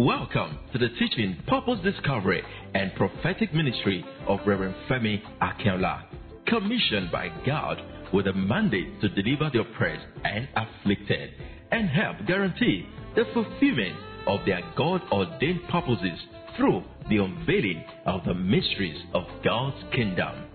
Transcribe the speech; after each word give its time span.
Welcome 0.00 0.58
to 0.72 0.78
the 0.78 0.88
teaching, 0.98 1.36
purpose 1.46 1.78
discovery, 1.84 2.42
and 2.74 2.90
prophetic 2.94 3.52
ministry 3.52 4.02
of 4.26 4.38
Reverend 4.46 4.74
Femi 4.88 5.20
Akinola, 5.42 6.04
commissioned 6.46 7.12
by 7.12 7.28
God 7.44 7.76
with 8.10 8.26
a 8.26 8.32
mandate 8.32 8.98
to 9.02 9.10
deliver 9.10 9.50
the 9.52 9.60
oppressed 9.60 10.06
and 10.24 10.48
afflicted 10.56 11.32
and 11.70 11.90
help 11.90 12.16
guarantee 12.26 12.86
the 13.14 13.24
fulfillment 13.34 13.94
of 14.26 14.40
their 14.46 14.62
God 14.74 15.02
ordained 15.12 15.68
purposes 15.68 16.18
through 16.56 16.82
the 17.10 17.18
unveiling 17.18 17.84
of 18.06 18.24
the 18.24 18.32
mysteries 18.32 19.02
of 19.12 19.24
God's 19.44 19.84
kingdom. 19.94 20.46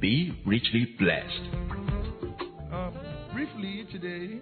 Be 0.00 0.36
richly 0.44 0.96
blessed. 0.98 1.42
Uh, 2.72 2.90
briefly 3.32 3.86
today, 3.92 4.40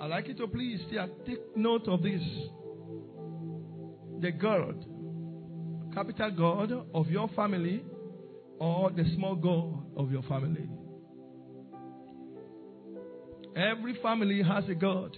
I'd 0.00 0.10
like 0.10 0.26
you 0.26 0.34
to 0.34 0.48
please 0.48 0.80
take 1.24 1.56
note 1.56 1.86
of 1.86 2.02
this. 2.02 2.20
The 4.24 4.32
God, 4.32 4.86
capital 5.92 6.30
God 6.30 6.72
of 6.94 7.10
your 7.10 7.28
family, 7.36 7.84
or 8.58 8.90
the 8.90 9.04
small 9.16 9.34
God 9.34 9.84
of 9.98 10.10
your 10.10 10.22
family. 10.22 10.66
Every 13.54 13.94
family 14.00 14.42
has 14.42 14.64
a 14.70 14.74
God. 14.74 15.14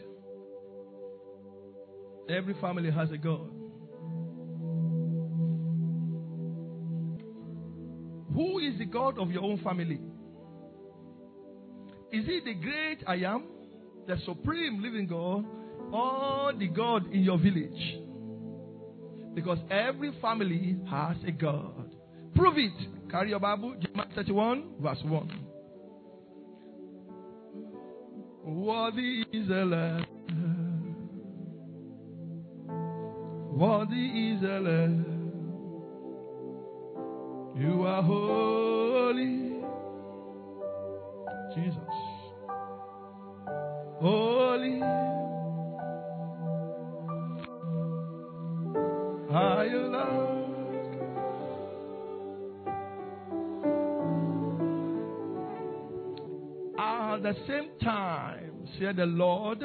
Every 2.28 2.54
family 2.54 2.90
has 2.90 3.12
a 3.12 3.16
God. 3.16 3.48
Who 8.34 8.58
is 8.58 8.76
the 8.76 8.86
God 8.86 9.20
of 9.20 9.30
your 9.30 9.44
own 9.44 9.58
family? 9.58 10.00
Is 12.10 12.24
it 12.26 12.44
the 12.44 12.54
great 12.54 13.04
I 13.06 13.18
am, 13.18 13.44
the 14.08 14.16
supreme 14.26 14.82
living 14.82 15.06
God, 15.06 15.44
or 15.92 16.52
the 16.58 16.66
God 16.66 17.12
in 17.12 17.22
your 17.22 17.38
village? 17.38 18.05
Because 19.36 19.58
every 19.70 20.12
family 20.22 20.78
has 20.90 21.16
a 21.26 21.30
God. 21.30 21.94
Prove 22.34 22.56
it. 22.56 22.72
Carry 23.10 23.28
your 23.28 23.38
Bible, 23.38 23.76
Jeremiah 23.78 24.08
31, 24.14 24.64
verse 24.80 24.98
1. 25.04 25.46
Worthy 28.44 29.24
is 29.34 29.46
the 29.48 29.64
Lamb. 29.66 30.06
Worthy 33.52 34.32
is 34.32 34.40
the 34.40 34.58
Lamb. 34.58 35.04
You 37.58 37.82
are 37.82 38.02
holy, 38.02 39.60
Jesus. 41.54 41.78
Holy. 44.00 45.15
At 56.78 57.22
the 57.22 57.34
same 57.46 57.68
time, 57.82 58.66
said 58.78 58.96
the 58.96 59.04
Lord, 59.04 59.62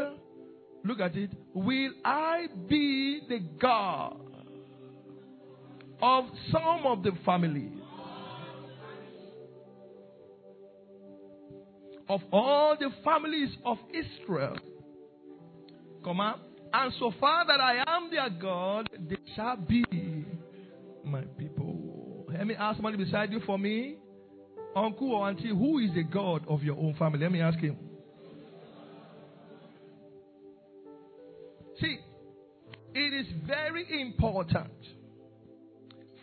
look 0.84 1.00
at 1.00 1.16
it, 1.16 1.32
will 1.54 1.92
I 2.04 2.48
be 2.68 3.22
the 3.30 3.40
God 3.62 4.20
of 6.02 6.26
some 6.52 6.86
of 6.86 7.04
the 7.04 7.12
family? 7.26 7.72
Of 12.10 12.22
all 12.34 12.76
the 12.78 12.90
families 13.06 13.56
of 13.64 13.78
Israel. 13.94 14.58
Come 16.04 16.20
on. 16.20 16.51
And 16.74 16.94
so 17.00 17.14
far 17.20 17.46
that 17.48 17.60
I 17.60 17.84
am 17.88 18.10
their 18.10 18.30
God, 18.30 18.90
they 19.10 19.18
shall 19.36 19.58
be 19.58 19.84
my 21.04 21.22
people. 21.38 22.26
Let 22.30 22.48
me 22.48 22.56
ask 22.56 22.78
somebody 22.78 22.98
beside 22.98 23.32
you 23.32 23.42
for 23.46 23.60
me. 23.60 23.98
Uncle 24.76 25.12
or 25.12 25.28
auntie, 25.28 25.50
who 25.50 25.80
is 25.80 25.94
the 25.94 26.04
God 26.04 26.46
of 26.48 26.64
your 26.64 26.78
own 26.78 26.96
family? 26.98 27.20
Let 27.20 27.32
me 27.32 27.42
ask 27.42 27.60
him. 27.60 27.78
See, 31.80 31.98
it 32.94 33.14
is 33.14 33.28
very 33.46 34.02
important 34.02 34.72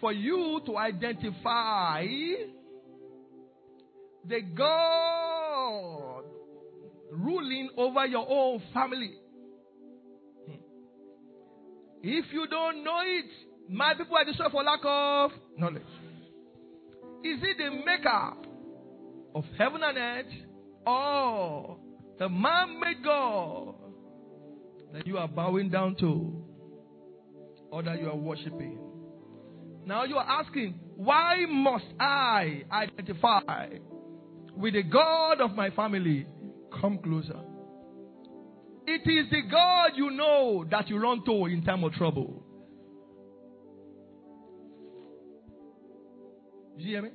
for 0.01 0.13
you 0.13 0.61
to 0.65 0.79
identify 0.79 2.07
the 4.25 4.41
God 4.55 6.25
ruling 7.11 7.71
over 7.77 8.07
your 8.07 8.27
own 8.29 8.63
family. 8.73 9.15
If 12.03 12.33
you 12.33 12.47
don't 12.49 12.85
know 12.85 13.01
it, 13.05 13.27
my 13.69 13.95
people 13.95 14.17
are 14.17 14.25
destroyed 14.25 14.53
for 14.53 14.63
lack 14.63 14.81
of 14.85 15.33
knowledge. 15.57 15.83
Is 17.25 17.41
it 17.43 17.59
the 17.59 17.71
maker 17.85 18.33
of 19.35 19.45
heaven 19.59 19.83
and 19.83 19.99
earth 19.99 20.33
or 20.87 21.77
the 22.19 22.29
man 22.29 22.81
made 22.81 23.03
God 23.05 23.75
that 24.93 25.07
you 25.07 25.19
are 25.19 25.29
bowing 25.29 25.69
down 25.71 25.97
to 25.97 26.45
or 27.71 27.83
that 27.83 28.01
you 28.01 28.09
are 28.09 28.17
worshiping? 28.17 28.79
Now 29.85 30.05
you 30.05 30.17
are 30.17 30.41
asking, 30.43 30.75
why 30.97 31.45
must 31.49 31.87
I 31.99 32.63
identify 32.71 33.69
with 34.57 34.75
the 34.75 34.83
God 34.83 35.41
of 35.41 35.55
my 35.55 35.71
family? 35.71 36.27
Come 36.81 36.99
closer. 36.99 37.41
It 38.91 39.03
is 39.07 39.31
the 39.31 39.43
God 39.43 39.91
you 39.97 40.11
know 40.11 40.65
that 40.71 40.89
you 40.89 40.99
run 40.99 41.23
to 41.27 41.45
in 41.45 41.63
time 41.63 41.85
of 41.85 41.93
trouble. 41.93 42.43
You 46.79 46.87
hear 46.87 47.03
me? 47.03 47.11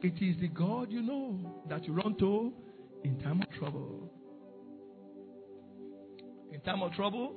It 0.00 0.22
is 0.22 0.40
the 0.40 0.46
God 0.46 0.92
you 0.92 1.02
know 1.02 1.64
that 1.68 1.88
you 1.88 1.92
run 1.92 2.14
to 2.18 2.52
in 3.02 3.18
time 3.18 3.42
of 3.42 3.50
trouble. 3.58 4.12
In 6.52 6.60
time 6.60 6.82
of 6.82 6.92
trouble, 6.92 7.34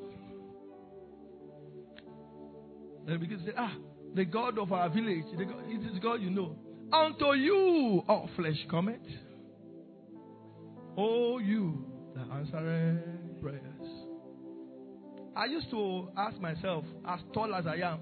they 3.07 3.17
begin 3.17 3.39
to 3.39 3.45
say, 3.45 3.51
Ah, 3.57 3.73
the 4.13 4.25
God 4.25 4.59
of 4.59 4.71
our 4.71 4.89
village, 4.89 5.25
the 5.35 5.45
God, 5.45 5.63
it 5.69 5.91
is 5.91 5.97
God 5.97 6.21
you 6.21 6.29
know. 6.29 6.55
Unto 6.93 7.33
you 7.33 8.03
all 8.07 8.29
flesh 8.35 8.63
cometh. 8.69 9.01
Oh, 10.95 11.39
you 11.39 11.87
that 12.15 12.29
answer 12.31 13.22
prayers. 13.43 13.61
I 15.35 15.45
used 15.45 15.69
to 15.71 16.09
ask 16.15 16.39
myself, 16.39 16.85
as 17.07 17.19
tall 17.33 17.53
as 17.53 17.67
I 17.67 17.75
am, 17.75 17.99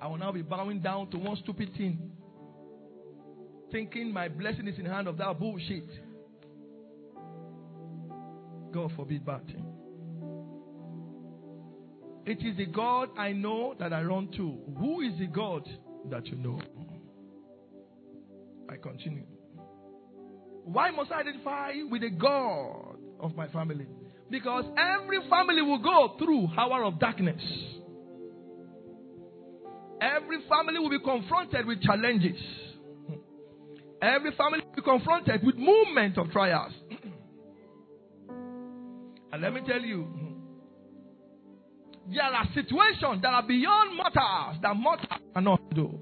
I 0.00 0.06
will 0.06 0.18
now 0.18 0.30
be 0.30 0.42
bowing 0.42 0.80
down 0.80 1.10
to 1.10 1.18
one 1.18 1.36
stupid 1.42 1.70
thing, 1.76 1.98
thinking 3.72 4.12
my 4.12 4.28
blessing 4.28 4.68
is 4.68 4.78
in 4.78 4.84
the 4.84 4.90
hand 4.90 5.08
of 5.08 5.18
that 5.18 5.38
bullshit. 5.38 5.88
God 8.72 8.92
forbid 8.96 9.26
bad 9.26 9.44
thing. 9.46 9.66
It 12.24 12.38
is 12.46 12.56
the 12.56 12.66
God 12.66 13.08
I 13.18 13.32
know 13.32 13.74
that 13.80 13.92
I 13.92 14.02
run 14.02 14.28
to. 14.36 14.58
Who 14.78 15.00
is 15.00 15.18
the 15.18 15.26
God 15.26 15.68
that 16.10 16.26
you 16.26 16.36
know? 16.36 16.60
I 18.68 18.76
continue. 18.76 19.24
Why 20.64 20.92
must 20.92 21.10
I 21.10 21.20
identify 21.20 21.72
with 21.90 22.02
the 22.02 22.10
God 22.10 22.96
of 23.18 23.34
my 23.34 23.48
family? 23.48 23.88
Because 24.30 24.64
every 24.78 25.18
family 25.28 25.60
will 25.62 25.82
go 25.82 26.14
through 26.18 26.48
hour 26.56 26.84
of 26.84 27.00
darkness. 27.00 27.42
Every 30.00 30.38
family 30.48 30.78
will 30.78 30.90
be 30.90 31.00
confronted 31.00 31.66
with 31.66 31.82
challenges. 31.82 32.40
Every 34.00 34.30
family 34.32 34.60
will 34.64 34.76
be 34.76 34.82
confronted 34.82 35.42
with 35.44 35.56
movement 35.56 36.16
of 36.16 36.30
trials. 36.30 36.72
and 39.32 39.42
let 39.42 39.52
me 39.52 39.60
tell 39.66 39.80
you, 39.80 40.06
there 42.08 42.22
are 42.22 42.46
situations 42.54 43.20
that 43.22 43.34
are 43.34 43.46
beyond 43.46 43.96
mortals 43.96 44.62
that 44.62 44.74
mortals 44.76 45.20
cannot 45.34 45.74
do. 45.74 45.98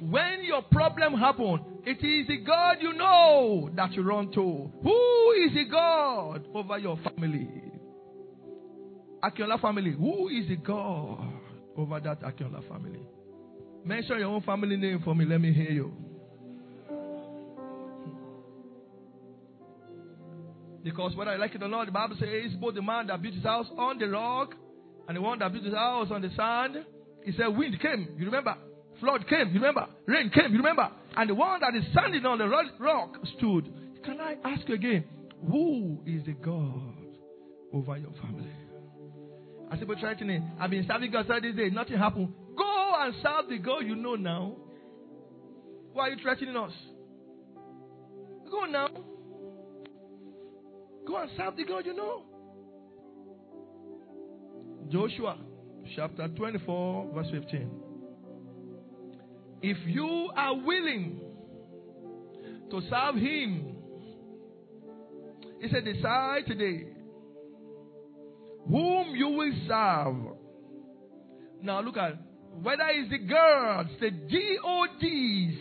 When 0.00 0.42
your 0.44 0.62
problem 0.62 1.14
happens, 1.14 1.73
it 1.86 2.04
is 2.04 2.26
the 2.26 2.38
God 2.38 2.78
you 2.80 2.92
know 2.92 3.70
that 3.76 3.92
you 3.92 4.02
run 4.02 4.30
to. 4.32 4.70
Who 4.82 5.32
is 5.46 5.54
the 5.54 5.64
God 5.70 6.46
over 6.54 6.78
your 6.78 6.98
family? 6.98 7.48
Akinola 9.22 9.60
family. 9.60 9.92
Who 9.92 10.28
is 10.28 10.48
the 10.48 10.56
God 10.56 11.32
over 11.76 12.00
that 12.00 12.22
Akinola 12.22 12.66
family? 12.68 13.00
Mention 13.84 14.18
your 14.18 14.28
own 14.28 14.42
family 14.42 14.76
name 14.76 15.00
for 15.04 15.14
me. 15.14 15.24
Let 15.24 15.40
me 15.40 15.52
hear 15.52 15.70
you. 15.70 15.92
Because 20.82 21.16
whether 21.16 21.30
I 21.30 21.36
like 21.36 21.54
it 21.54 21.62
or 21.62 21.68
not, 21.68 21.86
the 21.86 21.92
Bible 21.92 22.16
says 22.20 22.52
both 22.60 22.74
the 22.74 22.82
man 22.82 23.06
that 23.06 23.20
built 23.22 23.34
his 23.34 23.42
house 23.42 23.66
on 23.78 23.98
the 23.98 24.06
rock 24.08 24.54
and 25.08 25.16
the 25.16 25.20
one 25.20 25.38
that 25.38 25.50
built 25.52 25.64
his 25.64 25.74
house 25.74 26.08
on 26.10 26.20
the 26.20 26.30
sand. 26.36 26.84
He 27.24 27.32
said, 27.32 27.46
Wind 27.48 27.80
came. 27.80 28.08
You 28.18 28.26
remember? 28.26 28.54
Flood 29.00 29.26
came, 29.28 29.48
you 29.48 29.54
remember? 29.54 29.86
Rain 30.06 30.30
came, 30.30 30.52
you 30.52 30.58
remember? 30.58 30.90
And 31.16 31.30
the 31.30 31.34
one 31.34 31.60
that 31.60 31.74
is 31.76 31.84
standing 31.92 32.26
on 32.26 32.38
the 32.38 32.48
rock 32.48 33.16
stood. 33.36 33.72
Can 34.04 34.20
I 34.20 34.36
ask 34.44 34.68
you 34.68 34.74
again, 34.74 35.04
who 35.48 36.02
is 36.06 36.24
the 36.24 36.32
God 36.32 37.16
over 37.72 37.96
your 37.96 38.12
family? 38.20 38.50
I 39.70 39.78
said, 39.78 39.86
but 39.86 39.98
try 39.98 40.14
threatening. 40.14 40.50
I've 40.60 40.70
been 40.70 40.86
serving 40.86 41.10
God 41.10 41.26
this 41.28 41.54
day. 41.56 41.70
Nothing 41.70 41.98
happened. 41.98 42.32
Go 42.56 42.92
and 42.98 43.14
serve 43.22 43.48
the 43.48 43.58
God 43.58 43.80
you 43.80 43.96
know 43.96 44.14
now. 44.14 44.56
Why 45.92 46.08
are 46.08 46.10
you 46.10 46.16
threatening 46.22 46.56
us? 46.56 46.72
Go 48.50 48.64
now. 48.64 48.88
Go 51.06 51.16
and 51.16 51.30
serve 51.36 51.56
the 51.56 51.64
God 51.64 51.86
you 51.86 51.94
know. 51.94 52.22
Joshua 54.90 55.38
chapter 55.96 56.28
24, 56.28 57.12
verse 57.14 57.28
15. 57.30 57.83
If 59.66 59.78
you 59.86 60.28
are 60.36 60.56
willing 60.56 61.22
to 62.70 62.82
serve 62.82 63.14
Him, 63.14 63.76
He 65.58 65.70
said, 65.70 65.86
decide 65.86 66.42
today 66.46 66.88
whom 68.68 69.16
you 69.16 69.28
will 69.28 69.52
serve. 69.66 70.36
Now 71.62 71.80
look 71.80 71.96
at 71.96 72.12
whether 72.62 72.84
it's 72.90 73.10
the 73.10 73.26
gods, 73.26 73.88
the 74.00 74.10
G-O-Ds, 74.10 75.56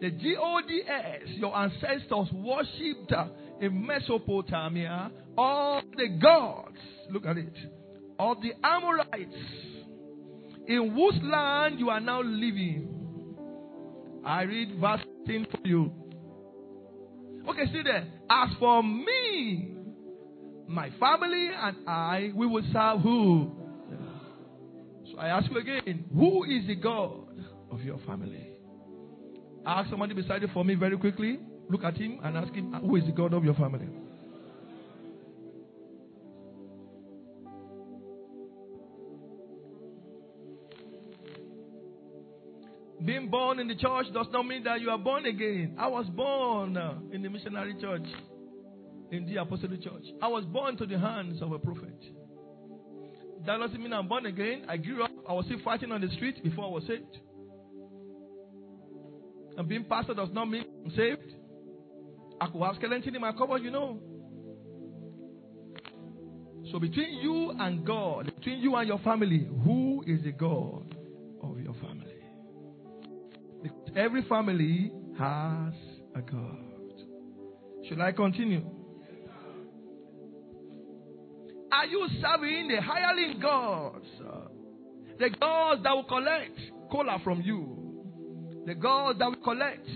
the 0.00 0.10
G-O-D-S, 0.10 1.22
your 1.36 1.56
ancestors 1.56 2.32
worshipped 2.32 3.12
in 3.60 3.86
Mesopotamia, 3.86 5.12
all 5.36 5.82
the 5.96 6.08
gods, 6.20 6.78
look 7.12 7.26
at 7.26 7.36
it, 7.38 7.54
of 8.18 8.38
the 8.42 8.54
Amorites, 8.66 9.36
in 10.68 10.92
whose 10.94 11.18
land 11.22 11.80
you 11.80 11.88
are 11.88 12.00
now 12.00 12.22
living. 12.22 12.94
I 14.24 14.42
read 14.42 14.78
verse 14.78 15.00
10 15.26 15.46
for 15.50 15.66
you. 15.66 15.92
Okay, 17.48 17.64
see 17.72 17.82
there. 17.82 18.06
As 18.30 18.50
for 18.58 18.82
me, 18.82 19.74
my 20.66 20.90
family 21.00 21.48
and 21.58 21.76
I, 21.88 22.30
we 22.34 22.46
will 22.46 22.62
serve 22.72 23.00
who? 23.00 23.56
So 25.10 25.18
I 25.18 25.28
ask 25.28 25.50
you 25.50 25.56
again, 25.56 26.04
who 26.14 26.44
is 26.44 26.66
the 26.66 26.74
God 26.74 27.42
of 27.70 27.80
your 27.80 27.98
family? 28.06 28.50
Ask 29.64 29.88
somebody 29.88 30.12
beside 30.12 30.42
you 30.42 30.48
for 30.52 30.64
me 30.64 30.74
very 30.74 30.98
quickly. 30.98 31.38
Look 31.70 31.84
at 31.84 31.96
him 31.96 32.20
and 32.22 32.36
ask 32.36 32.52
him, 32.52 32.74
who 32.74 32.96
is 32.96 33.04
the 33.06 33.12
God 33.12 33.32
of 33.32 33.44
your 33.44 33.54
family? 33.54 33.88
Being 43.04 43.28
born 43.28 43.60
in 43.60 43.68
the 43.68 43.76
church 43.76 44.06
does 44.12 44.26
not 44.32 44.46
mean 44.46 44.64
that 44.64 44.80
you 44.80 44.90
are 44.90 44.98
born 44.98 45.24
again. 45.26 45.76
I 45.78 45.86
was 45.86 46.06
born 46.06 46.76
uh, 46.76 46.94
in 47.12 47.22
the 47.22 47.28
missionary 47.28 47.74
church, 47.80 48.06
in 49.12 49.26
the 49.26 49.36
apostolic 49.36 49.82
church. 49.82 50.04
I 50.20 50.28
was 50.28 50.44
born 50.44 50.76
to 50.78 50.86
the 50.86 50.98
hands 50.98 51.40
of 51.40 51.52
a 51.52 51.58
prophet. 51.58 52.02
That 53.46 53.58
doesn't 53.58 53.80
mean 53.80 53.92
I'm 53.92 54.08
born 54.08 54.26
again. 54.26 54.64
I 54.68 54.76
grew 54.78 55.04
up, 55.04 55.10
I 55.28 55.32
was 55.32 55.44
still 55.44 55.60
fighting 55.64 55.92
on 55.92 56.00
the 56.00 56.08
street 56.10 56.42
before 56.42 56.64
I 56.64 56.68
was 56.68 56.84
saved. 56.88 57.18
And 59.56 59.68
being 59.68 59.84
pastor 59.84 60.14
does 60.14 60.28
not 60.32 60.46
mean 60.50 60.64
I'm 60.84 60.90
saved. 60.90 61.34
I 62.40 62.46
could 62.46 62.62
have 62.62 62.76
skeleton 62.76 63.14
in 63.14 63.20
my 63.20 63.32
cupboard, 63.32 63.62
you 63.62 63.70
know. 63.70 64.00
So 66.72 66.78
between 66.78 67.18
you 67.18 67.52
and 67.58 67.84
God, 67.84 68.32
between 68.36 68.58
you 68.58 68.74
and 68.76 68.86
your 68.86 68.98
family, 68.98 69.48
who 69.64 70.04
is 70.06 70.22
the 70.22 70.32
God 70.32 70.94
of 71.42 71.58
your 71.60 71.74
family? 71.74 71.87
Every 73.96 74.22
family 74.22 74.92
has 75.18 75.74
a 76.14 76.20
God. 76.20 76.68
Should 77.88 78.00
I 78.00 78.12
continue? 78.12 78.64
Are 81.72 81.86
you 81.86 82.08
serving 82.20 82.68
the 82.68 82.80
hireling 82.80 83.40
gods? 83.40 84.06
The 85.18 85.30
gods 85.30 85.82
that 85.82 85.94
will 85.94 86.04
collect 86.04 86.58
kola 86.90 87.20
from 87.24 87.42
you. 87.42 88.64
The 88.66 88.74
gods 88.74 89.18
that 89.18 89.26
will 89.26 89.42
collect 89.42 89.86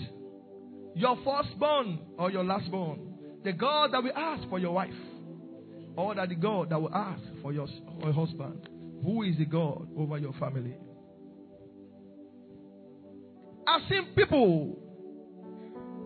your 0.94 1.16
firstborn 1.24 1.98
or 2.18 2.30
your 2.30 2.44
lastborn. 2.44 2.98
The 3.44 3.52
God 3.52 3.92
that 3.92 4.02
will 4.02 4.16
ask 4.16 4.48
for 4.48 4.58
your 4.58 4.72
wife. 4.72 4.92
Or 5.96 6.14
that 6.14 6.28
the 6.28 6.34
God 6.34 6.70
that 6.70 6.80
will 6.80 6.94
ask 6.94 7.22
for 7.42 7.52
your, 7.52 7.68
your 8.02 8.12
husband. 8.12 8.68
Who 9.04 9.22
is 9.22 9.36
the 9.36 9.44
God 9.44 9.88
over 9.96 10.18
your 10.18 10.32
family? 10.34 10.74
I've 13.66 13.82
seen 13.88 14.06
people, 14.16 14.78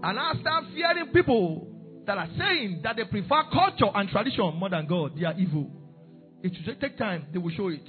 and 0.02 0.18
I 0.18 0.32
start 0.40 0.64
fearing 0.74 1.06
people 1.12 1.68
that 2.06 2.18
are 2.18 2.28
saying 2.38 2.80
that 2.84 2.96
they 2.96 3.04
prefer 3.04 3.42
culture 3.52 3.90
and 3.94 4.08
tradition 4.08 4.54
more 4.56 4.70
than 4.70 4.86
God. 4.86 5.18
They 5.18 5.24
are 5.24 5.34
evil. 5.38 5.70
It 6.42 6.52
will 6.66 6.74
take 6.76 6.96
time, 6.96 7.26
they 7.32 7.38
will 7.38 7.50
show 7.50 7.68
it. 7.68 7.86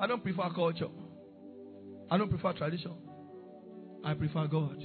I 0.00 0.06
don't 0.06 0.22
prefer 0.22 0.48
culture. 0.54 0.88
I 2.10 2.16
don't 2.18 2.28
prefer 2.28 2.52
tradition. 2.52 2.92
I 4.04 4.14
prefer 4.14 4.46
God. 4.46 4.80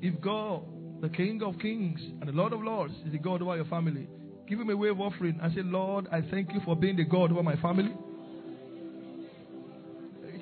If 0.00 0.20
God 0.20 0.62
the 1.00 1.08
King 1.08 1.42
of 1.42 1.58
Kings 1.60 2.00
and 2.20 2.28
the 2.28 2.32
Lord 2.32 2.52
of 2.52 2.62
Lords 2.62 2.94
is 3.06 3.12
the 3.12 3.18
God 3.18 3.40
over 3.42 3.56
your 3.56 3.64
family. 3.66 4.08
Give 4.48 4.58
him 4.58 4.70
a 4.70 4.76
wave 4.76 4.98
offering 4.98 5.38
and 5.42 5.54
say, 5.54 5.62
Lord, 5.62 6.08
I 6.10 6.22
thank 6.30 6.52
you 6.52 6.60
for 6.64 6.74
being 6.74 6.96
the 6.96 7.04
God 7.04 7.30
over 7.30 7.42
my 7.42 7.56
family. 7.56 7.94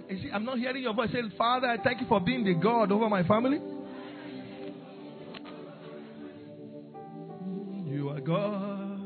You 0.08 0.19
see, 0.19 0.31
I'm 0.32 0.44
not 0.44 0.58
hearing 0.58 0.82
your 0.82 0.94
voice. 0.94 1.11
Say, 1.12 1.20
Father, 1.37 1.67
I 1.67 1.79
thank 1.82 2.00
you 2.00 2.06
for 2.06 2.20
being 2.20 2.44
the 2.44 2.55
God 2.55 2.93
over 2.93 3.08
my 3.08 3.25
family. 3.25 3.58
You 7.87 8.11
are 8.11 8.20
God 8.20 9.00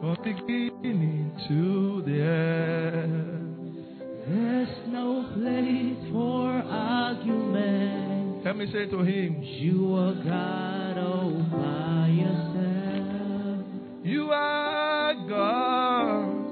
from 0.00 0.16
beginning 0.24 1.32
to 1.48 2.02
the 2.06 2.22
end. 2.22 3.42
There's 4.26 4.88
no 4.88 5.30
place 5.34 6.10
for 6.12 6.50
argument. 6.50 8.11
Let 8.44 8.56
me 8.56 8.66
say 8.72 8.86
to 8.86 8.98
him, 9.02 9.40
You 9.40 9.94
are 9.94 10.14
God 10.14 10.98
all 10.98 11.30
by 11.52 12.08
yourself. 12.08 13.64
You 14.02 14.30
are 14.32 15.14
God. 15.28 16.42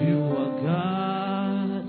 You 0.00 0.22
are 0.24 0.52
God 0.62 1.86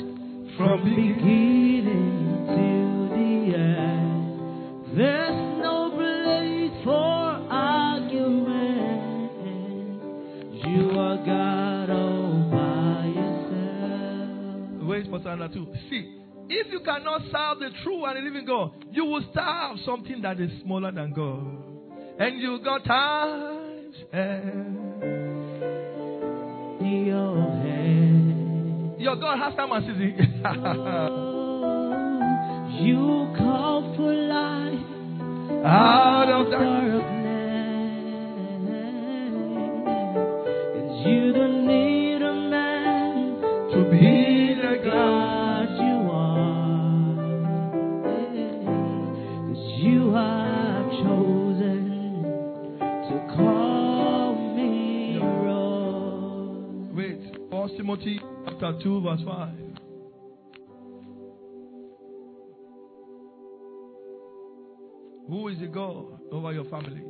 From 0.58 0.84
beginning 0.84 2.48
to 2.50 3.10
the 3.16 3.56
end. 3.58 4.98
There's 4.98 5.40
no 5.62 5.92
place 5.96 6.84
for 6.84 7.48
argument. 7.50 9.02
You 10.68 11.00
are 11.00 11.18
God 11.26 11.90
all 11.90 12.50
by 12.52 13.08
yourself. 13.08 14.84
Wait 14.86 15.08
for 15.10 15.20
Sandra 15.24 15.48
too. 15.48 15.66
See, 15.90 16.23
if 16.50 16.72
you 16.72 16.80
cannot 16.82 17.22
serve 17.24 17.60
the 17.60 17.70
true 17.84 18.06
and 18.06 18.24
living 18.24 18.46
God, 18.46 18.72
you 18.92 19.06
will 19.06 19.24
serve 19.34 19.80
something 19.86 20.22
that 20.22 20.40
is 20.40 20.52
smaller 20.64 20.92
than 20.92 21.14
God. 21.14 21.64
And 22.20 22.40
you 22.40 22.60
got 22.64 22.84
times. 22.84 23.96
Eh, 24.14 24.42
your 26.86 27.36
hand. 27.64 29.02
Your 29.02 29.16
God 29.16 29.38
has 29.40 29.56
time 29.56 29.72
and 29.72 29.86
season. 29.86 31.30
You 32.74 33.32
call 33.38 33.94
for 33.96 34.12
light 34.12 35.64
Out 35.64 36.28
of 36.28 36.52
darkness. 36.52 37.13
Timothy 57.94 58.20
chapter 58.46 58.74
2, 58.82 59.02
verse 59.02 59.22
5. 59.24 59.50
Who 65.28 65.48
is 65.50 65.60
the 65.60 65.68
God 65.68 66.20
over 66.32 66.54
your 66.54 66.66
family? 66.66 67.04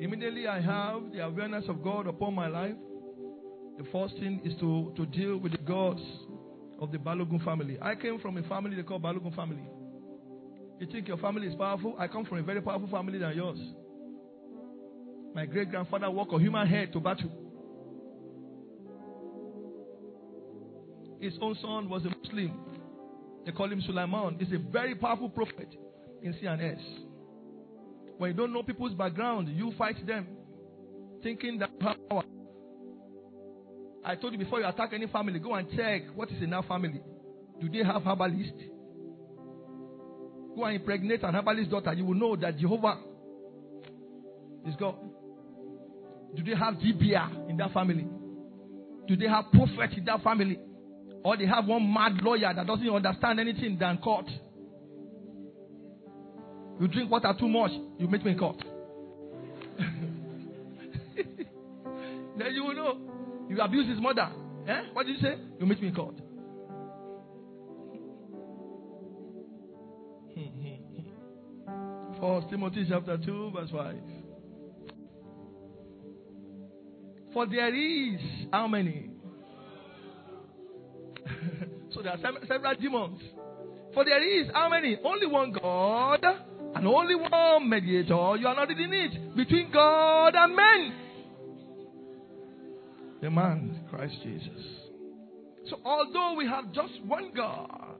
Immediately 0.00 0.48
I 0.48 0.60
have 0.60 1.12
the 1.12 1.20
awareness 1.20 1.64
of 1.68 1.84
God 1.84 2.08
upon 2.08 2.34
my 2.34 2.48
life. 2.48 2.74
The 3.78 3.84
first 3.92 4.14
thing 4.14 4.40
is 4.44 4.54
to, 4.58 4.92
to 4.96 5.06
deal 5.06 5.36
with 5.36 5.52
the 5.52 5.58
gods 5.58 6.02
of 6.80 6.90
the 6.90 6.98
Balogun 6.98 7.44
family. 7.44 7.78
I 7.80 7.94
came 7.94 8.18
from 8.18 8.36
a 8.38 8.42
family 8.48 8.74
they 8.74 8.82
call 8.82 8.98
Balogun 8.98 9.36
family. 9.36 9.68
You 10.80 10.86
think 10.90 11.06
your 11.06 11.18
family 11.18 11.46
is 11.46 11.54
powerful? 11.54 11.94
I 11.96 12.08
come 12.08 12.24
from 12.24 12.38
a 12.38 12.42
very 12.42 12.60
powerful 12.60 12.88
family 12.88 13.20
than 13.20 13.36
yours. 13.36 13.58
My 15.32 15.46
great 15.46 15.70
grandfather 15.70 16.10
walked 16.10 16.34
a 16.34 16.38
human 16.38 16.66
head 16.66 16.92
to 16.92 16.98
battle. 16.98 17.45
His 21.20 21.34
own 21.40 21.56
son 21.60 21.88
was 21.88 22.04
a 22.04 22.08
Muslim. 22.08 22.52
They 23.44 23.52
call 23.52 23.70
him 23.70 23.80
Sulaiman. 23.80 24.36
He's 24.38 24.52
a 24.52 24.58
very 24.58 24.94
powerful 24.94 25.28
prophet 25.28 25.68
in 26.22 26.34
CNS. 26.34 26.80
When 28.18 28.30
you 28.30 28.36
don't 28.36 28.52
know 28.52 28.62
people's 28.62 28.94
background, 28.94 29.48
you 29.48 29.72
fight 29.78 30.04
them, 30.06 30.26
thinking 31.22 31.58
that 31.58 31.78
power. 31.78 32.24
I 34.04 34.14
told 34.16 34.32
you 34.32 34.38
before 34.38 34.60
you 34.60 34.66
attack 34.66 34.90
any 34.92 35.06
family, 35.06 35.38
go 35.38 35.54
and 35.54 35.68
check 35.76 36.02
what 36.14 36.30
is 36.30 36.42
in 36.42 36.50
that 36.50 36.66
family. 36.66 37.00
Do 37.60 37.68
they 37.68 37.84
have 37.84 38.02
herbalist? 38.02 38.54
Go 40.54 40.64
and 40.64 40.76
impregnate 40.76 41.22
an 41.22 41.34
herbalist 41.34 41.70
daughter. 41.70 41.92
You 41.92 42.04
will 42.04 42.14
know 42.14 42.36
that 42.36 42.58
Jehovah 42.58 42.98
is 44.66 44.74
God. 44.76 44.96
Do 46.34 46.42
they 46.42 46.56
have 46.56 46.74
GBR 46.74 47.50
in 47.50 47.56
that 47.58 47.72
family? 47.72 48.06
Do 49.06 49.16
they 49.16 49.26
have 49.28 49.46
prophet 49.52 49.96
in 49.96 50.04
that 50.04 50.22
family? 50.22 50.58
Or 51.26 51.36
they 51.36 51.46
have 51.46 51.66
one 51.66 51.92
mad 51.92 52.22
lawyer 52.22 52.52
that 52.54 52.64
doesn't 52.64 52.88
understand 52.88 53.40
anything 53.40 53.76
than 53.80 53.98
court? 53.98 54.26
You 56.80 56.86
drink 56.86 57.10
water 57.10 57.34
too 57.36 57.48
much, 57.48 57.72
you 57.98 58.06
meet 58.06 58.24
me 58.24 58.30
in 58.30 58.38
court. 58.38 58.62
then 62.38 62.54
you 62.54 62.62
will 62.62 62.74
know. 62.76 62.96
You 63.50 63.60
abuse 63.60 63.88
his 63.88 64.00
mother. 64.00 64.30
Eh? 64.68 64.82
What 64.92 65.06
did 65.06 65.16
you 65.16 65.20
say? 65.20 65.34
You 65.58 65.66
meet 65.66 65.82
me 65.82 65.88
in 65.88 65.94
court. 65.96 66.14
First 72.20 72.50
Timothy 72.50 72.86
chapter 72.88 73.18
2, 73.18 73.50
verse 73.52 73.70
5. 73.72 73.96
For 77.32 77.46
there 77.48 77.74
is 77.74 78.20
how 78.52 78.68
many? 78.68 79.15
There 82.06 82.14
are 82.14 82.46
several 82.46 82.74
demons. 82.76 83.20
For 83.92 84.04
there 84.04 84.22
is 84.22 84.48
how 84.52 84.68
many? 84.68 84.98
Only 85.04 85.26
one 85.26 85.52
God 85.52 86.24
and 86.74 86.86
only 86.86 87.14
one 87.14 87.68
mediator. 87.68 88.36
You 88.36 88.46
are 88.46 88.54
not 88.54 88.70
in 88.70 88.92
it 88.92 89.36
between 89.36 89.72
God 89.72 90.34
and 90.36 90.54
men. 90.54 90.94
The 93.22 93.30
man, 93.30 93.80
Christ 93.90 94.14
Jesus. 94.22 94.50
So 95.68 95.78
although 95.84 96.34
we 96.36 96.46
have 96.46 96.72
just 96.72 96.92
one 97.04 97.32
God, 97.34 97.96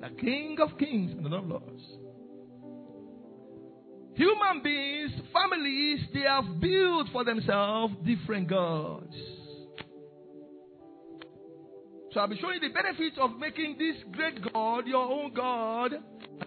the 0.00 0.08
King 0.20 0.56
of 0.60 0.78
Kings 0.78 1.12
and 1.12 1.24
the 1.24 1.28
Lord 1.28 1.44
of 1.44 1.50
Lords, 1.50 1.82
Human 4.14 4.62
beings, 4.64 5.12
families, 5.30 6.00
they 6.14 6.20
have 6.20 6.58
built 6.58 7.08
for 7.12 7.22
themselves 7.22 7.92
different 8.02 8.48
gods. 8.48 9.14
So 12.16 12.20
I'll 12.22 12.28
be 12.28 12.38
showing 12.38 12.62
you 12.62 12.68
the 12.70 12.74
benefits 12.74 13.18
of 13.20 13.38
making 13.38 13.76
this 13.78 13.94
great 14.10 14.40
God 14.50 14.86
your 14.86 15.04
own 15.04 15.34
God. 15.34 15.92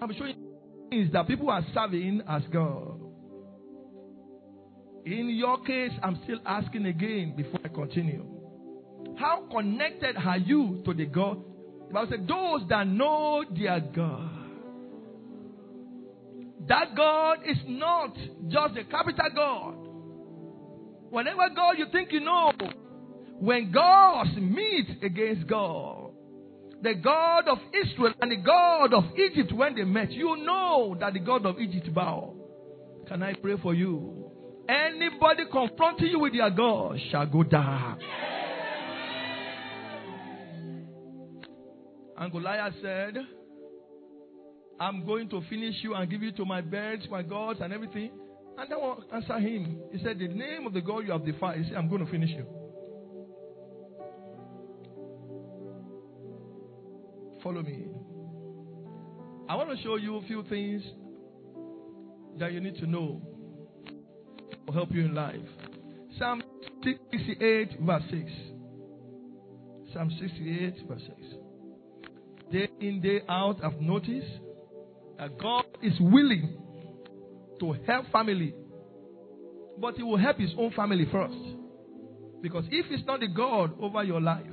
I'll 0.01 0.07
be 0.07 0.17
showing 0.17 0.35
you 0.35 0.89
things 0.89 1.13
that 1.13 1.27
people 1.27 1.47
are 1.51 1.63
serving 1.75 2.23
as 2.27 2.41
God. 2.51 2.99
In 5.05 5.29
your 5.29 5.63
case, 5.63 5.91
I'm 6.01 6.19
still 6.23 6.39
asking 6.43 6.87
again 6.87 7.35
before 7.37 7.59
I 7.63 7.67
continue. 7.67 8.25
How 9.19 9.47
connected 9.51 10.15
are 10.17 10.39
you 10.39 10.81
to 10.85 10.93
the 10.95 11.05
God? 11.05 11.39
The 11.89 11.93
Bible 11.93 12.07
said, 12.09 12.27
those 12.27 12.67
that 12.69 12.87
know 12.87 13.43
their 13.55 13.79
God. 13.79 14.31
That 16.67 16.95
God 16.95 17.41
is 17.45 17.57
not 17.67 18.15
just 18.47 18.75
a 18.75 18.85
capital 18.85 19.29
God. 19.35 19.75
Whatever 21.11 21.47
God 21.55 21.77
you 21.77 21.85
think 21.91 22.11
you 22.11 22.21
know, 22.21 22.53
when 23.39 23.71
gods 23.71 24.31
meet 24.35 25.01
against 25.01 25.47
God, 25.47 26.11
the 26.81 26.93
God 26.95 27.47
of 27.47 27.57
Israel 27.73 28.13
and 28.21 28.31
the 28.31 28.37
God 28.37 28.93
of 28.93 29.05
Egypt, 29.17 29.53
when 29.53 29.75
they 29.75 29.83
met, 29.83 30.11
you 30.11 30.35
know 30.37 30.95
that 30.99 31.13
the 31.13 31.19
God 31.19 31.45
of 31.45 31.59
Egypt 31.59 31.93
bow. 31.93 32.35
Can 33.07 33.23
I 33.23 33.33
pray 33.33 33.55
for 33.61 33.73
you? 33.73 34.29
Anybody 34.67 35.43
confronting 35.51 36.07
you 36.07 36.19
with 36.19 36.33
your 36.33 36.49
God 36.49 36.99
shall 37.11 37.25
go 37.25 37.43
down. 37.43 37.99
And 42.17 42.31
Goliath 42.31 42.73
said, 42.81 43.17
I'm 44.79 45.05
going 45.05 45.29
to 45.29 45.41
finish 45.49 45.75
you 45.81 45.95
and 45.95 46.09
give 46.09 46.21
you 46.21 46.33
to 46.33 46.45
my 46.45 46.59
birds, 46.59 47.03
my 47.09 47.21
gods, 47.21 47.59
and 47.61 47.71
everything. 47.71 48.11
And 48.57 48.71
I 48.71 48.75
will 48.75 49.03
answer 49.13 49.39
him. 49.39 49.79
He 49.93 50.03
said, 50.03 50.19
The 50.19 50.27
name 50.27 50.67
of 50.67 50.73
the 50.73 50.81
God 50.81 50.99
you 50.99 51.13
have 51.13 51.25
defied, 51.25 51.59
he 51.59 51.63
said, 51.63 51.75
I'm 51.75 51.87
going 51.87 52.05
to 52.05 52.11
finish 52.11 52.31
you. 52.31 52.45
Follow 57.43 57.61
me. 57.61 57.85
I 59.47 59.55
want 59.55 59.69
to 59.75 59.83
show 59.83 59.95
you 59.95 60.17
a 60.17 60.21
few 60.23 60.43
things 60.43 60.83
that 62.37 62.51
you 62.53 62.59
need 62.59 62.75
to 62.75 62.85
know 62.85 63.21
will 64.65 64.73
help 64.73 64.91
you 64.91 65.05
in 65.05 65.15
life. 65.15 65.35
Psalm 66.17 66.43
68, 66.83 67.79
verse 67.81 68.03
6. 68.11 68.31
Psalm 69.93 70.11
68, 70.19 70.87
verse 70.87 71.01
6. 71.07 71.21
Day 72.51 72.69
in, 72.79 73.01
day 73.01 73.21
out, 73.27 73.57
I've 73.63 73.79
noticed 73.81 74.27
that 75.17 75.37
God 75.39 75.65
is 75.81 75.93
willing 75.99 76.57
to 77.59 77.75
help 77.87 78.05
family, 78.11 78.53
but 79.77 79.95
He 79.95 80.03
will 80.03 80.17
help 80.17 80.37
His 80.37 80.51
own 80.57 80.71
family 80.71 81.07
first. 81.11 81.33
Because 82.41 82.65
if 82.71 82.85
He's 82.87 83.05
not 83.05 83.19
the 83.19 83.27
God 83.27 83.73
over 83.81 84.03
your 84.03 84.21
life, 84.21 84.45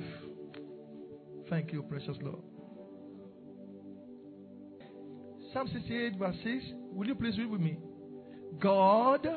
thank 1.49 1.71
you, 1.71 1.83
precious 1.83 2.17
Lord. 2.21 2.46
Psalm 5.53 5.69
68, 5.71 6.17
verse 6.17 6.35
6. 6.43 6.63
Will 6.91 7.07
you 7.07 7.15
please 7.15 7.37
read 7.37 7.49
with 7.49 7.61
me? 7.61 7.77
God 8.59 9.27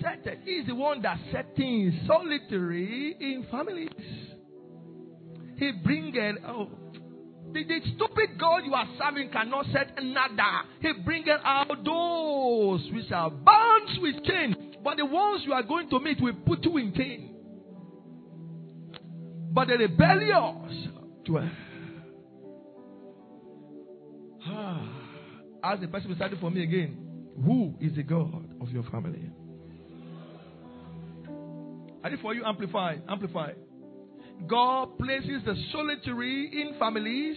set 0.00 0.26
it. 0.26 0.40
Is 0.46 0.66
the 0.66 0.74
one 0.74 1.02
that 1.02 1.18
set 1.32 1.56
things 1.56 1.94
solitary 2.06 3.16
in 3.18 3.46
families. 3.50 3.90
He 5.56 5.72
bringeth 5.84 6.36
oh, 6.46 6.68
the, 7.52 7.64
the 7.64 7.80
stupid 7.94 8.38
God 8.38 8.62
you 8.64 8.74
are 8.74 8.88
serving 8.98 9.30
cannot 9.30 9.66
set 9.72 9.92
another. 9.96 10.68
He 10.80 10.92
bringeth 11.04 11.40
out 11.44 11.68
those 11.84 12.92
which 12.92 13.10
are 13.12 13.30
bound 13.30 13.88
with 14.00 14.24
chain. 14.24 14.76
But 14.82 14.98
the 14.98 15.06
ones 15.06 15.42
you 15.46 15.52
are 15.52 15.62
going 15.62 15.88
to 15.90 16.00
meet 16.00 16.20
will 16.20 16.34
put 16.46 16.64
you 16.64 16.76
in 16.78 16.92
chain. 16.94 17.30
But 19.52 19.68
the 19.68 19.78
rebellious 19.78 20.88
dwell. 21.24 21.50
As 25.64 25.80
the 25.80 25.88
person 25.88 26.12
decided 26.12 26.38
for 26.40 26.50
me 26.50 26.62
again, 26.62 26.98
who 27.42 27.74
is 27.80 27.96
the 27.96 28.02
God 28.02 28.44
of 28.60 28.68
your 28.70 28.82
family? 28.84 29.30
I 32.04 32.10
did 32.10 32.20
for 32.20 32.34
you 32.34 32.44
amplify, 32.44 32.96
amplify. 33.08 33.52
God 34.46 34.98
places 34.98 35.42
the 35.46 35.54
solitary 35.72 36.50
in 36.52 36.78
families 36.78 37.36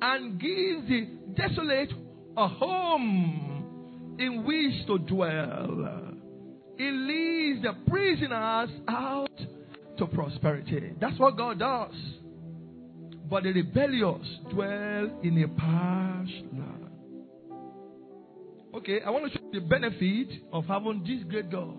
and 0.00 0.40
gives 0.40 0.88
the 0.88 1.08
desolate 1.36 1.90
a 2.38 2.48
home 2.48 4.16
in 4.18 4.44
which 4.44 4.86
to 4.86 4.98
dwell. 4.98 6.14
He 6.78 6.90
leads 6.90 7.62
the 7.62 7.74
prisoners 7.90 8.70
out 8.88 9.38
to 9.98 10.06
prosperity. 10.06 10.94
That's 10.98 11.18
what 11.18 11.36
God 11.36 11.58
does. 11.58 11.94
But 13.28 13.42
the 13.42 13.52
rebellious 13.52 14.26
dwell 14.50 15.10
in 15.22 15.42
a 15.44 15.48
parched 15.60 16.54
land. 16.54 16.89
Okay, 18.72 19.00
I 19.04 19.10
want 19.10 19.32
to 19.32 19.38
show 19.38 19.44
you 19.52 19.60
the 19.60 19.66
benefit 19.66 20.28
of 20.52 20.64
having 20.66 21.02
this 21.04 21.24
great 21.28 21.50
God 21.50 21.76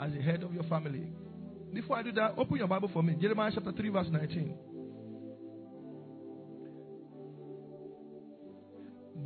as 0.00 0.12
the 0.12 0.22
head 0.22 0.42
of 0.42 0.54
your 0.54 0.64
family. 0.64 1.06
Before 1.74 1.98
I 1.98 2.02
do 2.02 2.12
that, 2.12 2.34
open 2.38 2.56
your 2.56 2.68
Bible 2.68 2.90
for 2.92 3.02
me. 3.02 3.16
Jeremiah 3.20 3.50
chapter 3.54 3.72
3, 3.72 3.88
verse 3.90 4.06
19. 4.10 4.54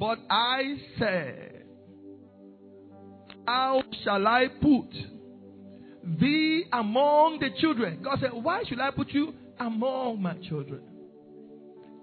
But 0.00 0.18
I 0.28 0.76
said, 0.98 1.64
How 3.46 3.82
shall 4.02 4.26
I 4.26 4.48
put 4.60 4.90
thee 6.18 6.64
among 6.72 7.38
the 7.40 7.50
children? 7.60 8.00
God 8.02 8.18
said, 8.20 8.30
Why 8.32 8.64
should 8.68 8.80
I 8.80 8.90
put 8.90 9.10
you 9.10 9.32
among 9.60 10.22
my 10.22 10.34
children? 10.48 10.80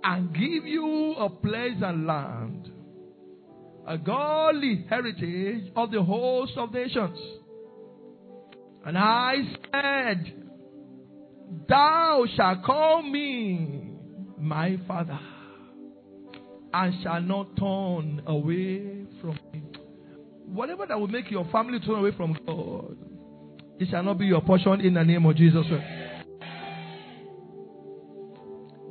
And 0.04 0.34
give 0.34 0.66
you 0.66 1.16
a 1.18 1.30
pleasant 1.30 2.06
land, 2.06 2.57
a 3.88 3.98
godly 3.98 4.86
heritage 4.90 5.72
of 5.76 5.92
the 5.92 6.04
host 6.04 6.52
of 6.58 6.74
nations. 6.74 7.18
And 8.86 8.98
I 8.98 9.36
said, 9.72 10.34
Thou 11.70 12.26
shalt 12.36 12.64
call 12.64 13.02
me 13.02 13.94
my 14.38 14.78
father, 14.88 15.20
and 16.74 16.94
shall 17.02 17.22
not 17.22 17.56
turn 17.56 18.22
away 18.28 19.06
from 19.22 19.40
me. 19.54 19.64
Whatever 20.46 20.86
that 20.86 21.00
will 21.00 21.08
make 21.08 21.32
your 21.32 21.46
family 21.52 21.80
turn 21.80 22.00
away 22.00 22.12
from 22.16 22.38
God, 22.46 22.98
it 23.80 23.88
shall 23.90 24.04
not 24.04 24.18
be 24.18 24.26
your 24.26 24.42
portion 24.42 24.82
in 24.82 24.96
the 24.96 25.04
name 25.04 25.26
of 25.26 25.36
Jesus. 25.38 25.66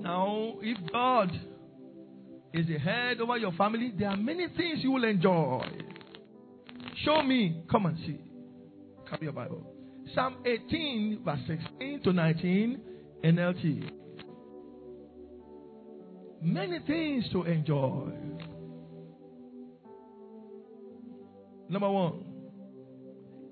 Now, 0.00 0.54
if 0.62 0.78
God 0.90 1.30
is 2.56 2.66
the 2.66 2.78
head 2.78 3.20
over 3.20 3.36
your 3.36 3.52
family, 3.52 3.92
there 3.98 4.08
are 4.08 4.16
many 4.16 4.46
things 4.56 4.78
you 4.78 4.90
will 4.90 5.04
enjoy. 5.04 5.62
Show 7.04 7.22
me. 7.22 7.62
Come 7.70 7.86
and 7.86 7.98
see. 7.98 8.18
Copy 9.08 9.26
your 9.26 9.32
Bible. 9.32 9.62
Psalm 10.14 10.36
18, 10.46 11.20
verse 11.25 11.40
16 11.46 12.02
to 12.04 12.12
19, 12.12 12.80
NLT. 13.25 13.90
Many 16.40 16.78
things 16.86 17.25
to 17.32 17.42
enjoy. 17.42 18.12
Number 21.68 21.90
one, 21.90 22.25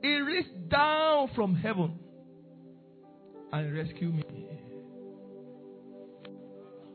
He 0.02 0.16
reached 0.16 0.68
down 0.70 1.30
from 1.34 1.54
heaven 1.56 1.99
and 3.52 3.75
rescued 3.75 4.14
me. 4.14 4.25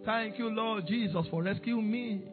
Thank 0.10 0.40
you, 0.40 0.50
Lord 0.50 0.88
Jesus, 0.88 1.24
for 1.30 1.44
rescuing 1.44 1.92
me. 1.92 2.24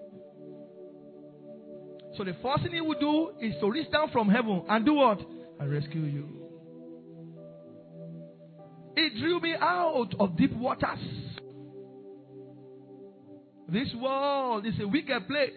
So 2.16 2.24
the 2.24 2.34
first 2.42 2.62
thing 2.62 2.72
He 2.72 2.80
will 2.80 2.98
do 2.98 3.32
is 3.38 3.54
to 3.60 3.70
reach 3.70 3.90
down 3.90 4.08
from 4.12 4.30
heaven 4.30 4.62
and 4.66 4.86
do 4.86 4.94
what? 4.94 5.20
And 5.60 5.70
rescue 5.70 6.00
you. 6.00 6.26
He 8.96 9.20
drew 9.20 9.40
me 9.40 9.56
out 9.60 10.08
of 10.18 10.38
deep 10.38 10.54
waters. 10.56 10.98
This 13.68 13.92
world 14.00 14.64
is 14.64 14.80
a 14.80 14.88
wicked 14.88 15.28
place 15.28 15.52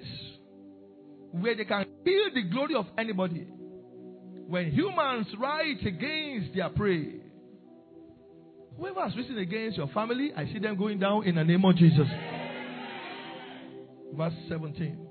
where 1.31 1.55
they 1.55 1.63
can 1.63 1.85
kill 2.03 2.33
the 2.33 2.43
glory 2.51 2.75
of 2.75 2.87
anybody. 2.97 3.47
When 4.45 4.71
humans 4.71 5.27
rise 5.39 5.77
against 5.85 6.53
their 6.53 6.67
prey, 6.67 7.18
whoever 8.79 9.01
has 9.01 9.15
risen 9.15 9.37
against 9.37 9.77
your 9.77 9.87
family, 9.87 10.31
I 10.35 10.45
see 10.45 10.59
them 10.59 10.77
going 10.77 10.99
down 10.99 11.25
in 11.25 11.35
the 11.35 11.43
name 11.43 11.63
of 11.65 11.75
Jesus. 11.75 12.07
Verse 14.13 14.33
17. 14.47 15.05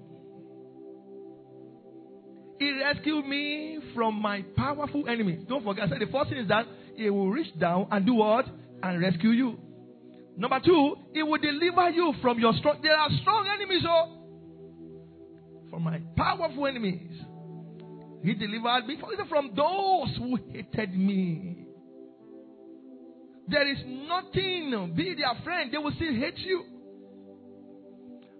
He 2.58 2.80
rescued 2.80 3.26
me 3.26 3.78
from 3.94 4.20
my 4.20 4.42
powerful 4.56 5.08
enemies. 5.08 5.44
Don't 5.48 5.62
forget, 5.62 5.84
I 5.84 5.88
said 5.90 6.00
the 6.00 6.10
first 6.10 6.30
thing 6.30 6.40
is 6.40 6.48
that 6.48 6.66
He 6.96 7.08
will 7.10 7.30
reach 7.30 7.56
down 7.58 7.86
and 7.90 8.04
do 8.04 8.14
what? 8.14 8.46
And 8.82 9.00
rescue 9.00 9.30
you. 9.30 9.58
Number 10.36 10.60
two, 10.64 10.96
He 11.12 11.22
will 11.22 11.38
deliver 11.38 11.90
you 11.90 12.14
from 12.20 12.40
your 12.40 12.54
strong. 12.54 12.80
There 12.82 12.96
are 12.96 13.08
strong 13.20 13.46
enemies, 13.54 13.82
oh. 13.86 14.14
From 15.70 15.82
my 15.82 16.00
powerful 16.16 16.66
enemies. 16.66 17.12
He 18.24 18.34
delivered 18.34 18.86
me 18.86 18.98
from 19.28 19.52
those 19.54 20.16
who 20.16 20.36
hated 20.52 20.98
me. 20.98 21.57
There 23.50 23.66
is 23.66 23.78
nothing. 23.86 24.92
Be 24.94 25.14
their 25.14 25.42
friend, 25.42 25.70
they 25.72 25.78
will 25.78 25.92
still 25.96 26.14
hate 26.14 26.38
you. 26.38 26.64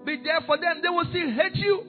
Be 0.05 0.21
there 0.23 0.41
for 0.47 0.57
them, 0.59 0.81
they 0.83 0.89
will 0.89 1.07
still 1.11 1.31
hate 1.31 1.57
you. 1.57 1.85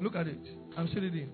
Look 0.00 0.16
at 0.16 0.26
it. 0.26 0.40
I'm 0.76 0.88
still 0.88 1.02
reading. 1.02 1.30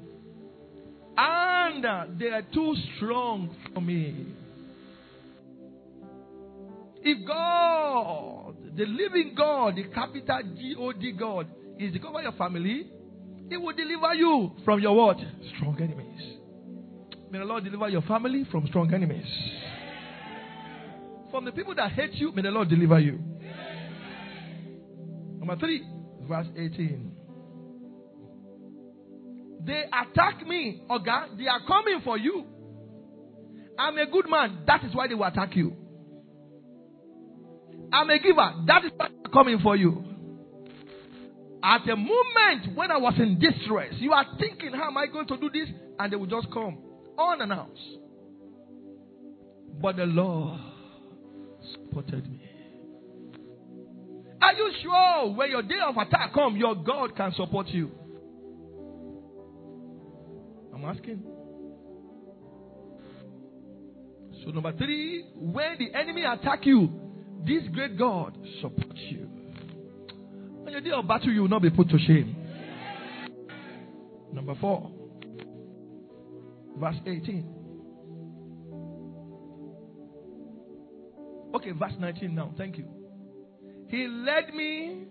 And 1.17 1.85
uh, 1.85 2.05
they 2.19 2.27
are 2.27 2.43
too 2.43 2.75
strong 2.97 3.57
for 3.75 3.81
me. 3.81 4.27
If 7.03 7.27
God, 7.27 8.57
the 8.77 8.85
living 8.85 9.35
God, 9.37 9.77
the 9.77 9.85
capital 9.85 10.43
G 10.57 10.77
O 10.79 10.93
D 10.93 11.13
God, 11.13 11.47
is 11.79 11.93
to 11.95 11.99
cover 11.99 12.19
of 12.19 12.25
your 12.25 12.33
family, 12.33 12.91
He 13.49 13.57
will 13.57 13.75
deliver 13.75 14.15
you 14.15 14.53
from 14.65 14.81
your 14.81 14.95
what? 14.95 15.17
Strong 15.57 15.79
enemies. 15.81 16.38
May 17.31 17.39
the 17.41 17.45
Lord 17.45 17.65
deliver 17.65 17.89
your 17.89 18.03
family 18.03 18.45
from 18.51 18.67
strong 18.69 18.93
enemies. 18.93 19.27
From 21.31 21.45
the 21.45 21.53
people 21.53 21.75
that 21.75 21.93
hate 21.93 22.15
you, 22.15 22.33
may 22.33 22.41
the 22.41 22.51
Lord 22.51 22.71
deliver 22.71 22.99
you. 22.99 23.19
Number 25.39 25.57
three, 25.57 25.85
verse 26.27 26.47
18. 26.57 27.13
They 29.61 29.85
attack 29.87 30.47
me, 30.47 30.83
Oga. 30.89 31.37
They 31.37 31.47
are 31.47 31.61
coming 31.67 32.01
for 32.03 32.17
you. 32.17 32.47
I'm 33.79 33.99
a 33.99 34.07
good 34.07 34.29
man. 34.31 34.61
That 34.67 34.85
is 34.85 34.95
why 34.95 35.07
they 35.07 35.15
will 35.15 35.25
attack 35.25 35.55
you. 35.55 35.77
I'm 37.93 38.09
a 38.09 38.19
giver. 38.19 38.53
That 38.67 38.85
is 38.87 38.93
why 38.97 39.09
they're 39.09 39.33
coming 39.33 39.59
for 39.63 39.77
you. 39.77 40.03
At 41.63 41.89
a 41.89 41.97
moment 41.97 42.75
when 42.75 42.91
I 42.91 42.97
was 42.97 43.15
in 43.19 43.39
distress, 43.39 43.95
you 43.99 44.13
are 44.13 44.25
thinking, 44.39 44.73
how 44.73 44.87
am 44.87 44.97
I 44.97 45.07
going 45.07 45.27
to 45.27 45.37
do 45.37 45.51
this? 45.51 45.69
And 45.99 46.11
they 46.13 46.17
will 46.17 46.27
just 46.27 46.51
come 46.53 46.88
unannounced. 47.19 47.99
But 49.81 49.97
the 49.97 50.07
Lord 50.07 50.61
supported 51.73 52.31
me. 52.31 52.41
Are 54.41 54.53
you 54.55 54.73
sure 54.83 55.35
when 55.35 55.51
your 55.51 55.63
day 55.63 55.79
of 55.87 55.97
attack 55.97 56.33
comes, 56.33 56.59
your 56.59 56.77
God 56.77 57.17
can 57.17 57.33
support 57.35 57.69
you? 57.69 57.91
I'm 60.75 60.85
asking. 60.85 61.23
So 64.45 64.51
number 64.51 64.73
three, 64.73 65.25
when 65.35 65.77
the 65.79 65.93
enemy 65.99 66.25
attack 66.25 66.65
you, 66.65 66.89
this 67.45 67.63
great 67.73 67.99
God 67.99 68.39
supports 68.61 69.01
you. 69.11 69.29
On 70.67 70.73
your 70.73 70.81
day 70.81 70.91
of 70.91 71.07
battle, 71.09 71.33
you 71.33 71.43
will 71.43 71.49
not 71.49 71.63
be 71.63 71.71
put 71.71 71.89
to 71.91 71.99
shame. 71.99 72.37
Number 74.33 74.55
four, 74.61 74.93
verse 76.79 76.97
18. 77.07 77.55
Okay, 81.55 81.73
verse 81.73 81.95
19 81.99 82.35
now. 82.35 82.53
Thank 82.57 82.79
you. 82.79 82.85
He 83.89 84.07
led 84.07 84.55
me 84.55 85.07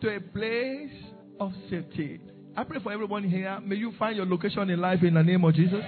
to 0.00 0.16
a 0.16 0.20
place 0.20 0.90
of 1.38 1.52
safety. 1.70 2.20
I 2.56 2.64
pray 2.64 2.80
for 2.82 2.92
everyone 2.92 3.24
here. 3.24 3.60
May 3.60 3.76
you 3.76 3.92
find 3.98 4.16
your 4.16 4.26
location 4.26 4.70
in 4.70 4.80
life 4.80 5.02
in 5.02 5.14
the 5.14 5.22
name 5.22 5.44
of 5.44 5.54
Jesus. 5.54 5.82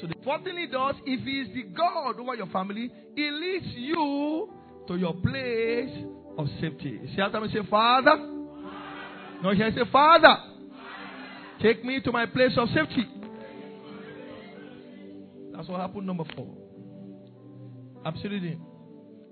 So 0.00 0.06
the 0.06 0.14
first 0.24 0.44
thing 0.44 0.56
he 0.56 0.66
does, 0.66 0.94
if 1.06 1.24
he 1.24 1.40
is 1.40 1.48
the 1.54 1.62
God 1.74 2.20
over 2.20 2.36
your 2.36 2.46
family, 2.46 2.90
he 3.16 3.30
leads 3.30 3.66
you 3.74 4.48
to 4.86 4.96
your 4.96 5.14
place 5.14 6.04
of 6.36 6.46
safety. 6.60 7.00
See 7.16 7.20
after 7.20 7.40
me, 7.40 7.48
say, 7.52 7.68
Father. 7.68 8.16
No, 9.42 9.52
here 9.54 9.66
I 9.66 9.70
say, 9.70 9.90
Father. 9.90 10.36
Take 11.60 11.84
me 11.84 12.00
to 12.02 12.12
my 12.12 12.26
place 12.26 12.52
of 12.56 12.68
safety. 12.68 13.04
That's 15.58 15.68
what 15.68 15.80
happened. 15.80 16.06
Number 16.06 16.22
four. 16.36 16.46
Absolutely. 18.06 18.60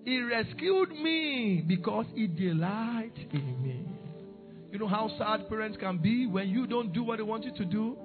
He 0.05 0.21
rescued 0.23 0.91
me 0.91 1.65
because 1.67 2.07
he 2.17 2.27
delights 2.27 3.21
in 3.33 3.63
me. 3.63 3.87
You 4.73 4.81
know 4.81 4.89
how 4.89 5.09
sad 5.19 5.49
parents 5.49 5.79
can 5.79 5.99
be 5.99 6.27
when 6.27 6.49
you 6.49 6.67
don't 6.67 6.93
do 6.93 7.05
what 7.05 7.19
they 7.19 7.23
want 7.23 7.45
you 7.45 7.53
to 7.53 7.65
do? 7.65 7.97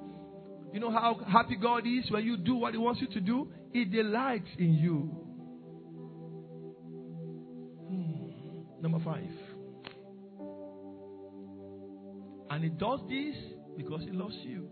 You 0.72 0.80
know 0.80 0.92
how 0.92 1.20
happy 1.28 1.56
God 1.56 1.88
is 1.88 2.12
when 2.12 2.24
you 2.24 2.38
do 2.38 2.56
what 2.56 2.74
He 2.74 2.78
wants 2.78 3.02
you 3.02 3.08
to 3.08 3.20
do? 3.20 3.48
He 3.74 3.86
delights 3.86 4.48
in 4.60 4.76
you. 4.76 5.10
Hmm. 7.90 8.84
Number 8.84 9.00
five. 9.04 9.32
And 12.52 12.64
He 12.64 12.70
does 12.70 13.00
this 13.10 13.36
because 13.76 14.02
He 14.04 14.12
loves 14.12 14.36
you. 14.44 14.70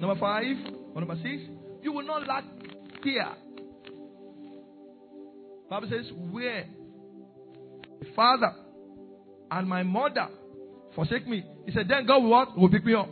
Number 0.00 0.18
five 0.20 0.56
or 0.94 1.00
number 1.00 1.16
six, 1.22 1.42
you 1.82 1.92
will 1.92 2.06
not 2.06 2.26
lack 2.26 2.44
fear. 3.02 3.26
Bible 5.68 5.88
says, 5.88 6.12
where 6.30 6.66
the 8.00 8.06
father 8.14 8.61
and 9.52 9.68
my 9.68 9.82
mother 9.82 10.28
forsake 10.94 11.28
me, 11.28 11.44
he 11.66 11.72
said, 11.72 11.86
then 11.88 12.06
God 12.06 12.22
will 12.22 12.30
what? 12.30 12.56
Will 12.58 12.70
pick 12.70 12.84
me 12.84 12.94
up. 12.94 13.08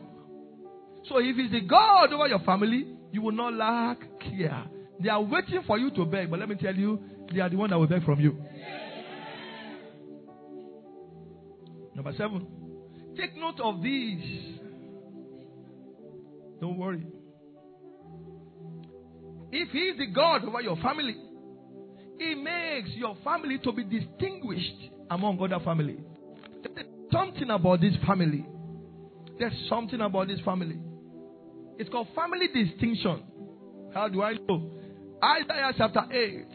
So 1.08 1.18
if 1.18 1.36
he's 1.36 1.50
the 1.50 1.60
God 1.60 2.12
over 2.12 2.28
your 2.28 2.40
family, 2.40 2.86
you 3.12 3.22
will 3.22 3.32
not 3.32 3.52
lack 3.54 3.98
care. 4.20 4.64
They 5.02 5.08
are 5.08 5.22
waiting 5.22 5.62
for 5.66 5.78
you 5.78 5.90
to 5.92 6.04
beg, 6.04 6.30
but 6.30 6.40
let 6.40 6.48
me 6.48 6.56
tell 6.56 6.74
you, 6.74 7.00
they 7.32 7.40
are 7.40 7.48
the 7.48 7.56
one 7.56 7.70
that 7.70 7.78
will 7.78 7.86
beg 7.86 8.04
from 8.04 8.20
you. 8.20 8.36
Number 11.94 12.12
seven, 12.16 12.46
take 13.16 13.36
note 13.36 13.60
of 13.62 13.82
these. 13.82 14.58
Don't 16.60 16.78
worry. 16.78 17.06
If 19.52 19.68
He 19.70 19.78
is 19.78 19.98
the 19.98 20.06
God 20.06 20.44
over 20.44 20.60
your 20.60 20.76
family, 20.76 21.16
He 22.18 22.34
makes 22.34 22.90
your 22.94 23.16
family 23.24 23.58
to 23.58 23.72
be 23.72 23.84
distinguished 23.84 24.90
among 25.10 25.40
other 25.42 25.62
families. 25.64 26.00
Something 27.12 27.50
about 27.50 27.80
this 27.80 27.94
family. 28.06 28.46
There's 29.38 29.52
something 29.68 30.00
about 30.00 30.28
this 30.28 30.40
family. 30.44 30.78
It's 31.78 31.88
called 31.90 32.08
family 32.14 32.46
distinction. 32.48 33.22
How 33.94 34.08
do 34.08 34.22
I 34.22 34.34
know? 34.34 34.70
Isaiah 35.22 35.72
chapter 35.76 36.02
8, 36.10 36.46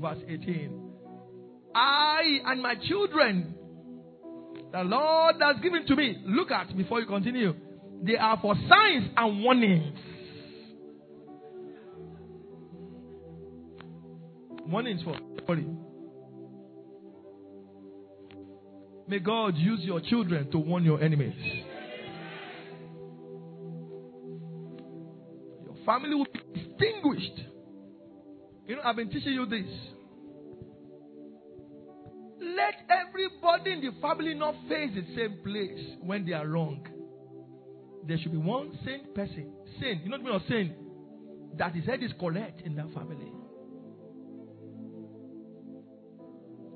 verse 0.00 0.18
18. 0.28 0.80
I 1.74 2.40
and 2.46 2.62
my 2.62 2.74
children, 2.88 3.54
the 4.72 4.82
Lord 4.82 5.36
has 5.40 5.56
given 5.62 5.86
to 5.86 5.96
me. 5.96 6.18
Look 6.24 6.50
at 6.50 6.76
before 6.76 7.00
you 7.00 7.06
continue. 7.06 7.54
They 8.02 8.16
are 8.16 8.38
for 8.40 8.54
signs 8.54 9.10
and 9.16 9.42
warnings. 9.42 9.98
Warnings 14.66 15.02
for 15.02 15.16
sorry. 15.46 15.66
May 19.10 19.18
God 19.18 19.56
use 19.56 19.80
your 19.82 20.00
children 20.00 20.48
to 20.52 20.58
warn 20.58 20.84
your 20.84 21.02
enemies. 21.02 21.34
Your 25.64 25.74
family 25.84 26.14
will 26.14 26.26
be 26.32 26.40
distinguished. 26.54 27.40
You 28.68 28.76
know, 28.76 28.82
I've 28.84 28.94
been 28.94 29.10
teaching 29.10 29.32
you 29.32 29.46
this. 29.46 29.66
Let 32.40 32.74
everybody 32.88 33.72
in 33.72 33.80
the 33.80 34.00
family 34.00 34.34
not 34.34 34.54
face 34.68 34.90
the 34.94 35.04
same 35.16 35.38
place 35.42 35.96
when 36.02 36.24
they 36.24 36.32
are 36.32 36.46
wrong. 36.46 36.86
There 38.06 38.16
should 38.16 38.30
be 38.30 38.38
one 38.38 38.78
sane 38.84 39.12
person, 39.12 39.52
sane, 39.80 40.02
you 40.04 40.10
know 40.10 40.18
what 40.18 40.34
I 40.34 40.38
mean, 40.38 40.42
sane, 40.48 40.74
that 41.58 41.74
his 41.74 41.84
head 41.84 42.00
is 42.04 42.12
correct 42.20 42.60
in 42.60 42.76
that 42.76 42.94
family. 42.94 43.32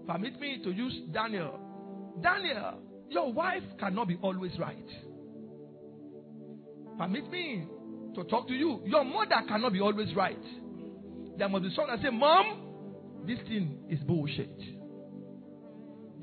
Permit 0.09 0.41
me 0.41 0.61
to 0.65 0.73
use 0.73 0.95
Daniel. 1.13 1.64
Daniel, 2.23 2.79
your 3.09 3.33
wife 3.33 3.63
cannot 3.79 4.09
be 4.09 4.19
always 4.23 4.53
right. 4.59 4.89
Permit 6.99 7.31
me 7.31 7.67
to 8.15 8.25
talk 8.25 8.47
to 8.49 8.55
you. 8.55 8.83
Your 8.87 9.05
mother 9.05 9.43
cannot 9.49 9.73
be 9.73 9.81
always 9.81 10.15
right. 10.15 10.39
There 11.37 11.49
must 11.49 11.65
be 11.65 11.71
someone 11.75 11.97
that 11.97 12.05
say, 12.05 12.11
Mom, 12.11 13.25
this 13.27 13.39
thing 13.49 13.79
is 13.89 13.99
bullshit. 14.01 14.57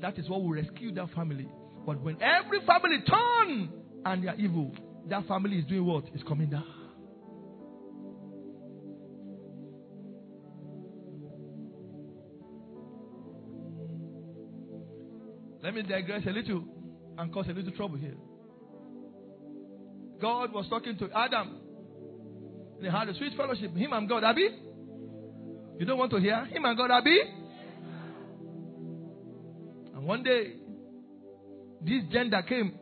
That 0.00 0.18
is 0.18 0.28
what 0.28 0.42
will 0.42 0.52
rescue 0.52 0.92
that 0.94 1.10
family. 1.14 1.48
But 1.86 2.00
when 2.00 2.20
every 2.22 2.60
family 2.66 2.98
turn 3.06 3.70
and 4.04 4.24
they 4.24 4.28
are 4.28 4.36
evil, 4.36 4.74
that 5.08 5.26
family 5.26 5.58
is 5.58 5.66
doing 5.66 5.84
what? 5.84 6.04
Is 6.14 6.22
coming 6.26 6.50
down. 6.50 6.81
Let 15.62 15.74
me 15.74 15.82
digress 15.82 16.22
a 16.26 16.30
little 16.30 16.64
and 17.18 17.32
cause 17.32 17.46
a 17.48 17.52
little 17.52 17.72
trouble 17.72 17.96
here. 17.96 18.16
God 20.20 20.52
was 20.52 20.66
talking 20.68 20.96
to 20.98 21.08
Adam. 21.14 21.58
They 22.80 22.90
had 22.90 23.08
a 23.08 23.14
sweet 23.14 23.36
fellowship. 23.36 23.74
Him 23.76 23.92
and 23.92 24.08
God, 24.08 24.24
Abby. 24.24 24.48
You 25.78 25.86
don't 25.86 25.98
want 25.98 26.10
to 26.12 26.18
hear? 26.18 26.44
Him 26.46 26.64
and 26.64 26.76
God, 26.76 26.90
Abby. 26.90 27.18
And 29.94 30.04
one 30.04 30.22
day, 30.22 30.54
this 31.80 32.02
gender 32.12 32.42
came 32.42 32.74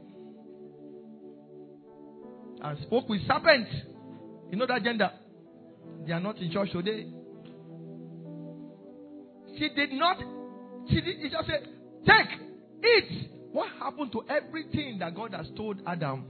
and 2.63 2.79
spoke 2.83 3.09
with 3.09 3.27
serpent. 3.27 3.69
You 4.51 4.57
know 4.57 4.67
that 4.67 4.83
gender? 4.83 5.11
They 6.07 6.13
are 6.13 6.21
not 6.21 6.39
in 6.39 6.51
church 6.51 6.73
today. 6.73 7.07
She 9.59 9.69
did 9.75 9.93
not. 9.93 10.19
She 10.89 11.01
did. 11.01 11.19
He 11.19 11.29
just 11.29 11.47
said, 11.47 11.69
"Take, 12.07 12.41
eat." 12.85 13.31
What 13.53 13.69
happened 13.81 14.13
to 14.13 14.23
everything 14.29 14.99
that 15.01 15.15
God 15.15 15.35
has 15.35 15.51
told 15.57 15.83
Adam? 15.87 16.25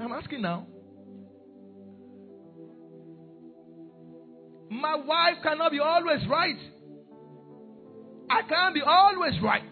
I'm 0.00 0.12
asking 0.12 0.42
now. 0.42 0.66
My 4.70 4.96
wife 4.96 5.42
cannot 5.42 5.70
be 5.70 5.78
always 5.78 6.26
right. 6.26 6.58
I 8.30 8.42
can't 8.42 8.74
be 8.74 8.80
always 8.80 9.40
right. 9.42 9.62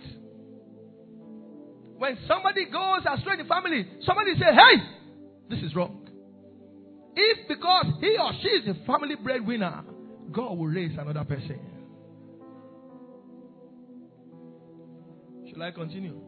When 1.97 2.19
somebody 2.29 2.67
goes 2.67 3.01
astray 3.09 3.35
in 3.35 3.39
the 3.39 3.45
family, 3.45 3.87
somebody 4.05 4.35
say, 4.35 4.53
"Hey, 4.53 4.83
this 5.49 5.63
is 5.63 5.75
wrong." 5.75 6.09
If 7.17 7.49
because 7.49 7.87
he 8.01 8.17
or 8.19 8.33
she 8.43 8.49
is 8.49 8.69
a 8.69 8.75
family 8.87 9.15
breadwinner, 9.17 9.85
God 10.31 10.59
will 10.59 10.67
raise 10.67 10.97
another 10.99 11.25
person. 11.25 11.61
Shall 15.53 15.63
I 15.63 15.71
continue? 15.71 16.21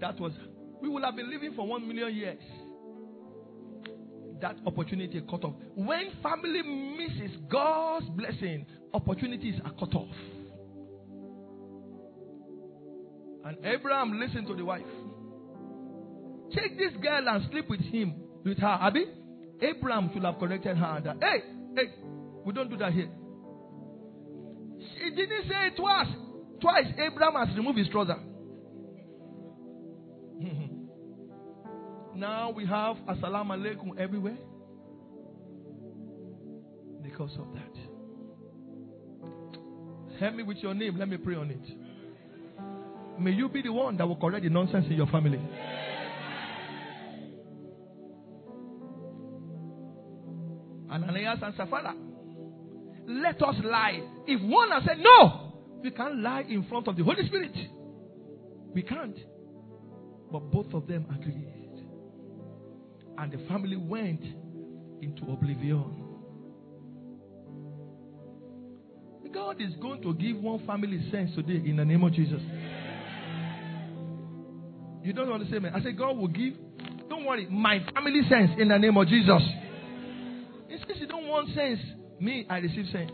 That 0.00 0.18
was, 0.20 0.32
we 0.80 0.88
would 0.88 1.04
have 1.04 1.16
been 1.16 1.30
living 1.30 1.54
for 1.54 1.66
one 1.66 1.86
million 1.86 2.14
years. 2.14 2.38
That 4.40 4.56
opportunity 4.66 5.20
cut 5.28 5.44
off. 5.44 5.54
When 5.74 6.10
family 6.22 6.62
misses 6.62 7.36
God's 7.50 8.06
blessing, 8.10 8.66
opportunities 8.92 9.54
are 9.64 9.72
cut 9.72 9.94
off. 9.94 10.14
And 13.44 13.64
Abraham 13.64 14.18
listened 14.18 14.46
to 14.48 14.54
the 14.54 14.64
wife. 14.64 14.82
Take 16.54 16.76
this 16.78 16.92
girl 17.02 17.28
and 17.28 17.50
sleep 17.50 17.68
with 17.70 17.80
him, 17.80 18.14
with 18.44 18.58
her. 18.58 18.78
Abby, 18.80 19.06
Abraham 19.60 20.10
should 20.12 20.24
have 20.24 20.38
corrected 20.38 20.76
her 20.76 21.00
that, 21.04 21.16
hey, 21.20 21.42
hey, 21.76 21.94
we 22.44 22.52
don't 22.52 22.68
do 22.68 22.76
that 22.76 22.92
here. 22.92 23.08
She 24.98 25.10
didn't 25.10 25.48
say 25.48 25.68
it 25.68 25.76
twice. 25.76 26.08
Twice 26.60 26.86
Abraham 26.98 27.46
has 27.46 27.56
removed 27.56 27.78
his 27.78 27.88
trouser. 27.88 28.16
now 32.14 32.50
we 32.50 32.66
have 32.66 32.96
assalamu 33.08 33.56
alaikum 33.56 33.98
everywhere. 33.98 34.36
Because 37.02 37.36
of 37.38 37.46
that. 37.54 37.76
Help 40.18 40.34
me 40.34 40.42
with 40.42 40.58
your 40.58 40.74
name. 40.74 40.98
Let 40.98 41.08
me 41.08 41.16
pray 41.18 41.34
on 41.36 41.50
it. 41.50 43.20
May 43.20 43.32
you 43.32 43.48
be 43.48 43.62
the 43.62 43.72
one 43.72 43.96
that 43.96 44.06
will 44.06 44.16
correct 44.16 44.44
the 44.44 44.50
nonsense 44.50 44.86
in 44.88 44.96
your 44.96 45.06
family. 45.06 45.40
Ananias 50.90 51.38
and 51.42 51.54
Sapphira. 51.56 51.94
Let 53.06 53.42
us 53.42 53.54
lie. 53.62 54.00
If 54.26 54.40
one 54.42 54.70
has 54.70 54.82
said 54.84 54.98
no, 54.98 55.45
we 55.86 55.92
can't 55.92 56.18
lie 56.18 56.44
in 56.48 56.64
front 56.64 56.88
of 56.88 56.96
the 56.96 57.04
Holy 57.04 57.24
Spirit. 57.28 57.54
We 58.74 58.82
can't. 58.82 59.16
But 60.32 60.50
both 60.50 60.74
of 60.74 60.88
them 60.88 61.06
agreed. 61.14 61.86
And 63.16 63.30
the 63.30 63.38
family 63.46 63.76
went 63.76 64.20
into 65.00 65.22
oblivion. 65.30 66.02
God 69.32 69.60
is 69.60 69.74
going 69.80 70.02
to 70.02 70.12
give 70.14 70.38
one 70.38 70.66
family 70.66 71.08
sense 71.12 71.30
today 71.36 71.62
in 71.68 71.76
the 71.76 71.84
name 71.84 72.02
of 72.02 72.12
Jesus. 72.12 72.40
You 75.04 75.12
don't 75.12 75.30
want 75.30 75.44
to 75.44 75.50
say, 75.52 75.60
man. 75.60 75.72
I 75.72 75.82
said, 75.82 75.96
God 75.96 76.16
will 76.16 76.26
give, 76.26 76.54
don't 77.08 77.24
worry, 77.24 77.46
my 77.48 77.78
family 77.94 78.22
sense 78.28 78.50
in 78.58 78.68
the 78.68 78.78
name 78.78 78.96
of 78.96 79.06
Jesus. 79.06 79.42
In 80.68 80.78
case 80.78 80.96
you 80.96 81.06
don't 81.06 81.28
want 81.28 81.54
sense, 81.54 81.78
me, 82.18 82.44
I 82.50 82.58
receive 82.58 82.86
sense. 82.90 83.12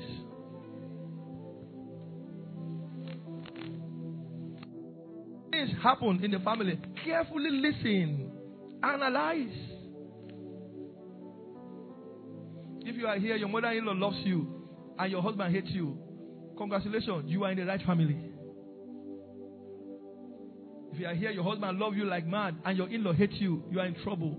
Happen 5.82 6.22
in 6.22 6.30
the 6.30 6.38
family. 6.40 6.78
Carefully 7.04 7.50
listen, 7.50 8.30
analyze. 8.82 9.48
If 12.84 12.96
you 12.96 13.06
are 13.06 13.18
here, 13.18 13.36
your 13.36 13.48
mother 13.48 13.68
in 13.68 13.84
law 13.84 13.92
loves 13.92 14.18
you, 14.24 14.68
and 14.98 15.10
your 15.10 15.22
husband 15.22 15.54
hates 15.54 15.70
you, 15.70 15.98
congratulations, 16.56 17.24
you 17.26 17.44
are 17.44 17.52
in 17.52 17.58
the 17.58 17.64
right 17.64 17.80
family. 17.82 18.16
If 20.92 21.00
you 21.00 21.06
are 21.06 21.14
here, 21.14 21.30
your 21.30 21.44
husband 21.44 21.78
loves 21.78 21.96
you 21.96 22.04
like 22.04 22.26
mad, 22.26 22.56
and 22.64 22.76
your 22.76 22.88
in 22.88 23.02
law 23.02 23.12
hates 23.12 23.34
you, 23.38 23.64
you 23.70 23.80
are 23.80 23.86
in 23.86 23.94
trouble. 24.02 24.38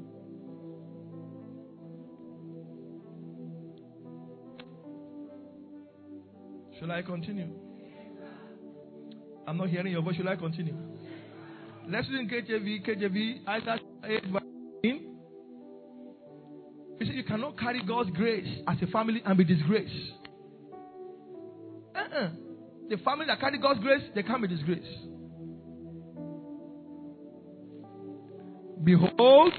Shall 6.79 6.91
I 6.91 7.01
continue? 7.01 7.49
I'm 9.47 9.57
not 9.57 9.69
hearing 9.69 9.91
your 9.91 10.01
voice. 10.01 10.15
Shall 10.15 10.29
I 10.29 10.35
continue? 10.35 10.92
Let's 11.87 12.07
read 12.09 12.21
in 12.21 12.29
KJV, 12.29 12.87
KJV, 12.87 13.47
Isaiah 13.47 13.79
8, 14.03 14.23
verse 14.31 14.43
9. 14.83 15.13
You 16.99 17.05
see, 17.05 17.13
you 17.13 17.23
cannot 17.23 17.59
carry 17.59 17.83
God's 17.85 18.11
grace 18.11 18.47
as 18.67 18.77
a 18.81 18.87
family 18.87 19.21
and 19.25 19.37
be 19.37 19.43
disgraced. 19.43 19.93
Uh-uh. 21.95 22.29
The 22.89 22.97
family 22.97 23.25
that 23.27 23.39
carry 23.39 23.57
God's 23.57 23.81
grace, 23.81 24.03
they 24.15 24.23
can't 24.23 24.41
be 24.41 24.47
disgraced. 24.47 24.87
Behold, 28.83 29.53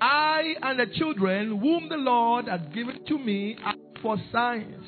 I 0.00 0.54
and 0.62 0.80
the 0.80 0.86
children 0.94 1.58
whom 1.58 1.88
the 1.88 1.96
Lord 1.96 2.48
has 2.48 2.60
given 2.74 3.04
to 3.06 3.18
me 3.18 3.56
are 3.64 3.74
for 4.02 4.16
signs 4.32 4.84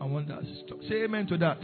and 0.00 0.12
wonders. 0.12 0.46
Say 0.88 1.04
amen 1.04 1.26
to 1.28 1.38
that. 1.38 1.58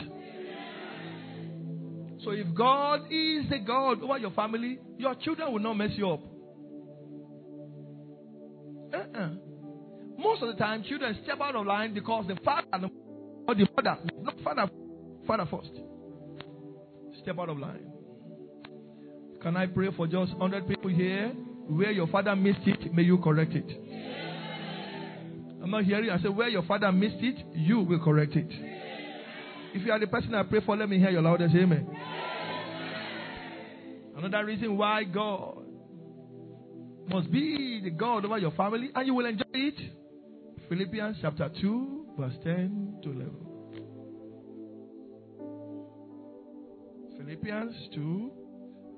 So 2.24 2.30
if 2.30 2.46
God 2.54 3.02
is 3.10 3.48
the 3.50 3.58
God 3.58 4.02
over 4.02 4.18
your 4.18 4.30
family, 4.30 4.78
your 4.96 5.14
children 5.16 5.52
will 5.52 5.60
not 5.60 5.74
mess 5.74 5.90
you 5.94 6.10
up. 6.10 6.20
Uh-uh. 8.94 9.28
Most 10.16 10.42
of 10.42 10.48
the 10.48 10.54
time, 10.54 10.84
children 10.84 11.18
step 11.24 11.38
out 11.40 11.54
of 11.54 11.66
line 11.66 11.92
because 11.92 12.26
the 12.28 12.36
father 12.44 12.88
or 13.46 13.54
the 13.54 13.68
mother, 13.76 13.98
not 14.22 14.34
father, 14.42 14.70
father 15.26 15.46
first, 15.50 15.70
step 17.20 17.38
out 17.38 17.48
of 17.50 17.58
line. 17.58 17.92
Can 19.42 19.56
I 19.56 19.66
pray 19.66 19.88
for 19.94 20.06
just 20.06 20.32
100 20.32 20.66
people 20.66 20.90
here? 20.90 21.28
Where 21.68 21.90
your 21.90 22.06
father 22.06 22.34
missed 22.36 22.66
it, 22.66 22.94
may 22.94 23.02
you 23.02 23.18
correct 23.18 23.52
it. 23.52 23.66
I'm 25.62 25.70
not 25.70 25.84
hearing. 25.84 26.10
I 26.10 26.20
said, 26.20 26.34
where 26.34 26.48
your 26.48 26.62
father 26.62 26.92
missed 26.92 27.20
it, 27.20 27.44
you 27.54 27.80
will 27.80 27.98
correct 27.98 28.36
it. 28.36 28.48
If 29.74 29.84
you 29.84 29.92
are 29.92 29.98
the 29.98 30.06
person 30.06 30.34
I 30.34 30.44
pray 30.44 30.60
for, 30.64 30.76
let 30.76 30.88
me 30.88 30.98
hear 30.98 31.10
your 31.10 31.22
loudest 31.22 31.54
amen. 31.54 31.86
Another 34.16 34.44
reason 34.44 34.76
why 34.76 35.04
God 35.04 35.64
must 37.08 37.30
be 37.30 37.80
the 37.82 37.90
God 37.90 38.24
over 38.24 38.38
your 38.38 38.52
family 38.52 38.90
and 38.94 39.06
you 39.06 39.14
will 39.14 39.26
enjoy 39.26 39.44
it. 39.52 39.74
Philippians 40.68 41.18
chapter 41.20 41.50
2, 41.60 42.06
verse 42.18 42.34
10 42.44 43.00
to 43.02 43.10
11. 43.10 43.30
Philippians 47.18 47.74
2. 47.94 48.32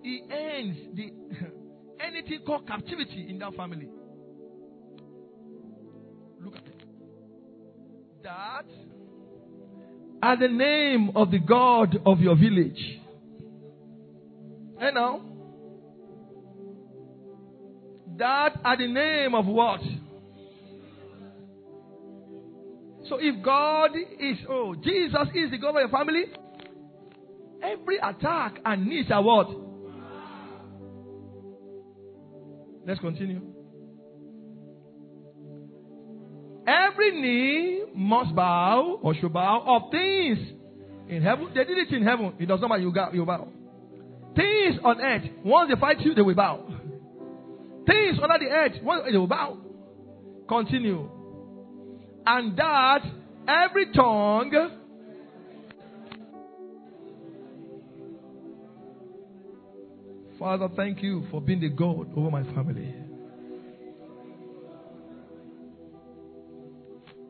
He 0.02 0.22
ends 0.30 0.78
the 0.94 1.12
anything 2.04 2.40
called 2.46 2.66
captivity 2.68 3.26
in 3.28 3.38
that 3.38 3.54
family. 3.54 3.88
Look 6.40 6.56
at 6.56 6.66
it. 6.66 6.82
That 8.22 8.66
at 10.22 10.38
the 10.38 10.48
name 10.48 11.10
of 11.16 11.30
the 11.30 11.38
God 11.38 11.98
of 12.06 12.20
your 12.20 12.36
village. 12.36 13.00
And 14.78 14.94
now, 14.94 15.20
that 18.18 18.60
at 18.64 18.78
the 18.78 18.86
name 18.86 19.34
of 19.34 19.46
what? 19.46 19.80
So 23.08 23.18
if 23.20 23.42
God 23.42 23.90
is, 23.96 24.38
oh, 24.48 24.74
Jesus 24.74 25.28
is 25.34 25.50
the 25.50 25.58
God 25.58 25.70
of 25.70 25.76
your 25.76 25.88
family, 25.88 26.24
every 27.62 27.98
attack 27.98 28.58
and 28.64 28.86
needs 28.86 29.10
are 29.10 29.22
what? 29.22 29.48
Let's 32.86 33.00
continue. 33.00 33.42
Every 36.66 37.20
knee 37.20 37.84
must 37.94 38.34
bow 38.34 38.98
or 39.02 39.14
should 39.14 39.32
bow 39.32 39.62
of 39.66 39.90
things 39.92 40.38
in 41.08 41.22
heaven. 41.22 41.48
They 41.54 41.64
did 41.64 41.78
it 41.78 41.92
in 41.92 42.02
heaven. 42.02 42.34
It 42.38 42.46
does 42.46 42.60
not 42.60 42.70
matter. 42.70 42.82
You, 42.82 42.92
got, 42.92 43.14
you 43.14 43.24
bow. 43.24 43.48
Things 44.36 44.76
on 44.84 45.00
earth. 45.00 45.24
Once 45.44 45.70
they 45.72 45.80
fight 45.80 46.00
you, 46.00 46.14
they 46.14 46.22
will 46.22 46.34
bow. 46.34 46.66
Things 47.86 48.18
under 48.22 48.38
the 48.38 48.50
earth. 48.50 48.72
Once 48.82 49.04
they 49.10 49.16
will 49.16 49.26
bow. 49.26 49.58
Continue. 50.48 51.08
And 52.26 52.56
that 52.58 53.00
every 53.48 53.92
tongue 53.92 54.82
Father, 60.38 60.68
thank 60.76 61.02
you 61.02 61.26
for 61.30 61.40
being 61.40 61.60
the 61.60 61.70
God 61.70 62.12
over 62.14 62.30
my 62.30 62.42
family. 62.54 62.94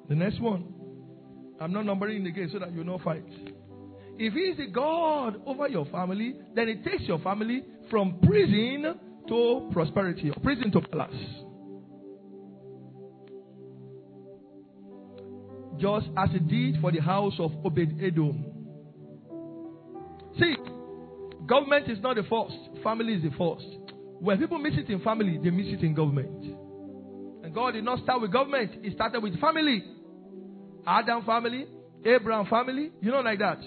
The 0.09 0.15
next 0.15 0.41
one. 0.41 0.73
I'm 1.61 1.73
not 1.73 1.87
numbering 1.87 2.27
again 2.27 2.51
so 2.53 2.59
that 2.59 2.73
you 2.73 2.85
know 2.85 2.99
fight. 2.99 3.25
If 4.19 4.33
He 4.33 4.41
is 4.41 4.57
the 4.57 4.67
God 4.69 5.41
over 5.45 5.69
your 5.69 5.85
family, 5.87 6.37
then 6.55 6.69
it 6.69 6.85
takes 6.85 7.03
your 7.03 7.19
family 7.19 7.65
from 7.91 8.19
prison 8.21 8.99
to 9.29 9.71
prosperity, 9.73 10.33
prison 10.43 10.71
to 10.73 10.81
palace. 10.81 11.15
Just 15.79 16.07
as 16.17 16.31
it 16.35 16.49
did 16.49 16.81
for 16.81 16.91
the 16.91 17.01
house 17.01 17.35
of 17.39 17.53
Obed 17.65 18.03
Edom. 18.03 18.47
See, 20.39 20.57
government 21.47 21.91
is 21.91 21.99
not 22.01 22.17
the 22.17 22.23
first, 22.23 22.83
family 22.83 23.15
is 23.15 23.23
the 23.23 23.31
first. 23.37 23.67
When 24.19 24.39
people 24.39 24.59
miss 24.59 24.75
it 24.77 24.89
in 24.89 25.01
family, 25.01 25.39
they 25.43 25.51
miss 25.51 25.67
it 25.67 25.81
in 25.81 25.95
government. 25.95 26.43
And 27.45 27.55
God 27.55 27.73
did 27.73 27.85
not 27.85 28.03
start 28.03 28.23
with 28.23 28.33
government, 28.33 28.83
He 28.83 28.91
started 28.93 29.23
with 29.23 29.39
family. 29.39 29.85
Adam 30.87 31.25
family, 31.25 31.67
Abraham 32.05 32.47
family, 32.47 32.93
you 33.03 33.11
know, 33.11 33.21
like 33.21 33.41
that. 33.41 33.59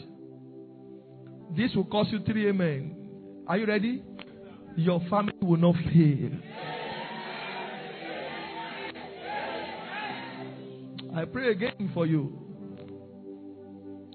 This 1.56 1.74
will 1.76 1.86
cost 1.86 2.12
you 2.12 2.20
three 2.20 2.50
amen. 2.50 2.96
Are 3.48 3.58
you 3.58 3.66
ready? 3.66 4.04
Your 4.76 5.02
family 5.10 5.34
will 5.42 5.58
not 5.58 5.76
fail. 5.92 6.32
I 11.16 11.26
pray 11.26 11.52
again 11.52 11.92
for 11.94 12.06
you. 12.06 12.32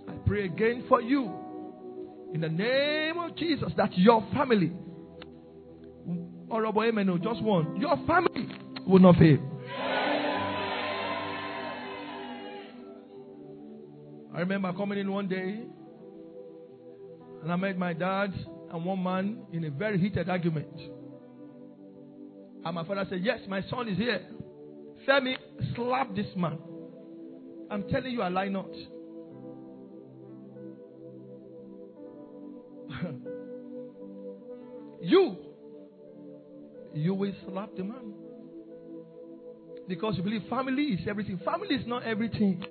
I 0.09 0.13
pray 0.27 0.45
again 0.47 0.85
for 0.89 1.03
you. 1.03 1.31
In 2.33 2.41
the 2.41 2.49
name 2.49 3.19
of 3.19 3.37
Jesus, 3.37 3.73
that 3.77 3.97
your 3.99 4.27
family, 4.33 4.73
honorable 6.51 6.83
amen, 6.83 7.11
oh, 7.11 7.19
just 7.19 7.43
one, 7.43 7.81
your 7.81 7.97
family 8.07 8.49
will 8.87 9.01
not 9.01 9.17
fail. 9.17 9.39
I 14.35 14.41
remember 14.41 14.73
coming 14.73 14.99
in 14.99 15.13
one 15.13 15.29
day 15.29 15.61
and 17.45 17.53
I 17.53 17.57
met 17.57 17.77
my 17.77 17.93
dad 17.93 18.33
and 18.73 18.85
one 18.87 19.03
man 19.03 19.43
in 19.53 19.65
a 19.65 19.71
very 19.71 19.99
heated 19.99 20.31
argument. 20.31 20.81
And 22.65 22.75
my 22.75 22.87
father 22.87 23.05
said, 23.11 23.21
Yes, 23.23 23.41
my 23.47 23.61
son 23.69 23.87
is 23.87 23.99
here. 23.99 24.27
Femi, 25.07 25.37
slap 25.77 26.17
this 26.17 26.29
man. 26.35 26.59
I'm 27.71 27.87
telling 27.91 28.13
you, 28.13 28.23
I 28.23 28.29
lie 28.29 28.49
not. 28.49 28.71
you, 35.03 35.37
you 36.95 37.13
will 37.13 37.35
slap 37.47 37.77
the 37.77 37.85
man. 37.85 38.15
Because 39.87 40.17
you 40.17 40.23
believe 40.23 40.45
family 40.49 40.85
is 40.85 41.01
everything. 41.07 41.39
Family 41.45 41.75
is 41.75 41.87
not 41.87 42.05
everything. 42.05 42.65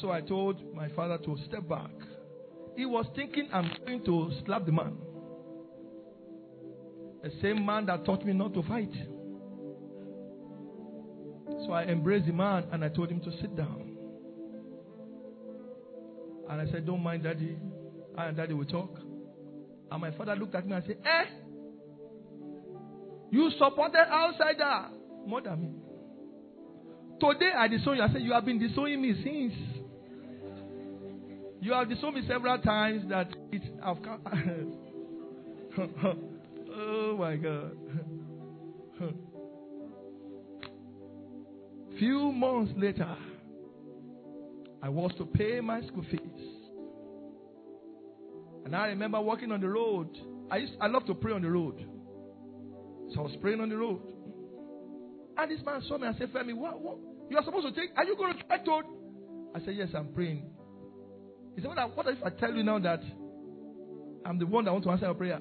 So 0.00 0.12
I 0.12 0.20
told 0.20 0.74
my 0.74 0.88
father 0.90 1.18
to 1.18 1.36
step 1.48 1.68
back. 1.68 1.90
He 2.76 2.86
was 2.86 3.06
thinking 3.16 3.48
I'm 3.52 3.70
going 3.84 4.04
to 4.04 4.30
slap 4.44 4.64
the 4.64 4.72
man. 4.72 4.96
The 7.22 7.30
same 7.42 7.66
man 7.66 7.86
that 7.86 8.04
taught 8.04 8.24
me 8.24 8.32
not 8.32 8.54
to 8.54 8.62
fight. 8.62 8.92
So 11.66 11.72
I 11.72 11.84
embraced 11.84 12.26
the 12.26 12.32
man 12.32 12.66
and 12.70 12.84
I 12.84 12.88
told 12.88 13.10
him 13.10 13.20
to 13.20 13.30
sit 13.40 13.56
down. 13.56 13.96
And 16.48 16.60
I 16.60 16.70
said, 16.70 16.86
Don't 16.86 17.02
mind, 17.02 17.24
daddy. 17.24 17.58
I 18.16 18.26
and 18.26 18.36
daddy 18.36 18.54
will 18.54 18.64
talk. 18.64 18.96
And 19.90 20.00
my 20.00 20.12
father 20.12 20.36
looked 20.36 20.54
at 20.54 20.66
me 20.66 20.74
and 20.74 20.84
said, 20.86 20.98
Eh? 21.04 21.24
You 23.30 23.50
supported 23.58 24.06
outsider 24.08 24.90
more 25.26 25.42
than 25.42 25.60
me. 25.60 25.70
Today 27.20 27.50
I 27.56 27.66
disown 27.66 27.96
you. 27.96 28.02
I 28.02 28.12
said, 28.12 28.22
You 28.22 28.32
have 28.32 28.44
been 28.44 28.60
disowning 28.60 29.02
me 29.02 29.20
since. 29.24 29.77
You 31.60 31.72
have 31.72 31.88
disowned 31.88 32.14
me 32.14 32.22
several 32.28 32.58
times 32.58 33.08
that 33.08 33.28
it 33.52 33.62
have 33.84 34.02
come. 34.02 34.20
oh 36.76 37.16
my 37.18 37.36
God. 37.36 37.76
Few 41.98 42.32
months 42.32 42.72
later, 42.76 43.16
I 44.82 44.88
was 44.88 45.12
to 45.18 45.26
pay 45.26 45.60
my 45.60 45.80
school 45.82 46.04
fees. 46.10 46.20
And 48.64 48.76
I 48.76 48.86
remember 48.88 49.20
walking 49.20 49.50
on 49.50 49.60
the 49.60 49.68
road. 49.68 50.16
I 50.50 50.58
used 50.58 50.74
I 50.80 50.86
love 50.86 51.06
to 51.06 51.14
pray 51.14 51.32
on 51.32 51.42
the 51.42 51.50
road. 51.50 51.84
So 53.12 53.20
I 53.20 53.22
was 53.22 53.36
praying 53.40 53.60
on 53.60 53.68
the 53.68 53.76
road. 53.76 54.00
And 55.36 55.50
this 55.50 55.64
man 55.64 55.82
saw 55.88 55.98
me 55.98 56.06
and 56.06 56.16
said, 56.18 56.32
Femi, 56.32 56.54
what, 56.54 56.80
what? 56.80 56.98
You 57.30 57.36
are 57.36 57.44
supposed 57.44 57.66
to 57.66 57.80
take, 57.80 57.90
are 57.96 58.04
you 58.04 58.16
going 58.16 58.34
to 58.36 58.42
to? 58.42 58.82
I 59.54 59.60
said, 59.64 59.74
Yes, 59.74 59.88
I'm 59.94 60.08
praying. 60.12 60.44
He 61.58 61.62
said, 61.62 61.72
what, 61.72 62.06
if 62.06 62.22
I 62.24 62.30
tell 62.30 62.54
you 62.54 62.62
now 62.62 62.78
that 62.78 63.00
I'm 64.24 64.38
the 64.38 64.46
one 64.46 64.64
that 64.64 64.70
want 64.70 64.84
to 64.84 64.90
answer 64.90 65.06
your 65.06 65.14
prayer? 65.14 65.40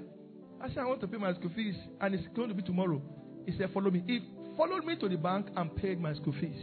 I 0.60 0.67
said, 0.69 0.80
I 0.80 0.86
want 0.86 0.99
to 1.01 1.08
pay 1.08 1.17
my 1.17 1.32
school 1.36 1.51
fees, 1.56 1.75
and 2.01 2.15
it's 2.15 2.27
going 2.36 2.49
to 2.49 2.56
be 2.56 2.63
tomorrow. 2.63 2.99
He 3.45 3.56
said, 3.56 3.69
Follow 3.71 3.91
me. 3.91 4.03
He 4.08 4.21
followed 4.58 4.84
me 4.84 4.95
to 4.95 5.08
the 5.08 5.15
bank 5.15 5.45
and 5.56 5.75
paid 5.75 6.01
my 6.01 6.15
school 6.15 6.34
fees. 6.41 6.60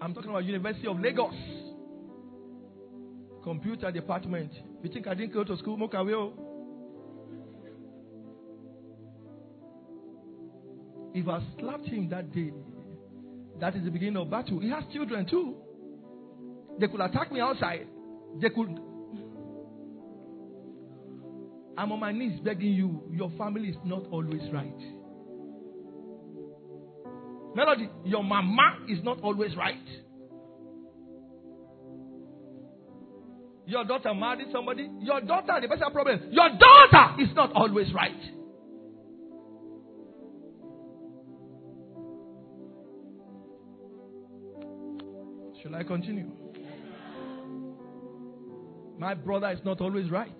I'm 0.00 0.12
talking 0.12 0.30
about 0.30 0.44
University 0.44 0.88
of 0.88 0.98
Lagos. 0.98 1.34
Computer 3.44 3.92
department. 3.92 4.50
You 4.82 4.90
think 4.90 5.06
I 5.06 5.14
didn't 5.14 5.34
go 5.34 5.44
to 5.44 5.56
school? 5.56 5.78
Mokaweo. 5.78 6.32
If 11.14 11.28
I 11.28 11.40
slapped 11.58 11.86
him 11.86 12.08
that 12.10 12.32
day, 12.32 12.50
That 13.60 13.76
is 13.76 13.84
the 13.84 13.90
beginning 13.90 14.16
of 14.16 14.30
battle. 14.30 14.58
He 14.58 14.68
has 14.70 14.82
children 14.92 15.26
too. 15.26 15.54
They 16.80 16.88
could 16.88 17.00
attack 17.00 17.30
me 17.30 17.40
outside. 17.40 17.86
They 18.40 18.50
could. 18.50 18.68
I'm 21.76 21.92
on 21.92 22.00
my 22.00 22.12
knees 22.12 22.40
begging 22.40 22.72
you. 22.72 23.02
Your 23.12 23.30
family 23.38 23.68
is 23.68 23.76
not 23.84 24.04
always 24.10 24.42
right. 24.52 24.74
Melody, 27.54 27.88
your 28.04 28.24
mama 28.24 28.78
is 28.88 28.98
not 29.04 29.20
always 29.20 29.56
right. 29.56 29.76
Your 33.66 33.84
daughter 33.84 34.12
married 34.12 34.48
somebody. 34.52 34.90
Your 35.00 35.20
daughter, 35.20 35.60
the 35.60 35.68
best 35.68 35.80
problem. 35.92 36.20
Your 36.30 36.50
daughter 36.58 37.22
is 37.22 37.34
not 37.34 37.52
always 37.54 37.92
right. 37.94 38.20
Shall 45.64 45.74
I 45.74 45.82
continue? 45.82 46.30
My 48.98 49.14
brother 49.14 49.50
is 49.50 49.60
not 49.64 49.80
always 49.80 50.10
right. 50.10 50.30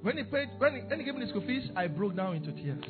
When 0.00 0.16
he 0.16 0.22
paid, 0.24 0.48
when 0.56 0.74
he, 0.76 0.80
when 0.80 0.98
he 1.00 1.04
gave 1.04 1.14
me 1.14 1.20
the 1.26 1.28
school 1.28 1.42
fees, 1.42 1.68
I 1.76 1.88
broke 1.88 2.16
down 2.16 2.36
into 2.36 2.52
tears. 2.52 2.82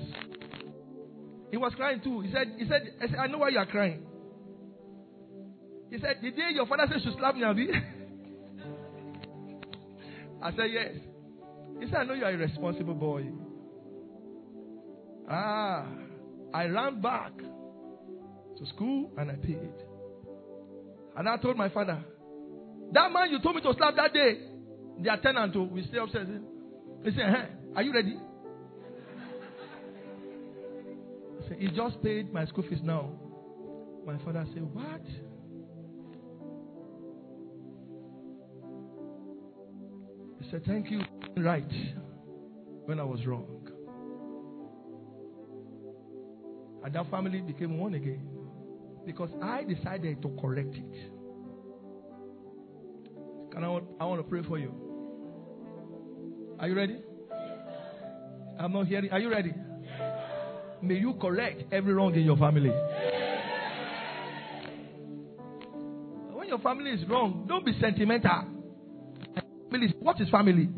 He 1.50 1.56
was 1.56 1.72
crying 1.74 2.00
too. 2.00 2.20
He 2.20 2.30
said, 2.30 2.54
he 2.56 2.68
said, 2.68 2.82
I, 3.02 3.08
said, 3.08 3.16
I 3.16 3.26
know 3.26 3.38
why 3.38 3.48
you 3.48 3.58
are 3.58 3.66
crying. 3.66 4.06
He 5.90 5.98
said, 5.98 6.18
The 6.22 6.30
day 6.30 6.50
your 6.54 6.66
father 6.66 6.84
said 6.88 7.00
you 7.02 7.10
slap 7.18 7.34
me, 7.34 7.42
Abi. 7.42 7.68
I 10.42 10.50
said, 10.52 10.66
Yes. 10.70 10.92
He 11.80 11.86
said, 11.86 11.96
I 11.96 12.04
know 12.04 12.14
you 12.14 12.24
are 12.24 12.30
a 12.30 12.36
responsible 12.36 12.94
boy. 12.94 13.24
Ah, 15.28 15.84
I 16.54 16.66
ran 16.66 17.00
back 17.00 17.32
to 18.58 18.66
school 18.66 19.10
and 19.16 19.30
I 19.30 19.34
paid. 19.34 19.72
And 21.16 21.28
I 21.28 21.36
told 21.36 21.56
my 21.56 21.68
father, 21.68 21.98
That 22.92 23.12
man 23.12 23.30
you 23.30 23.40
told 23.40 23.56
me 23.56 23.62
to 23.62 23.74
slap 23.76 23.96
that 23.96 24.12
day, 24.12 24.38
the 25.02 25.12
attendant 25.12 25.52
to 25.54 25.62
we 25.62 25.82
stay 25.86 25.98
upstairs. 25.98 26.28
He 27.04 27.10
said, 27.10 27.26
hey, 27.34 27.48
Are 27.76 27.82
you 27.82 27.92
ready? 27.92 28.16
I 31.44 31.48
said, 31.48 31.58
He 31.58 31.68
just 31.68 32.02
paid 32.02 32.32
my 32.32 32.46
school 32.46 32.64
fees 32.68 32.80
now. 32.82 33.10
My 34.06 34.18
father 34.24 34.46
said, 34.54 34.62
What? 34.62 35.02
He 40.40 40.50
said, 40.50 40.64
Thank 40.66 40.90
you. 40.90 41.02
Right. 41.36 41.70
When 42.84 42.98
I 42.98 43.04
was 43.04 43.24
wrong. 43.26 43.68
And 46.84 46.94
that 46.94 47.10
family 47.10 47.40
became 47.40 47.78
one 47.78 47.94
again. 47.94 48.37
Because 49.08 49.30
I 49.42 49.64
decided 49.64 50.20
to 50.20 50.28
correct 50.38 50.74
it. 50.74 51.10
Can 53.50 53.64
I, 53.64 53.80
I 53.98 54.04
want 54.04 54.20
to 54.20 54.28
pray 54.28 54.42
for 54.46 54.58
you. 54.58 54.70
Are 56.60 56.68
you 56.68 56.74
ready? 56.74 56.98
I'm 58.60 58.70
not 58.70 58.86
hearing. 58.86 59.10
Are 59.10 59.18
you 59.18 59.30
ready? 59.30 59.54
May 60.82 60.96
you 60.96 61.14
correct 61.18 61.62
every 61.72 61.94
wrong 61.94 62.14
in 62.16 62.20
your 62.20 62.36
family. 62.36 62.68
When 66.34 66.46
your 66.46 66.58
family 66.58 66.90
is 66.90 67.08
wrong, 67.08 67.46
don't 67.48 67.64
be 67.64 67.72
sentimental. 67.80 68.44
What 70.00 70.20
is 70.20 70.28
family? 70.28 70.68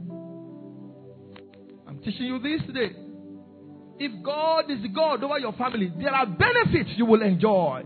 I'm 1.84 1.98
teaching 2.04 2.26
you 2.26 2.38
this 2.38 2.64
today. 2.64 2.94
If 3.98 4.22
God 4.24 4.70
is 4.70 4.78
God 4.94 5.24
over 5.24 5.40
your 5.40 5.52
family, 5.54 5.92
there 5.98 6.14
are 6.14 6.26
benefits 6.26 6.90
you 6.96 7.06
will 7.06 7.22
enjoy. 7.22 7.82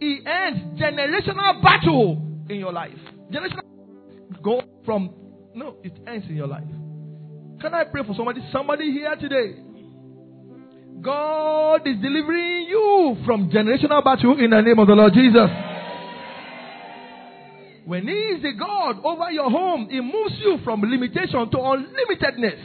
He 0.00 0.20
ends 0.26 0.80
generational 0.80 1.62
battle 1.62 2.22
in 2.48 2.56
your 2.56 2.72
life. 2.72 2.98
Generational 3.30 4.42
go 4.42 4.62
from 4.84 5.14
no, 5.54 5.76
it 5.82 5.92
ends 6.06 6.26
in 6.28 6.36
your 6.36 6.46
life. 6.46 6.64
Can 7.60 7.74
I 7.74 7.84
pray 7.84 8.02
for 8.06 8.14
somebody? 8.14 8.40
Somebody 8.52 8.92
here 8.92 9.14
today. 9.16 9.56
God 11.02 11.86
is 11.86 11.96
delivering 12.00 12.66
you 12.68 13.16
from 13.26 13.50
generational 13.50 14.02
battle 14.02 14.38
in 14.38 14.50
the 14.50 14.60
name 14.60 14.78
of 14.78 14.86
the 14.86 14.94
Lord 14.94 15.12
Jesus. 15.12 15.50
When 17.84 18.06
He 18.06 18.14
is 18.14 18.42
the 18.42 18.52
God 18.58 19.04
over 19.04 19.30
your 19.30 19.50
home, 19.50 19.88
He 19.90 20.00
moves 20.00 20.34
you 20.38 20.58
from 20.64 20.82
limitation 20.82 21.50
to 21.50 21.56
unlimitedness. 21.56 22.60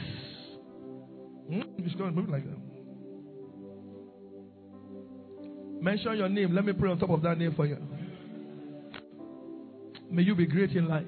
Hmm? 1.48 1.62
It's 1.78 1.94
going 1.96 2.14
to 2.14 2.20
move 2.20 2.28
like 2.30 2.44
that. 2.44 2.65
Mention 5.80 6.16
your 6.16 6.28
name. 6.28 6.54
Let 6.54 6.64
me 6.64 6.72
pray 6.72 6.90
on 6.90 6.98
top 6.98 7.10
of 7.10 7.22
that 7.22 7.38
name 7.38 7.54
for 7.54 7.66
you. 7.66 7.78
May 10.10 10.22
you 10.22 10.34
be 10.34 10.46
great 10.46 10.70
in 10.70 10.88
life. 10.88 11.04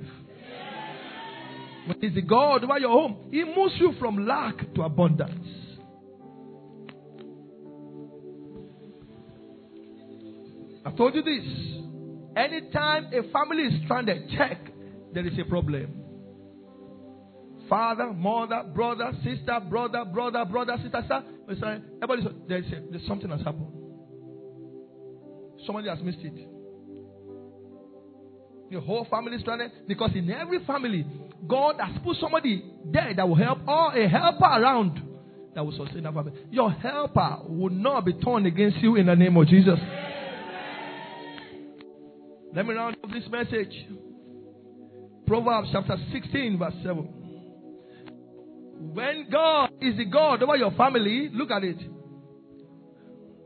When 1.87 2.01
He's 2.01 2.15
the 2.15 2.23
God 2.23 2.65
over 2.65 2.79
your 2.79 2.91
home, 2.91 3.29
He 3.31 3.45
moves 3.45 3.75
you 3.79 3.95
from 3.99 4.27
lack 4.27 4.75
to 4.75 4.83
abundance. 4.83 5.47
I 10.85 10.91
told 10.93 11.15
you 11.15 11.23
this. 11.23 11.45
Anytime 12.37 13.07
a 13.07 13.31
family 13.33 13.65
is 13.65 13.83
stranded, 13.85 14.31
check 14.37 14.59
there 15.13 15.27
is 15.27 15.39
a 15.39 15.45
problem. 15.45 16.05
Father, 17.69 18.13
mother, 18.13 18.65
brother, 18.75 19.13
sister, 19.25 19.61
brother, 19.69 20.05
brother, 20.05 20.45
brother, 20.45 20.77
sister, 20.83 21.03
sister. 21.49 21.83
Everybody, 22.03 22.37
there's, 22.49 22.65
there's 22.91 23.07
something 23.07 23.29
has 23.31 23.41
happened. 23.41 23.88
Somebody 25.69 25.91
has 25.91 25.99
missed 26.01 26.21
it. 26.23 26.33
The 28.71 28.81
whole 28.81 29.07
family 29.11 29.35
is 29.37 29.43
stranded 29.43 29.71
because 29.87 30.13
in 30.15 30.31
every 30.31 30.65
family, 30.65 31.05
God 31.47 31.77
has 31.79 31.95
put 32.03 32.17
somebody 32.23 32.65
there 32.91 33.13
that 33.15 33.29
will 33.29 33.37
help 33.37 33.59
or 33.69 33.95
a 33.95 34.09
helper 34.09 34.47
around 34.47 34.99
that 35.55 35.63
will 35.63 35.77
sustain 35.77 36.05
that 36.05 36.15
family. 36.15 36.33
Your 36.51 36.71
helper 36.71 37.41
will 37.49 37.69
not 37.69 38.07
be 38.07 38.15
turned 38.15 38.47
against 38.47 38.79
you 38.79 38.97
in 38.97 39.05
the 39.05 39.15
name 39.15 39.37
of 39.37 39.47
Jesus. 39.47 39.79
Let 42.55 42.65
me 42.65 42.73
round 42.73 42.97
up 43.05 43.11
this 43.11 43.29
message. 43.31 43.75
Proverbs 45.27 45.69
chapter 45.71 45.99
16, 46.13 46.59
verse 46.59 46.73
7. 46.83 46.97
When 48.95 49.29
God 49.31 49.69
is 49.83 49.99
the 49.99 50.07
God 50.07 50.43
over 50.43 50.57
your 50.57 50.71
family, 50.71 51.29
look 51.31 51.51
at 51.51 51.63
it. 51.63 51.77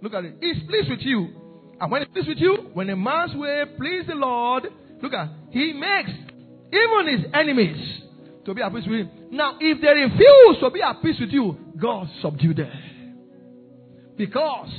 Look 0.00 0.14
at 0.14 0.24
it. 0.24 0.36
He's 0.40 0.62
pleased 0.68 0.88
with 0.88 1.00
you. 1.00 1.41
And 1.82 1.90
when 1.90 2.02
he's 2.02 2.12
pleased 2.12 2.28
with 2.28 2.38
you, 2.38 2.70
when 2.74 2.88
a 2.90 2.96
man's 2.96 3.34
way 3.34 3.64
please 3.76 4.06
the 4.06 4.14
Lord, 4.14 4.68
look 5.02 5.12
at 5.12 5.28
he 5.50 5.72
makes 5.72 6.10
even 6.72 7.08
his 7.08 7.26
enemies 7.34 8.02
to 8.44 8.54
be 8.54 8.62
at 8.62 8.72
peace 8.72 8.84
with 8.86 9.00
him. 9.00 9.10
Now, 9.32 9.56
if 9.58 9.80
they 9.80 9.88
refuse 9.88 10.58
to 10.60 10.70
be 10.70 10.80
at 10.80 11.02
peace 11.02 11.16
with 11.18 11.30
you, 11.30 11.58
God 11.76 12.08
subdue 12.22 12.54
them. 12.54 12.70
Because 14.16 14.70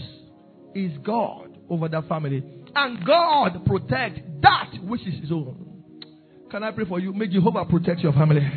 he's 0.74 0.98
God 1.04 1.58
over 1.70 1.90
that 1.90 2.08
family. 2.08 2.42
And 2.74 3.06
God 3.06 3.66
protect 3.66 4.22
that 4.42 4.72
which 4.84 5.06
is 5.06 5.20
his 5.20 5.32
own. 5.34 5.84
Can 6.50 6.64
I 6.64 6.72
pray 6.72 6.86
for 6.86 7.02
you? 7.02 7.12
May 7.12 7.28
Jehovah 7.28 7.66
protect 7.66 8.00
your 8.00 8.14
family. 8.14 8.50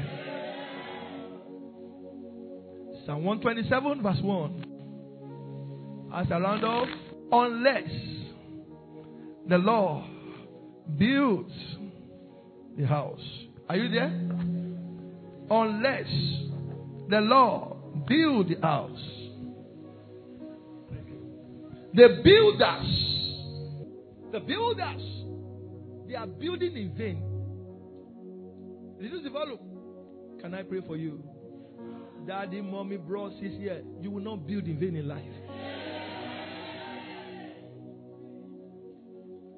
Psalm 3.06 3.24
127, 3.24 4.02
verse 4.04 4.20
1. 4.22 6.10
As 6.14 6.26
a 6.30 6.40
round 6.40 6.64
off, 6.64 6.88
unless 7.32 7.90
the 9.48 9.58
Lord 9.58 10.04
builds 10.98 11.52
the 12.76 12.86
house. 12.86 13.20
Are 13.68 13.76
you 13.76 13.88
there? 13.88 14.12
Unless 15.50 16.08
the 17.08 17.20
Lord 17.20 18.06
build 18.08 18.48
the 18.48 18.60
house. 18.60 19.12
The 21.94 22.20
builders, 22.22 22.90
the 24.32 24.40
builders, 24.40 25.02
they 26.06 26.14
are 26.14 26.26
building 26.26 26.76
in 26.76 26.94
vain. 26.94 27.22
Reduce 28.98 29.24
the 29.24 29.30
volume. 29.30 29.58
Can 30.40 30.52
I 30.54 30.62
pray 30.62 30.80
for 30.86 30.96
you? 30.96 31.22
Daddy, 32.26 32.60
mommy, 32.60 32.96
bro, 32.96 33.30
sis 33.40 33.52
here. 33.58 33.82
You 34.00 34.10
will 34.10 34.22
not 34.22 34.46
build 34.46 34.64
in 34.64 34.78
vain 34.78 34.96
in 34.96 35.08
life. 35.08 35.22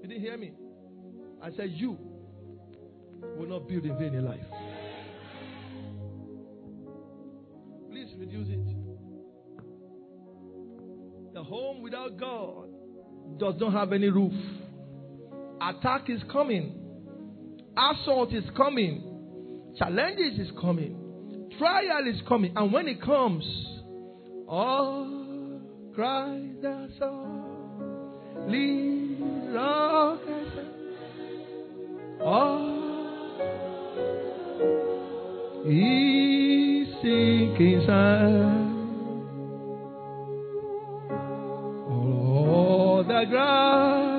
You 0.08 0.14
didn't 0.14 0.26
hear 0.26 0.38
me? 0.38 0.52
I 1.42 1.50
said 1.50 1.70
you 1.70 1.98
will 3.36 3.46
not 3.46 3.68
build 3.68 3.84
in 3.84 3.98
vain 3.98 4.14
in 4.14 4.24
life. 4.24 4.40
Please 7.90 8.08
reduce 8.16 8.48
it. 8.48 8.58
The 11.34 11.42
home 11.42 11.82
without 11.82 12.16
God 12.18 12.68
does 13.38 13.56
not 13.60 13.74
have 13.74 13.92
any 13.92 14.08
roof. 14.08 14.32
Attack 15.60 16.08
is 16.08 16.22
coming. 16.32 16.72
Assault 17.76 18.32
is 18.32 18.44
coming. 18.56 19.74
Challenges 19.76 20.38
is 20.38 20.48
coming. 20.58 21.52
Trial 21.58 22.06
is 22.06 22.22
coming. 22.26 22.54
And 22.56 22.72
when 22.72 22.88
it 22.88 23.02
comes, 23.02 23.44
all 24.48 25.60
Christ 25.94 26.62
the 26.62 26.88
solid 26.98 27.48
rock 29.20 29.37
Stand. 29.50 30.18
Oh, 32.20 32.74
He's 35.64 36.88
sinking 37.02 37.82
sand. 37.86 38.74
All 41.90 43.04
the 43.06 43.24
ground. 43.28 44.18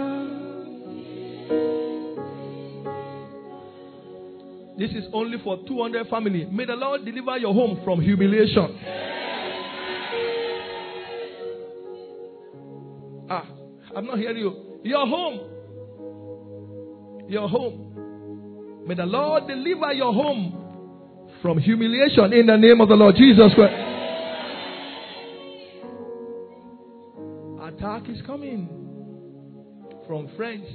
This 4.77 4.91
is 4.91 5.05
only 5.13 5.38
for 5.43 5.57
200 5.67 6.07
family. 6.07 6.45
May 6.45 6.65
the 6.65 6.75
Lord 6.75 7.03
deliver 7.05 7.38
your 7.38 7.53
home 7.53 7.82
from 7.84 8.01
humiliation. 8.01 8.77
Ah, 13.30 13.45
I'm 13.95 14.05
not 14.05 14.17
hearing 14.17 14.38
you. 14.38 14.68
Your 14.84 15.07
home. 15.07 15.39
Your 17.27 17.49
home. 17.49 18.84
May 18.88 18.95
the 18.95 19.05
Lord 19.05 19.47
deliver 19.47 19.93
your 19.93 20.13
home 20.13 20.55
from 21.41 21.57
humiliation 21.59 22.34
in 22.34 22.47
the 22.47 22.57
name 22.57 22.82
of 22.82 22.89
the 22.89 22.95
Lord 22.95 23.15
Jesus 23.15 23.53
Christ. 23.53 23.86
Attack 27.61 28.09
is 28.09 28.19
coming 28.25 28.67
from 30.07 30.27
friends, 30.36 30.65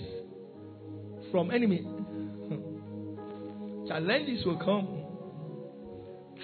from 1.31 1.51
enemy. 1.51 1.83
Challenges 3.89 4.47
will 4.47 4.59
come. 4.59 5.01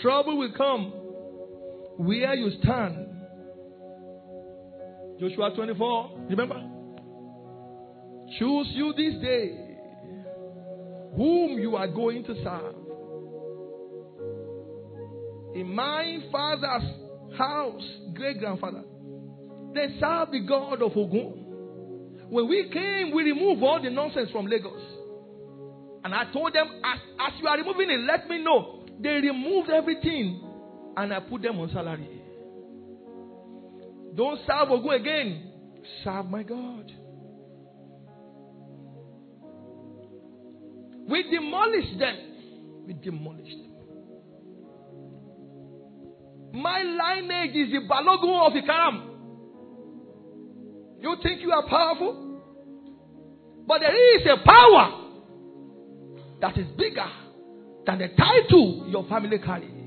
Trouble 0.03 0.37
will 0.39 0.53
come 0.57 0.93
where 1.99 2.35
you 2.35 2.51
stand. 2.63 3.07
Joshua 5.21 5.53
24, 5.55 6.11
remember? 6.31 6.70
Choose 8.41 8.69
you 8.71 8.95
this 8.97 9.21
day 9.21 9.55
whom 11.15 11.59
you 11.59 11.77
are 11.77 11.89
going 11.89 12.25
to 12.25 12.35
serve. 12.43 12.75
In 15.55 15.75
my 15.75 16.21
father's 16.33 16.89
house, 17.37 17.83
great 18.15 18.39
grandfather, 18.39 18.83
they 19.75 19.89
served 20.01 20.33
the 20.33 20.41
God 20.49 20.81
of 20.81 20.97
Ogun. 20.97 22.29
When 22.31 22.49
we 22.49 22.71
came, 22.73 23.15
we 23.15 23.25
removed 23.25 23.63
all 23.63 23.79
the 23.83 23.91
nonsense 23.91 24.31
from 24.31 24.47
Lagos. 24.47 24.81
And 26.03 26.15
I 26.15 26.33
told 26.33 26.55
them, 26.55 26.67
as, 26.83 26.99
as 27.21 27.41
you 27.43 27.47
are 27.47 27.59
removing 27.59 27.91
it, 27.91 28.01
let 28.01 28.27
me 28.27 28.43
know. 28.43 28.87
They 29.01 29.11
removed 29.11 29.69
everything 29.69 30.41
and 30.97 31.13
I 31.13 31.21
put 31.21 31.43
them 31.43 31.61
on 31.61 31.71
salary. 31.75 32.23
Don't 34.15 34.41
serve 34.47 34.71
Ogun 34.71 34.95
again. 34.95 35.53
Serve 36.05 36.25
my 36.25 36.43
God. 36.43 36.91
We 41.11 41.25
demolished 41.25 41.99
them. 41.99 42.17
We 42.87 42.93
demolished 42.95 43.57
them. 43.59 43.71
My 46.53 46.83
lineage 46.83 47.57
is 47.57 47.73
the 47.73 47.81
Balogun 47.89 48.47
of 48.47 48.53
Ikaram. 48.53 49.07
You 51.01 51.17
think 51.23 51.41
you 51.43 51.51
are 51.51 51.67
powerful? 51.69 52.41
But 53.67 53.81
there 53.81 54.17
is 54.17 54.27
a 54.27 54.45
power 54.45 55.11
that 56.41 56.57
is 56.59 56.67
bigger 56.77 57.07
than 57.87 57.99
the 57.99 58.09
title 58.09 58.87
your 58.89 59.05
family 59.09 59.39
carry. 59.39 59.80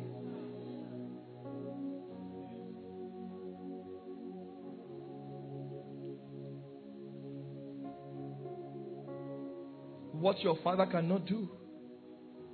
What 10.23 10.41
your 10.41 10.57
father 10.63 10.85
cannot 10.85 11.25
do, 11.25 11.49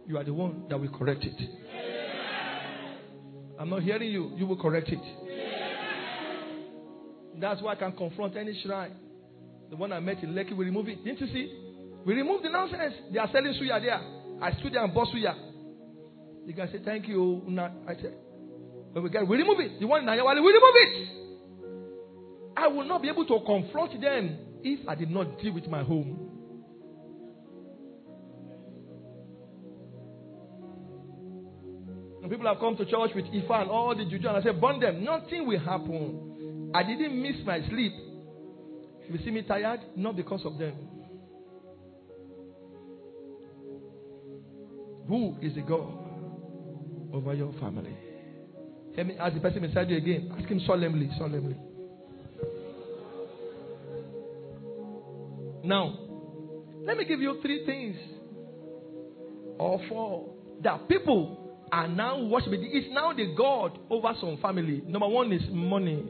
you 0.07 0.17
are 0.17 0.23
the 0.23 0.33
one 0.33 0.63
that 0.69 0.79
will 0.79 0.89
correct 0.89 1.23
it. 1.23 1.39
I'm 3.59 3.69
not 3.69 3.83
hearing 3.83 4.09
you. 4.09 4.31
You 4.37 4.47
will 4.47 4.59
correct 4.59 4.89
it. 4.89 4.97
That's 7.39 7.61
why 7.61 7.73
I 7.73 7.75
can 7.75 7.91
confront 7.91 8.35
any 8.37 8.59
shrine. 8.63 8.93
The 9.69 9.75
one 9.75 9.93
I 9.93 9.99
met 9.99 10.23
in 10.23 10.33
Lekki, 10.33 10.57
we 10.57 10.65
remove 10.65 10.89
it. 10.89 11.05
Didn't 11.05 11.21
you 11.21 11.27
see? 11.27 11.75
We 12.07 12.15
remove 12.15 12.41
the 12.41 12.49
nonsense. 12.49 12.95
They 13.13 13.19
are 13.19 13.29
selling 13.31 13.53
suya 13.53 13.79
there. 13.79 14.01
I 14.41 14.51
stood 14.59 14.73
there 14.73 14.83
and 14.83 14.91
bought 14.91 15.09
suya. 15.09 15.35
The 16.47 16.53
guy 16.53 16.69
said, 16.71 16.83
Thank 16.83 17.07
you. 17.07 17.43
I 17.87 17.93
said, 18.01 18.15
When 18.93 19.03
we 19.03 19.11
get 19.11 19.27
we 19.27 19.37
remove 19.37 19.59
it. 19.59 19.79
The 19.79 19.85
one 19.85 20.01
in 20.01 20.07
Nayawali, 20.07 20.43
we 20.43 20.51
remove 20.51 20.73
it. 20.73 21.09
I 22.57 22.67
will 22.67 22.85
not 22.85 23.03
be 23.03 23.09
able 23.09 23.27
to 23.27 23.39
confront 23.45 24.01
them 24.01 24.39
if 24.63 24.89
I 24.89 24.95
did 24.95 25.11
not 25.11 25.39
deal 25.39 25.53
with 25.53 25.67
my 25.67 25.83
home. 25.83 26.38
And 32.29 32.37
people 32.37 32.47
have 32.47 32.59
come 32.59 32.77
to 32.77 32.85
church 32.85 33.09
with 33.15 33.25
Ifa 33.25 33.61
and 33.61 33.71
all 33.71 33.95
the 33.95 34.05
juju, 34.05 34.27
and 34.27 34.37
I 34.37 34.43
said, 34.43 34.61
Burn 34.61 34.79
them. 34.79 35.03
Nothing 35.03 35.47
will 35.47 35.59
happen. 35.59 36.71
I 36.75 36.83
didn't 36.83 37.19
miss 37.19 37.37
my 37.43 37.59
sleep. 37.67 37.91
You 39.09 39.17
see 39.25 39.31
me 39.31 39.41
tired? 39.41 39.79
Not 39.95 40.15
because 40.15 40.41
of 40.45 40.59
them. 40.59 40.75
Who 45.07 45.37
is 45.41 45.55
the 45.55 45.61
God 45.61 45.91
over 47.11 47.33
your 47.33 47.51
family? 47.53 47.97
Let 48.95 49.07
me 49.07 49.15
ask 49.19 49.33
the 49.33 49.39
person 49.39 49.63
beside 49.63 49.89
you 49.89 49.97
again. 49.97 50.31
Ask 50.37 50.47
him 50.47 50.61
solemnly, 50.67 51.09
solemnly. 51.17 51.55
Now, 55.63 55.97
let 56.83 56.95
me 56.95 57.05
give 57.05 57.21
you 57.21 57.39
three 57.41 57.65
things 57.65 57.95
or 59.57 59.81
four 59.89 60.35
that 60.61 60.87
people 60.87 61.48
are 61.71 61.87
now 61.87 62.23
worshiping. 62.23 62.69
It's 62.73 62.87
now 62.91 63.13
the 63.13 63.33
God 63.37 63.77
over 63.89 64.13
some 64.19 64.37
family. 64.41 64.81
Number 64.85 65.07
one 65.07 65.31
is 65.31 65.41
money. 65.51 66.03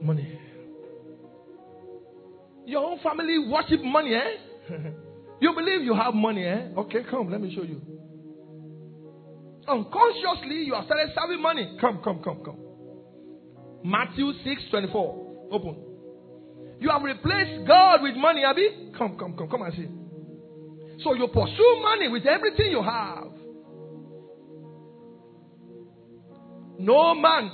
Money. 0.00 0.38
Your 2.66 2.84
own 2.84 2.98
family 3.00 3.38
worship 3.50 3.82
money, 3.82 4.14
eh? 4.14 4.70
you 5.40 5.54
believe 5.54 5.82
you 5.82 5.94
have 5.94 6.14
money, 6.14 6.44
eh? 6.44 6.68
Okay, 6.76 7.00
come, 7.10 7.30
let 7.30 7.40
me 7.40 7.54
show 7.54 7.62
you. 7.62 7.80
Unconsciously, 9.66 10.64
you 10.64 10.74
are 10.74 10.84
started 10.84 11.10
serving 11.18 11.42
money. 11.42 11.76
Come, 11.80 12.00
come, 12.02 12.22
come, 12.22 12.42
come. 12.44 12.58
Matthew 13.84 14.32
6 14.44 14.62
24. 14.70 15.48
Open. 15.50 15.76
You 16.80 16.90
have 16.90 17.02
replaced 17.02 17.66
God 17.66 18.02
with 18.02 18.16
money, 18.16 18.42
Abby? 18.44 18.92
Come, 18.96 19.18
come, 19.18 19.36
come, 19.36 19.48
come 19.48 19.62
and 19.62 19.74
see. 19.74 19.88
So 21.02 21.14
you 21.14 21.28
pursue 21.28 21.80
money 21.82 22.08
with 22.08 22.26
everything 22.26 22.70
you 22.70 22.82
have. 22.82 23.28
No 26.78 27.14
man. 27.14 27.50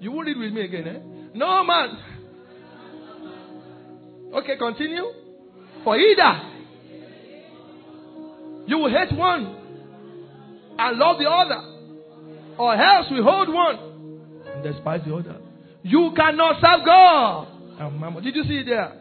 You 0.00 0.12
will 0.12 0.22
read 0.22 0.38
with 0.38 0.52
me 0.52 0.64
again, 0.64 0.86
eh? 0.86 1.00
No 1.34 1.64
man. 1.64 1.98
Okay, 4.34 4.56
continue. 4.56 5.04
For 5.84 5.96
either 5.96 6.42
you 8.66 8.78
will 8.78 8.90
hate 8.90 9.16
one 9.16 9.56
and 10.78 10.98
love 10.98 11.18
the 11.18 11.28
other, 11.28 11.60
or 12.58 12.74
else 12.74 13.06
we 13.10 13.20
hold 13.22 13.48
one 13.52 13.78
and 14.54 14.62
despise 14.62 15.00
the 15.06 15.14
other. 15.14 15.36
You 15.82 16.12
cannot 16.14 16.60
serve 16.60 16.84
God. 16.84 18.22
Did 18.22 18.36
you 18.36 18.44
see 18.44 18.62
there? 18.64 18.97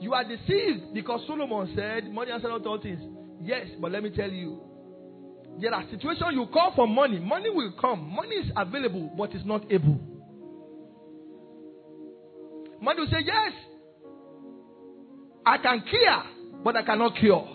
You 0.00 0.14
are 0.14 0.24
deceived 0.24 0.94
because 0.94 1.20
Solomon 1.26 1.72
said, 1.74 2.12
Money 2.12 2.30
answers 2.32 2.50
all 2.64 2.80
things. 2.80 3.00
Yes, 3.42 3.66
but 3.80 3.90
let 3.92 4.02
me 4.02 4.10
tell 4.10 4.30
you, 4.30 4.60
there 5.60 5.74
are 5.74 5.84
situations 5.90 6.30
you 6.32 6.46
call 6.52 6.72
for 6.74 6.86
money. 6.86 7.18
Money 7.18 7.50
will 7.50 7.72
come. 7.80 8.14
Money 8.14 8.36
is 8.36 8.50
available, 8.56 9.12
but 9.16 9.32
it's 9.34 9.44
not 9.44 9.64
able. 9.72 9.98
Money 12.80 13.00
will 13.00 13.08
say, 13.10 13.24
Yes, 13.24 13.52
I 15.44 15.58
can 15.58 15.82
cure, 15.88 16.22
but 16.62 16.76
I 16.76 16.82
cannot 16.82 17.16
cure. 17.16 17.48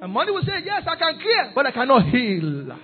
And 0.00 0.12
money 0.12 0.30
will 0.30 0.42
say, 0.44 0.60
Yes, 0.64 0.82
I 0.86 0.96
can 0.96 1.18
cure, 1.20 1.52
but 1.54 1.66
I 1.66 1.72
cannot 1.72 2.04
heal. 2.08 2.76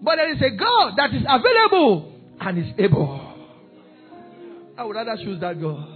But 0.00 0.16
there 0.16 0.32
is 0.32 0.40
a 0.40 0.50
God 0.56 0.92
that 0.96 1.14
is 1.14 1.22
available 1.28 2.12
and 2.40 2.58
is 2.58 2.72
able. 2.78 3.33
I 4.76 4.84
would 4.84 4.96
rather 4.96 5.16
choose 5.22 5.40
that 5.40 5.60
God. 5.60 5.88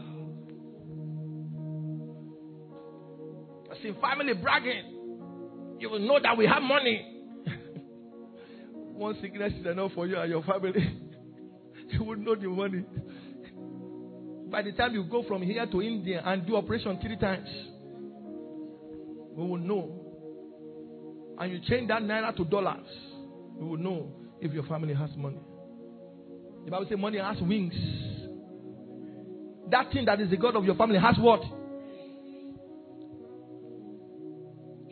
I 3.71 3.83
see 3.83 3.93
family 4.01 4.35
bragging. 4.35 5.77
You 5.79 5.91
will 5.91 6.01
know 6.01 6.19
that 6.23 6.37
we 6.37 6.47
have 6.47 6.63
money. 6.63 7.25
One 8.73 9.17
sickness 9.21 9.53
is 9.61 9.67
enough 9.67 9.93
for 9.95 10.07
you 10.07 10.19
and 10.19 10.31
your 10.31 10.43
family. 10.43 11.01
you 11.91 12.05
will 12.05 12.17
know 12.17 12.35
the 12.35 12.49
money. 12.49 12.85
By 14.51 14.63
the 14.63 14.73
time 14.73 14.95
you 14.95 15.05
go 15.05 15.23
from 15.25 15.43
here 15.43 15.67
to 15.67 15.83
India 15.83 16.23
and 16.25 16.47
do 16.47 16.57
operation 16.57 16.99
three 17.01 17.17
times, 17.17 17.49
we 19.35 19.47
will 19.47 19.59
know 19.59 20.09
and 21.39 21.53
you 21.53 21.61
change 21.69 21.89
that 21.89 22.03
naira 22.03 22.35
to 22.37 22.45
dollars, 22.45 22.87
you 23.59 23.67
will 23.67 23.77
know 23.77 24.13
if 24.41 24.53
your 24.53 24.65
family 24.65 24.95
has 24.95 25.11
money. 25.17 25.39
The 26.65 26.71
Bible 26.71 26.87
says 26.89 26.99
money 26.99 27.19
has 27.19 27.41
wings. 27.41 27.75
That 29.71 29.93
thing 29.93 30.05
that 30.07 30.21
is 30.21 30.31
the 30.31 30.37
God 30.37 30.57
of 30.57 30.65
your 30.65 30.75
family 30.75 30.99
has 30.99 31.17
what? 31.19 31.43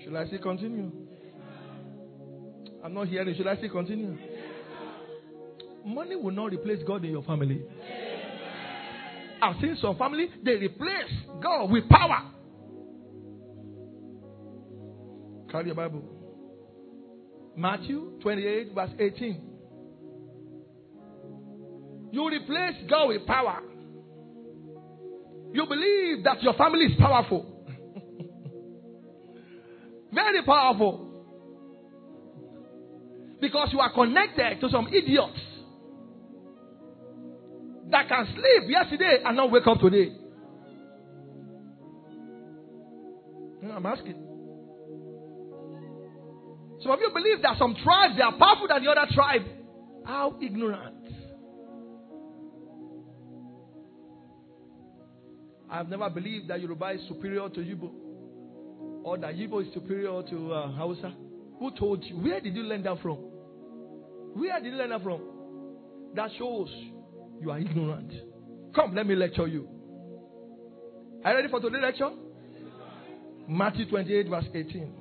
Should 0.02 0.14
I 0.14 0.28
say 0.30 0.38
continue? 0.38 0.92
I'm 2.84 2.94
not 2.94 3.08
hearing. 3.08 3.34
Should 3.34 3.46
I 3.46 3.56
say 3.56 3.68
continue? 3.68 4.16
Money 5.84 6.16
will 6.16 6.30
not 6.30 6.52
replace 6.52 6.82
God 6.86 7.04
in 7.04 7.10
your 7.10 7.22
family. 7.22 7.62
I've 9.42 9.60
seen 9.60 9.76
some 9.80 9.96
family, 9.96 10.28
they 10.44 10.52
replace 10.52 11.12
God 11.42 11.70
with 11.70 11.88
power. 11.88 12.32
Carry 15.50 15.66
your 15.66 15.74
Bible. 15.74 16.02
Matthew 17.56 18.18
28, 18.22 18.74
verse 18.74 18.90
18. 18.98 19.42
You 22.12 22.28
replace 22.28 22.74
God 22.88 23.08
with 23.08 23.26
power. 23.26 23.60
You 25.52 25.66
believe 25.66 26.24
that 26.24 26.42
your 26.42 26.54
family 26.54 26.86
is 26.86 26.98
powerful. 26.98 27.46
Very 30.12 30.42
powerful. 30.44 31.02
Because 33.40 33.68
you 33.72 33.80
are 33.80 33.92
connected 33.92 34.60
to 34.60 34.68
some 34.70 34.88
idiots 34.88 35.40
that 37.90 38.08
can 38.08 38.26
sleep 38.26 38.68
yesterday 38.68 39.22
and 39.24 39.36
not 39.36 39.50
wake 39.50 39.66
up 39.66 39.78
today. 39.78 40.12
I'm 43.76 43.84
asking. 43.84 44.14
Some 46.82 46.92
of 46.92 47.00
you 47.00 47.10
believe 47.12 47.42
that 47.42 47.58
some 47.58 47.74
tribes 47.82 48.16
they 48.16 48.22
are 48.22 48.36
powerful 48.38 48.68
than 48.68 48.82
the 48.82 48.90
other 48.90 49.06
tribe. 49.12 49.42
How 50.04 50.36
ignorant. 50.40 50.95
I've 55.76 55.90
never 55.90 56.08
believed 56.08 56.48
that 56.48 56.60
Yoruba 56.62 56.92
is 56.92 57.06
superior 57.06 57.50
to 57.50 57.60
Igbo 57.60 57.90
or 59.04 59.18
that 59.18 59.34
Igbo 59.34 59.60
is 59.66 59.72
superior 59.74 60.22
to 60.22 60.52
uh, 60.52 60.72
Hausa. 60.72 61.12
Who 61.58 61.70
told 61.78 62.02
you? 62.02 62.16
Where 62.16 62.40
did 62.40 62.54
you 62.56 62.62
learn 62.62 62.82
that 62.84 63.00
from? 63.02 63.16
Where 64.34 64.58
did 64.58 64.72
you 64.72 64.78
learn 64.78 64.88
that 64.90 65.02
from? 65.02 65.20
That 66.14 66.30
shows 66.38 66.70
you 67.40 67.50
are 67.50 67.58
ignorant. 67.58 68.10
Come, 68.74 68.94
let 68.94 69.06
me 69.06 69.14
lecture 69.16 69.46
you. 69.46 69.68
Are 71.22 71.32
you 71.32 71.36
ready 71.36 71.48
for 71.48 71.60
today's 71.60 71.82
lecture? 71.82 72.10
Matthew 73.46 73.88
28, 73.90 74.28
verse 74.28 74.44
18. 74.54 74.92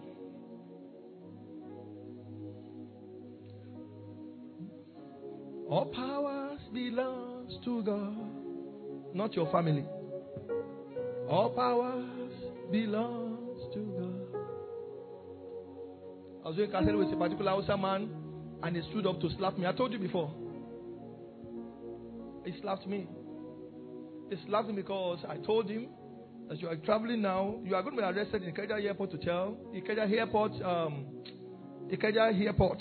All 5.70 5.86
powers 5.96 6.60
belongs 6.74 7.54
to 7.64 7.82
God, 7.82 9.16
not 9.16 9.34
your 9.34 9.50
family. 9.54 9.86
All 11.30 11.50
powers 11.50 12.32
belongs 12.72 13.74
to 13.74 13.80
God. 13.80 14.42
I 16.46 16.48
was 16.50 16.58
doing 16.58 16.72
counsel 16.72 16.98
with 16.98 17.12
a 17.12 17.16
particular 17.16 17.52
Hausa 17.52 17.76
man, 17.76 18.10
and 18.62 18.76
he 18.76 18.82
stood 18.92 19.08
up 19.08 19.20
to 19.22 19.30
slap 19.38 19.58
me. 19.58 19.66
I 19.66 19.72
told 19.72 19.92
you 19.92 19.98
before. 19.98 20.32
He 22.46 22.54
slapped 22.62 22.86
me. 22.86 23.08
He 24.30 24.36
slapped 24.46 24.68
me 24.68 24.76
because 24.76 25.20
I 25.28 25.38
told 25.38 25.68
him 25.68 25.88
that 26.48 26.62
you 26.62 26.68
are 26.68 26.76
traveling 26.76 27.24
now. 27.24 27.56
You 27.64 27.74
are 27.76 27.82
going 27.82 27.96
to 27.96 28.02
be 28.04 28.08
arrested 28.08 28.44
in 28.44 28.54
Ikeja 28.54 28.84
Airport 28.86 29.12
Hotel, 29.14 29.58
Ikeja 29.74 30.12
Airport, 30.12 30.52
um, 30.62 31.06
Ikeja 31.92 32.40
Airport, 32.46 32.80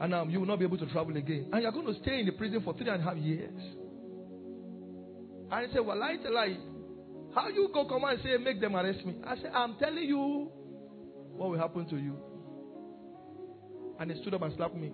and 0.00 0.12
um, 0.12 0.28
you 0.30 0.40
will 0.40 0.46
not 0.46 0.58
be 0.58 0.64
able 0.64 0.78
to 0.78 0.86
travel 0.86 1.16
again. 1.16 1.50
And 1.52 1.62
you 1.62 1.68
are 1.68 1.72
going 1.72 1.86
to 1.86 2.02
stay 2.02 2.18
in 2.18 2.26
the 2.26 2.32
prison 2.32 2.62
for 2.64 2.74
three 2.74 2.88
and 2.88 3.00
a 3.00 3.04
half 3.04 3.16
years. 3.16 3.54
And 5.50 5.66
he 5.66 5.72
said, 5.72 5.86
"Well, 5.86 6.02
I 6.02 6.16
tell 6.16 6.48
you, 6.48 6.56
how 7.38 7.48
you 7.48 7.70
go 7.72 7.84
come 7.84 8.04
and 8.04 8.20
say 8.22 8.36
make 8.36 8.60
them 8.60 8.76
arrest 8.76 9.04
me?" 9.04 9.16
I 9.26 9.36
said, 9.36 9.52
"I'm 9.54 9.76
telling 9.76 10.04
you 10.04 10.50
what 11.32 11.50
will 11.50 11.58
happen 11.58 11.86
to 11.88 11.96
you." 11.96 12.16
And 13.98 14.10
he 14.10 14.20
stood 14.20 14.34
up 14.34 14.42
and 14.42 14.54
slapped 14.56 14.76
me. 14.76 14.92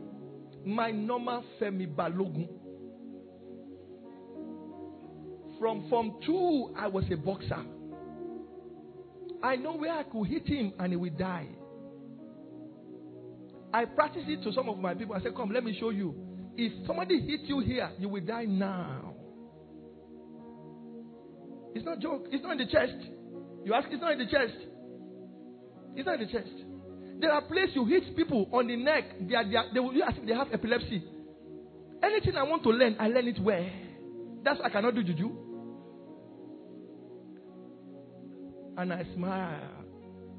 My 0.64 0.90
normal 0.90 1.45
Femi 1.61 1.86
Balogun. 1.86 2.49
From 5.59 5.88
Form 5.88 6.16
2, 6.26 6.74
I 6.76 6.86
was 6.88 7.05
a 7.11 7.16
boxer. 7.16 7.64
I 9.42 9.57
know 9.57 9.76
where 9.76 9.92
I 9.92 10.03
could 10.05 10.26
hit 10.26 10.47
him 10.47 10.72
and 10.78 10.92
he 10.92 10.97
will 10.97 11.11
die. 11.11 11.47
I 13.72 13.84
practice 13.84 14.24
it 14.26 14.42
to 14.45 14.53
some 14.53 14.68
of 14.68 14.78
my 14.78 14.95
people. 14.95 15.14
I 15.14 15.20
said, 15.20 15.34
Come, 15.34 15.51
let 15.51 15.64
me 15.64 15.76
show 15.78 15.90
you. 15.90 16.14
If 16.57 16.86
somebody 16.86 17.20
hits 17.20 17.42
you 17.47 17.61
here, 17.61 17.90
you 17.99 18.09
will 18.09 18.24
die 18.24 18.45
now. 18.45 19.14
It's 21.75 21.85
not 21.85 21.99
joke. 21.99 22.27
It's 22.31 22.43
not 22.43 22.53
in 22.53 22.59
the 22.59 22.66
chest. 22.66 23.11
You 23.64 23.75
ask, 23.75 23.89
it's 23.91 24.01
not 24.01 24.12
in 24.12 24.18
the 24.18 24.27
chest. 24.27 24.55
It's 25.97 26.07
not 26.07 26.20
in 26.20 26.27
the 26.27 26.33
chest. 26.33 26.53
There 27.20 27.33
are 27.33 27.43
places 27.43 27.75
you 27.75 27.87
hit 27.87 28.16
people 28.16 28.49
on 28.53 28.66
the 28.66 28.77
neck. 28.77 29.05
They, 29.20 29.35
are, 29.35 29.49
they, 29.49 29.57
are, 29.57 29.66
they 29.72 29.81
will 29.81 29.93
ask 30.03 30.16
if 30.18 30.27
they 30.27 30.35
have 30.35 30.49
epilepsy. 30.53 31.03
Anything 32.03 32.37
I 32.37 32.43
want 32.43 32.62
to 32.64 32.70
learn, 32.70 32.97
I 32.99 33.09
learn 33.09 33.29
it 33.29 33.41
where. 33.41 33.70
That's 34.45 34.61
why 34.61 34.66
I 34.66 34.70
cannot 34.70 34.95
do 34.95 35.03
juju. 35.03 35.31
And 38.77 38.93
I 38.93 39.05
smile. 39.14 39.70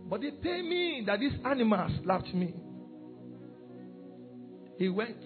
But 0.07 0.21
they 0.21 0.31
pay 0.31 0.61
me 0.61 1.03
that 1.07 1.19
this 1.19 1.33
animal 1.43 1.89
slapped 2.03 2.33
me. 2.33 2.53
He 4.77 4.89
went. 4.89 5.23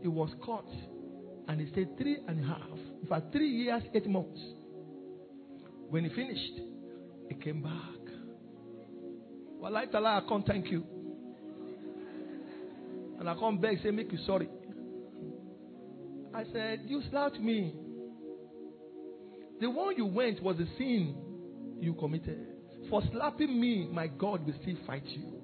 He 0.00 0.08
was 0.08 0.30
caught. 0.44 0.68
And 1.46 1.60
he 1.60 1.70
stayed 1.70 1.96
three 1.98 2.18
and 2.26 2.42
a 2.42 2.46
half. 2.46 2.78
In 3.02 3.08
fact, 3.08 3.32
three 3.32 3.48
years, 3.48 3.82
eight 3.94 4.08
months. 4.08 4.40
When 5.92 6.04
he 6.04 6.10
finished, 6.16 6.58
he 7.28 7.34
came 7.34 7.60
back. 7.60 8.14
Well, 9.60 9.76
I 9.76 9.84
tell 9.84 10.04
her, 10.04 10.08
I 10.08 10.22
can't 10.26 10.46
thank 10.46 10.70
you. 10.70 10.86
And 13.20 13.28
I 13.28 13.34
come 13.34 13.58
back, 13.58 13.74
say, 13.82 13.90
make 13.90 14.10
you 14.10 14.16
sorry. 14.24 14.48
I 16.34 16.44
said, 16.50 16.84
You 16.86 17.02
slapped 17.10 17.38
me. 17.38 17.74
The 19.60 19.68
one 19.68 19.94
you 19.98 20.06
went 20.06 20.42
was 20.42 20.56
a 20.60 20.64
sin 20.78 21.14
you 21.78 21.92
committed. 21.92 22.46
For 22.88 23.02
slapping 23.12 23.60
me, 23.60 23.86
my 23.92 24.06
God 24.06 24.46
will 24.46 24.54
still 24.62 24.76
fight 24.86 25.04
you. 25.04 25.42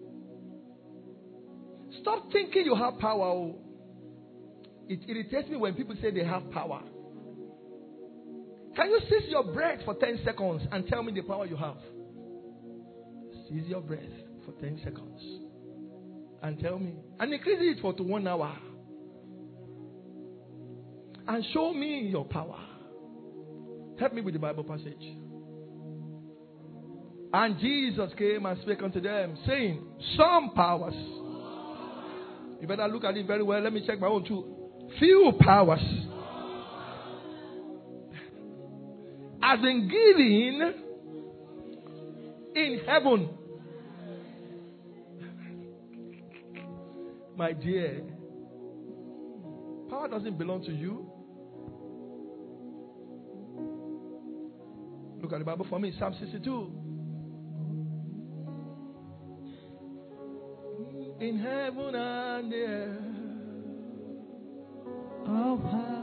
Stop 2.01 2.33
thinking 2.33 2.65
you 2.65 2.75
have 2.75 2.99
power. 2.99 3.27
Oh. 3.27 3.59
It 4.89 5.01
irritates 5.07 5.51
me 5.51 5.59
when 5.59 5.75
people 5.75 5.95
say 6.01 6.11
they 6.11 6.25
have 6.25 6.51
power. 6.53 6.85
Can 8.79 8.91
you 8.91 9.01
seize 9.11 9.29
your 9.29 9.43
breath 9.43 9.81
for 9.85 9.95
10 9.95 10.21
seconds 10.25 10.63
and 10.71 10.87
tell 10.87 11.03
me 11.03 11.13
the 11.13 11.23
power 11.23 11.45
you 11.47 11.57
have? 11.57 11.79
Seize 13.49 13.67
your 13.67 13.81
breath 13.81 13.99
for 14.47 14.53
10 14.61 14.81
seconds 14.85 15.21
and 16.45 16.61
tell 16.61 16.79
me. 16.79 16.95
And 17.19 17.35
increase 17.35 17.59
it 17.61 17.83
for 17.83 17.93
to 17.95 18.05
one 18.05 18.29
hour. 18.29 18.57
And 21.27 21.45
show 21.53 21.75
me 21.75 22.09
your 22.09 22.25
power. 22.25 22.61
Help 23.99 24.13
me 24.13 24.21
with 24.21 24.35
the 24.35 24.39
Bible 24.39 24.63
passage. 24.63 25.17
And 27.33 27.59
Jesus 27.59 28.13
came 28.17 28.47
and 28.47 28.63
spake 28.63 28.81
unto 28.81 29.01
them, 29.01 29.37
saying, 29.45 29.85
Some 30.17 30.53
powers. 30.55 30.95
You 32.61 32.69
better 32.69 32.87
look 32.87 33.03
at 33.03 33.17
it 33.17 33.27
very 33.27 33.43
well. 33.43 33.61
Let 33.61 33.73
me 33.73 33.85
check 33.85 33.99
my 33.99 34.07
own 34.07 34.25
too. 34.25 34.45
Few 35.01 35.33
powers 35.41 35.83
has 39.49 39.61
been 39.61 39.89
given 39.89 40.75
in 42.55 42.81
heaven. 42.87 43.31
My 47.35 47.53
dear, 47.55 48.03
power 49.89 50.09
doesn't 50.09 50.37
belong 50.37 50.65
to 50.65 50.73
you. 50.73 51.11
Look 55.23 55.33
at 55.33 55.39
the 55.39 55.45
Bible 55.47 55.67
for 55.71 55.79
me, 55.79 55.95
Psalm 55.99 56.15
62. 56.21 56.73
In 61.21 61.39
heaven 61.39 61.95
and 61.95 62.53
earth, 62.53 62.99
All 65.27 65.57
power 65.59 65.98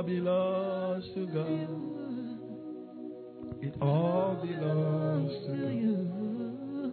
power 0.00 0.08
belongs 0.08 1.04
to 1.14 1.26
God. 1.26 1.68
It 3.62 3.74
all 3.80 4.38
belongs 4.42 5.32
to 5.46 5.52
To 5.52 5.72
you. 5.74 6.92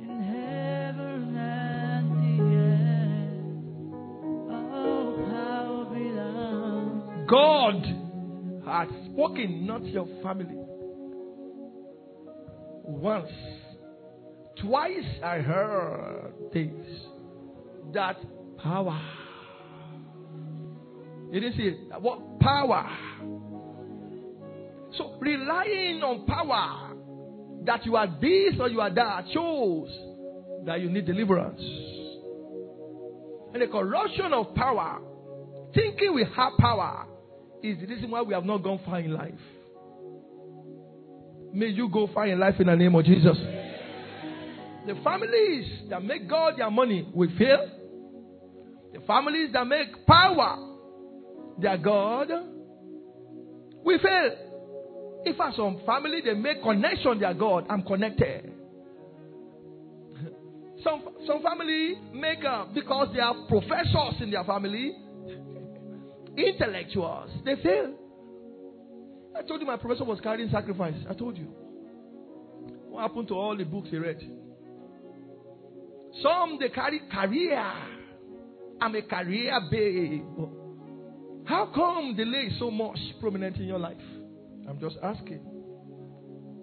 In 0.00 0.22
heaven 0.22 1.36
and 1.36 2.10
the 2.20 2.34
earth. 2.58 3.44
All 4.74 5.06
power 5.30 5.84
belongs 5.94 7.28
God 7.28 7.82
has 8.66 8.88
spoken, 9.12 9.66
not 9.66 9.84
your 9.86 10.06
family. 10.22 10.58
once, 12.84 13.30
twice 14.60 15.20
I 15.22 15.38
heard 15.38 16.32
this 16.52 16.70
that 17.94 18.18
power. 18.58 19.17
You 21.30 21.40
didn't 21.40 21.56
see 21.56 21.62
it? 21.64 22.00
What 22.00 22.40
power? 22.40 22.88
So 24.96 25.16
relying 25.20 26.02
on 26.02 26.24
power 26.26 26.94
that 27.64 27.84
you 27.84 27.96
are 27.96 28.06
this 28.20 28.54
or 28.58 28.68
you 28.68 28.80
are 28.80 28.92
that 28.92 29.24
shows 29.32 29.90
that 30.64 30.80
you 30.80 30.88
need 30.88 31.06
deliverance. 31.06 31.60
And 33.52 33.62
the 33.62 33.66
corruption 33.66 34.32
of 34.32 34.54
power, 34.54 35.00
thinking 35.74 36.14
we 36.14 36.24
have 36.36 36.52
power, 36.58 37.06
is 37.62 37.78
the 37.80 37.86
reason 37.86 38.10
why 38.10 38.22
we 38.22 38.34
have 38.34 38.44
not 38.44 38.62
gone 38.62 38.80
far 38.84 39.00
in 39.00 39.12
life. 39.12 39.34
May 41.52 41.68
you 41.68 41.88
go 41.88 42.08
far 42.14 42.26
in 42.26 42.38
life 42.38 42.54
in 42.58 42.66
the 42.66 42.76
name 42.76 42.94
of 42.94 43.04
Jesus. 43.04 43.36
The 44.86 44.94
families 45.02 45.90
that 45.90 46.02
make 46.02 46.28
God 46.28 46.54
their 46.56 46.70
money 46.70 47.06
will 47.14 47.30
fail. 47.36 47.68
The 48.94 49.00
families 49.00 49.52
that 49.52 49.66
make 49.66 50.06
power 50.06 50.67
their 51.60 51.78
God 51.78 52.28
will 53.84 53.98
fail. 53.98 54.30
If 55.24 55.40
as 55.40 55.56
some 55.56 55.80
family 55.84 56.20
they 56.24 56.34
make 56.34 56.62
connection 56.62 57.18
their 57.18 57.34
God, 57.34 57.66
I'm 57.68 57.82
connected. 57.82 58.52
Some 60.84 61.02
some 61.26 61.42
family 61.42 61.96
make 62.14 62.44
up 62.44 62.72
because 62.72 63.08
they 63.12 63.18
are 63.20 63.34
professors 63.48 64.20
in 64.20 64.30
their 64.30 64.44
family, 64.44 64.94
intellectuals. 66.36 67.30
They 67.44 67.56
fail. 67.56 67.94
I 69.36 69.42
told 69.42 69.60
you 69.60 69.66
my 69.66 69.76
professor 69.76 70.04
was 70.04 70.20
carrying 70.20 70.50
sacrifice. 70.50 70.94
I 71.10 71.14
told 71.14 71.36
you. 71.36 71.48
What 72.88 73.02
happened 73.02 73.28
to 73.28 73.34
all 73.34 73.56
the 73.56 73.64
books 73.64 73.88
he 73.90 73.96
read? 73.96 74.18
Some 76.22 76.58
they 76.60 76.68
carry 76.68 77.00
career. 77.10 77.72
I'm 78.80 78.94
a 78.94 79.02
career 79.02 79.60
babe. 79.70 80.22
How 81.48 81.70
come 81.74 82.14
delay 82.14 82.50
is 82.50 82.58
so 82.58 82.70
much 82.70 82.98
prominent 83.20 83.56
in 83.56 83.64
your 83.64 83.78
life? 83.78 83.96
I'm 84.68 84.78
just 84.78 84.96
asking. 85.02 85.40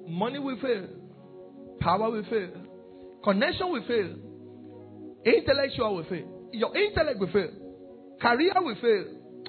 Money 0.07 0.37
will 0.37 0.59
fail. 0.61 0.87
Power 1.79 2.11
will 2.11 2.23
fail. 2.25 2.51
Connection 3.23 3.71
will 3.71 3.83
fail. 3.87 4.15
Intellectual 5.25 5.95
will 5.95 6.03
fail. 6.03 6.49
Your 6.53 6.77
intellect 6.77 7.19
will 7.19 7.31
fail. 7.31 7.49
Career 8.21 8.53
will 8.57 8.75
fail. 8.75 9.05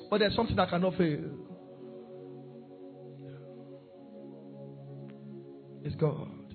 But 0.08 0.20
there's 0.20 0.34
something 0.34 0.56
that 0.56 0.70
cannot 0.70 0.96
fail. 0.96 1.20
It's 5.84 5.96
God. 5.96 6.54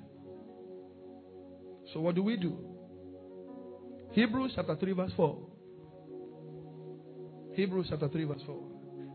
So 1.94 2.00
what 2.00 2.16
do 2.16 2.24
we 2.24 2.36
do? 2.36 2.58
Hebrews 4.14 4.54
chapter 4.56 4.76
3, 4.76 4.92
verse 4.94 5.12
4. 5.16 5.38
Hebrews 7.54 7.86
chapter 7.92 8.08
3, 8.08 8.24
verse 8.24 8.42
4. 8.48 8.71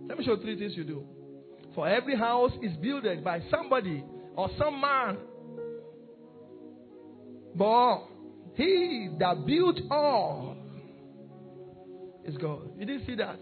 Let 0.09 0.19
me 0.19 0.25
show 0.25 0.37
three 0.37 0.59
things 0.59 0.77
you 0.77 0.85
do. 0.85 1.05
For 1.75 1.89
every 1.89 2.17
house 2.17 2.53
is 2.63 2.73
builded 2.77 3.23
by 3.23 3.43
somebody 3.51 4.05
or 4.35 4.49
some 4.59 4.81
man. 4.81 5.19
But 7.55 8.05
he 8.55 9.11
that 9.19 9.45
built 9.47 9.81
all 9.91 10.57
is 12.25 12.37
God. 12.37 12.71
You 12.79 12.87
didn't 12.87 13.07
see 13.07 13.15
that? 13.17 13.41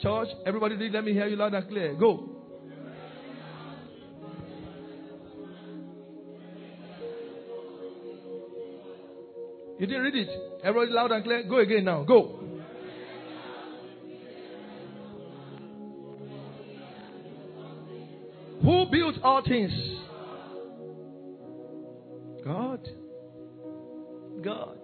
Church, 0.00 0.28
everybody 0.46 0.76
did. 0.76 0.92
Let 0.92 1.04
me 1.04 1.12
hear 1.12 1.26
you 1.26 1.36
loud 1.36 1.54
and 1.54 1.68
clear. 1.68 1.94
Go. 1.94 2.30
You 9.78 9.86
didn't 9.86 10.02
read 10.02 10.14
it. 10.14 10.28
Everybody 10.62 10.92
loud 10.92 11.10
and 11.12 11.24
clear. 11.24 11.42
Go 11.48 11.58
again 11.58 11.84
now. 11.84 12.04
Go. 12.04 12.43
Who 18.64 18.86
built 18.90 19.16
all 19.22 19.42
things? 19.46 19.72
God. 22.42 22.88
God. 24.42 24.78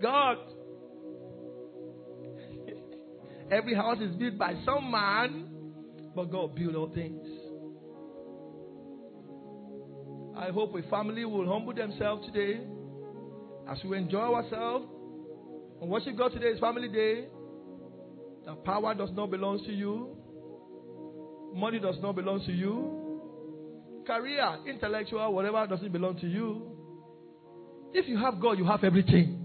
God. 0.00 0.38
Every 3.50 3.74
house 3.74 3.98
is 4.00 4.16
built 4.16 4.38
by 4.38 4.54
some 4.64 4.90
man, 4.90 5.48
but 6.14 6.30
God 6.32 6.54
built 6.54 6.74
all 6.74 6.88
things. 6.94 7.26
I 10.36 10.50
hope 10.50 10.74
a 10.74 10.82
family 10.88 11.26
will 11.26 11.46
humble 11.46 11.74
themselves 11.74 12.26
today 12.26 12.60
as 13.70 13.78
we 13.84 13.98
enjoy 13.98 14.34
ourselves 14.34 14.86
and 15.80 15.90
worship 15.90 16.16
God 16.16 16.32
today 16.32 16.46
is 16.46 16.60
family 16.60 16.88
day. 16.88 17.26
The 18.46 18.54
power 18.54 18.94
does 18.94 19.10
not 19.12 19.30
belong 19.30 19.62
to 19.64 19.72
you. 19.72 20.15
Money 21.56 21.78
does 21.78 21.96
not 22.02 22.14
belong 22.14 22.44
to 22.44 22.52
you. 22.52 24.02
Career, 24.06 24.58
intellectual, 24.66 25.32
whatever 25.32 25.66
doesn't 25.66 25.90
belong 25.90 26.18
to 26.20 26.26
you. 26.26 26.70
If 27.94 28.06
you 28.06 28.18
have 28.18 28.38
God, 28.38 28.58
you 28.58 28.66
have 28.66 28.84
everything. 28.84 29.42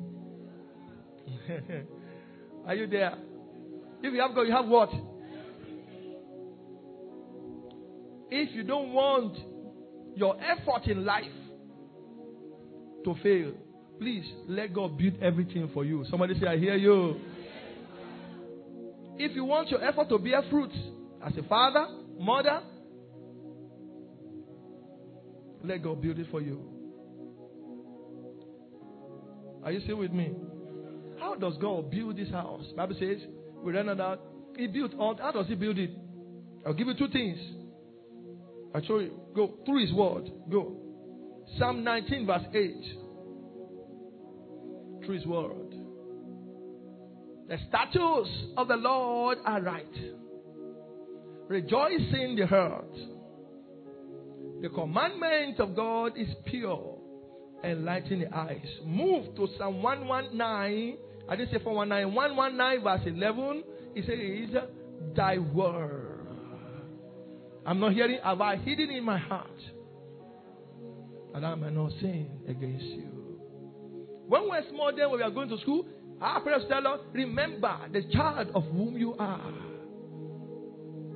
Are 2.68 2.76
you 2.76 2.86
there? 2.86 3.14
If 4.04 4.14
you 4.14 4.20
have 4.20 4.36
God, 4.36 4.42
you 4.42 4.52
have 4.52 4.68
what? 4.68 4.90
If 8.30 8.54
you 8.56 8.64
don't 8.64 8.92
want 8.92 9.38
your 10.16 10.36
effort 10.42 10.88
in 10.88 11.06
life 11.06 11.24
to 13.06 13.16
fail, 13.24 13.54
please 14.00 14.26
let 14.50 14.74
God 14.74 14.98
build 14.98 15.14
everything 15.22 15.70
for 15.74 15.86
you. 15.86 16.06
Somebody 16.10 16.38
say, 16.38 16.48
I 16.48 16.58
hear 16.58 16.76
you. 16.76 17.22
If 19.18 19.34
you 19.34 19.46
want 19.46 19.70
your 19.70 19.82
effort 19.82 20.10
to 20.10 20.20
bear 20.20 20.42
fruit 20.50 20.72
as 21.26 21.38
a 21.38 21.44
father, 21.44 21.88
mother, 22.22 22.62
let 25.64 25.84
God 25.84 26.02
build 26.02 26.20
it 26.20 26.28
for 26.32 26.42
you. 26.42 26.62
Are 29.64 29.72
you 29.72 29.82
still 29.82 29.98
with 29.98 30.12
me? 30.12 30.34
How 31.20 31.36
does 31.36 31.54
God 31.62 31.92
build 31.92 32.18
this 32.18 32.30
house? 32.32 32.66
Bible 32.76 32.96
says 33.00 33.18
we 33.56 33.74
ran 33.74 33.90
out. 34.00 34.20
He 34.58 34.68
built 34.68 34.94
all. 34.98 35.16
How 35.18 35.32
does 35.32 35.48
He 35.48 35.56
build 35.56 35.78
it? 35.78 35.92
I'll 36.66 36.74
give 36.74 36.88
you 36.88 36.96
two 36.96 37.10
things. 37.10 37.38
I'll 38.74 38.82
show 38.84 39.00
you. 39.00 39.20
Go 39.36 39.54
through 39.66 39.82
His 39.86 39.94
word. 39.94 40.32
Go. 40.50 40.78
Psalm 41.58 41.84
19, 41.84 42.26
verse 42.26 42.44
8. 42.54 42.86
Through 45.06 45.16
His 45.16 45.26
word. 45.26 45.76
The 47.50 47.58
statutes 47.68 48.30
of 48.58 48.68
the 48.68 48.78
Lord 48.78 49.38
are 49.46 49.62
right, 49.62 49.86
rejoicing 51.52 52.38
the 52.38 52.48
heart. 52.48 52.96
The 54.62 54.70
commandment 54.70 55.60
of 55.60 55.76
God 55.76 56.14
is 56.18 56.30
pure, 56.46 56.98
enlightening 57.64 58.22
the 58.22 58.36
eyes. 58.36 58.66
Move 58.86 59.36
to 59.36 59.50
Psalm 59.58 59.84
119. 59.84 60.98
I 61.28 61.36
didn't 61.36 61.52
say 61.52 61.62
419. 61.62 62.16
119 62.16 62.84
verse 62.84 63.02
11. 63.06 63.64
It 63.96 64.06
says, 64.54 64.64
Thy 65.16 65.40
word. 65.40 66.28
I'm 67.66 67.80
not 67.80 67.94
hearing, 67.94 68.20
have 68.24 68.40
I 68.40 68.56
hidden 68.56 68.90
in 68.90 69.04
my 69.04 69.18
heart? 69.18 69.50
And 71.36 71.46
I 71.46 71.54
might 71.56 71.74
not 71.74 71.92
sin 72.00 72.30
against 72.48 72.86
you. 72.86 73.10
When 74.28 74.50
we're 74.50 74.64
small, 74.70 74.92
then 74.96 75.10
when 75.10 75.20
we 75.20 75.24
are 75.24 75.32
going 75.32 75.50
to 75.50 75.58
school, 75.60 75.86
our 76.22 76.42
parents 76.42 76.66
tell 76.70 76.88
us, 76.88 77.00
remember 77.12 77.76
the 77.92 78.04
child 78.14 78.50
of 78.56 78.64
whom 78.66 78.98
you 78.98 79.16
are. 79.20 79.71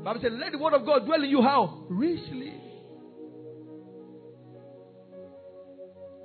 Bible 0.05 0.21
said, 0.21 0.33
let 0.33 0.51
the 0.51 0.59
word 0.59 0.75
of 0.75 0.85
God 0.85 1.03
dwell 1.07 1.23
in 1.23 1.31
you 1.31 1.41
how? 1.41 1.83
Richly. 1.89 2.53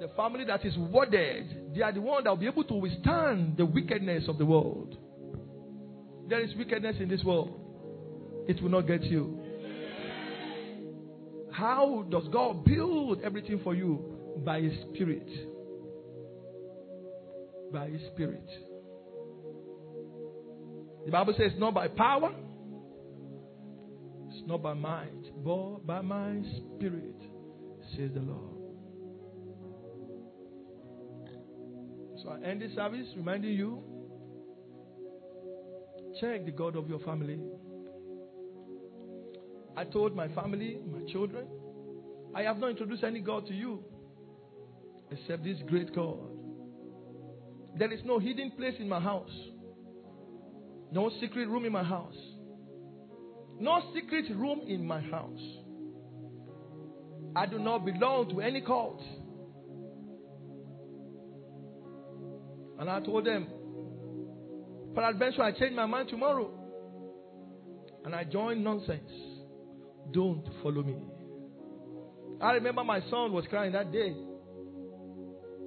The 0.00 0.08
family 0.14 0.44
that 0.44 0.66
is 0.66 0.76
worded, 0.76 1.74
they 1.74 1.80
are 1.80 1.90
the 1.90 2.02
one 2.02 2.24
that 2.24 2.30
will 2.30 2.36
be 2.36 2.46
able 2.46 2.64
to 2.64 2.74
withstand 2.74 3.56
the 3.56 3.64
wickedness 3.64 4.24
of 4.28 4.36
the 4.36 4.44
world. 4.44 4.98
There 6.28 6.40
is 6.40 6.54
wickedness 6.56 6.96
in 7.00 7.08
this 7.08 7.24
world. 7.24 7.58
It 8.48 8.62
will 8.62 8.68
not 8.68 8.82
get 8.86 9.02
you. 9.02 9.40
How 11.50 12.04
does 12.10 12.28
God 12.30 12.66
build 12.66 13.22
everything 13.22 13.60
for 13.64 13.74
you? 13.74 14.18
By 14.44 14.60
His 14.60 14.74
Spirit. 14.92 15.26
By 17.72 17.88
His 17.88 18.02
Spirit. 18.12 18.46
The 21.06 21.12
Bible 21.12 21.34
says, 21.38 21.52
not 21.56 21.72
by 21.72 21.88
power, 21.88 22.34
not 24.46 24.62
by 24.62 24.74
might, 24.74 25.44
but 25.44 25.86
by 25.86 26.00
my 26.00 26.42
Spirit, 26.76 27.20
says 27.96 28.10
the 28.14 28.20
Lord. 28.20 28.56
So 32.22 32.30
I 32.30 32.46
end 32.46 32.60
this 32.60 32.74
service 32.74 33.06
reminding 33.16 33.52
you 33.52 33.82
check 36.20 36.44
the 36.44 36.50
God 36.50 36.76
of 36.76 36.88
your 36.88 36.98
family. 37.00 37.38
I 39.76 39.84
told 39.84 40.14
my 40.14 40.28
family, 40.28 40.80
my 40.90 41.10
children, 41.10 41.46
I 42.34 42.42
have 42.42 42.58
not 42.58 42.70
introduced 42.70 43.04
any 43.04 43.20
God 43.20 43.46
to 43.46 43.54
you 43.54 43.82
except 45.10 45.44
this 45.44 45.56
great 45.66 45.94
God. 45.94 46.18
There 47.78 47.92
is 47.92 48.00
no 48.04 48.18
hidden 48.18 48.50
place 48.52 48.74
in 48.78 48.88
my 48.88 49.00
house, 49.00 49.30
no 50.92 51.10
secret 51.20 51.48
room 51.48 51.64
in 51.64 51.72
my 51.72 51.84
house, 51.84 52.16
no 53.60 53.82
secret 53.94 54.24
room 54.34 54.62
in 54.66 54.86
my 54.86 55.00
house. 55.00 55.40
I 57.36 57.46
do 57.46 57.58
not 57.58 57.84
belong 57.84 58.30
to 58.30 58.40
any 58.40 58.60
cult. 58.60 59.00
And 62.78 62.88
I 62.88 63.00
told 63.00 63.26
them, 63.26 63.46
peradventure, 64.94 65.42
I 65.42 65.52
change 65.52 65.74
my 65.74 65.86
mind 65.86 66.08
tomorrow. 66.08 66.50
And 68.04 68.14
I 68.14 68.24
join 68.24 68.64
nonsense. 68.64 69.10
Don't 70.10 70.48
follow 70.62 70.82
me. 70.82 70.96
I 72.40 72.52
remember 72.52 72.82
my 72.82 73.00
son 73.10 73.32
was 73.32 73.44
crying 73.50 73.72
that 73.72 73.92
day. 73.92 74.08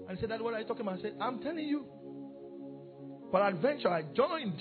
And 0.07 0.17
he 0.17 0.21
said, 0.21 0.31
That 0.31 0.43
what 0.43 0.55
are 0.55 0.59
you 0.59 0.65
talking 0.65 0.81
about? 0.81 0.97
I 0.97 1.01
said, 1.03 1.13
I'm 1.21 1.39
telling 1.39 1.65
you. 1.65 1.85
Peradventure, 3.31 3.89
I 3.89 4.01
joined. 4.15 4.59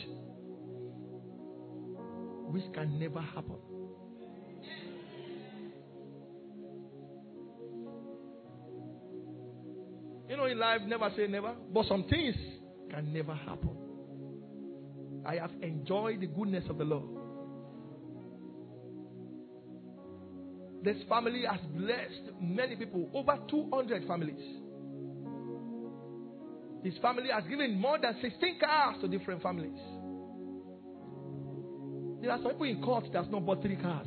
Which 2.52 2.70
can 2.74 2.98
never 3.00 3.20
happen. 3.22 3.56
You 10.28 10.36
know, 10.36 10.44
in 10.44 10.58
life, 10.58 10.82
never 10.86 11.10
say 11.16 11.28
never, 11.28 11.54
but 11.72 11.86
some 11.86 12.04
things 12.10 12.34
can 12.90 13.10
never 13.10 13.34
happen. 13.34 13.70
I 15.24 15.36
have 15.36 15.52
enjoyed 15.62 16.20
the 16.20 16.26
goodness 16.26 16.64
of 16.68 16.76
the 16.76 16.84
Lord. 16.84 17.08
This 20.84 20.96
family 21.08 21.44
has 21.50 21.60
blessed 21.74 22.34
many 22.38 22.76
people, 22.76 23.08
over 23.14 23.38
200 23.48 24.06
families. 24.06 24.42
His 26.84 26.98
family 27.00 27.30
has 27.32 27.44
given 27.48 27.80
more 27.80 27.98
than 27.98 28.14
16 28.20 28.58
cars 28.60 28.96
to 29.00 29.08
different 29.08 29.42
families. 29.42 29.78
There 32.22 32.30
are 32.30 32.38
some 32.38 32.52
people 32.52 32.66
in 32.66 32.80
court 32.80 33.04
that's 33.12 33.28
not 33.30 33.44
bought 33.44 33.62
three 33.62 33.74
cars. 33.74 34.06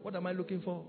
What 0.00 0.16
am 0.16 0.26
I 0.26 0.32
looking 0.32 0.62
for? 0.62 0.84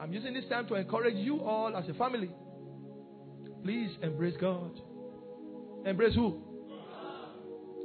I'm 0.00 0.10
using 0.10 0.32
this 0.32 0.46
time 0.48 0.66
to 0.68 0.74
encourage 0.76 1.16
you 1.16 1.42
all 1.42 1.76
as 1.76 1.86
a 1.86 1.94
family. 1.94 2.30
Please 3.62 3.90
embrace 4.02 4.36
God. 4.40 4.70
Embrace 5.84 6.14
who? 6.14 6.42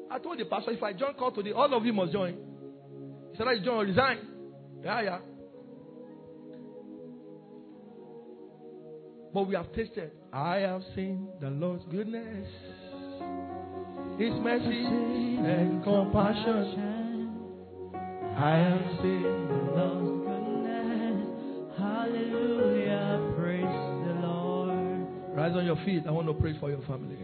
I 0.10 0.20
told 0.20 0.40
the 0.40 0.46
pastor 0.46 0.72
if 0.72 0.82
I 0.82 0.94
join 0.94 1.16
call 1.16 1.32
today, 1.32 1.52
all 1.52 1.74
of 1.74 1.86
you 1.86 1.92
must 1.92 2.14
join. 2.14 2.38
He 3.32 3.38
said, 3.38 3.48
I 3.48 3.60
join 3.60 3.88
resign. 3.88 4.20
Yeah, 4.86 5.02
yeah. 5.02 5.18
But 9.34 9.50
we 9.50 9.56
have 9.56 9.74
tasted. 9.74 10.12
I 10.32 10.60
have 10.60 10.82
seen 10.96 11.28
the 11.42 11.50
Lord's 11.50 11.84
goodness, 11.92 12.48
His 14.18 14.34
mercy 14.42 14.86
and 14.86 15.84
compassion. 15.84 17.30
I 18.38 18.80
seen 19.02 19.48
the 19.48 19.60
Lord's 19.76 20.26
goodness. 20.26 21.18
Hallelujah. 21.78 23.34
Praise 23.38 23.64
the 24.08 24.14
Lord. 24.26 25.36
Rise 25.36 25.56
on 25.56 25.66
your 25.66 25.76
feet. 25.86 26.04
I 26.08 26.12
want 26.12 26.28
to 26.28 26.34
pray 26.34 26.58
for 26.60 26.70
your 26.70 26.82
family. 26.84 27.18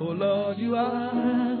Oh 0.00 0.04
Lord, 0.04 0.58
you 0.58 0.74
are 0.74 1.56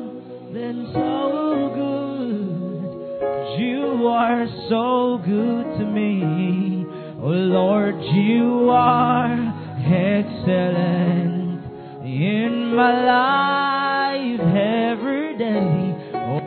been 0.52 0.90
so 0.94 1.72
good. 1.74 3.60
You 3.60 4.06
are 4.06 4.46
so 4.70 5.18
good 5.24 5.78
to 5.78 5.84
me. 5.84 6.86
Oh 7.20 7.28
Lord, 7.28 7.94
you 8.00 8.70
are 8.70 9.32
excellent 9.84 11.64
in 12.04 12.74
my 12.74 13.04
life. 13.04 13.55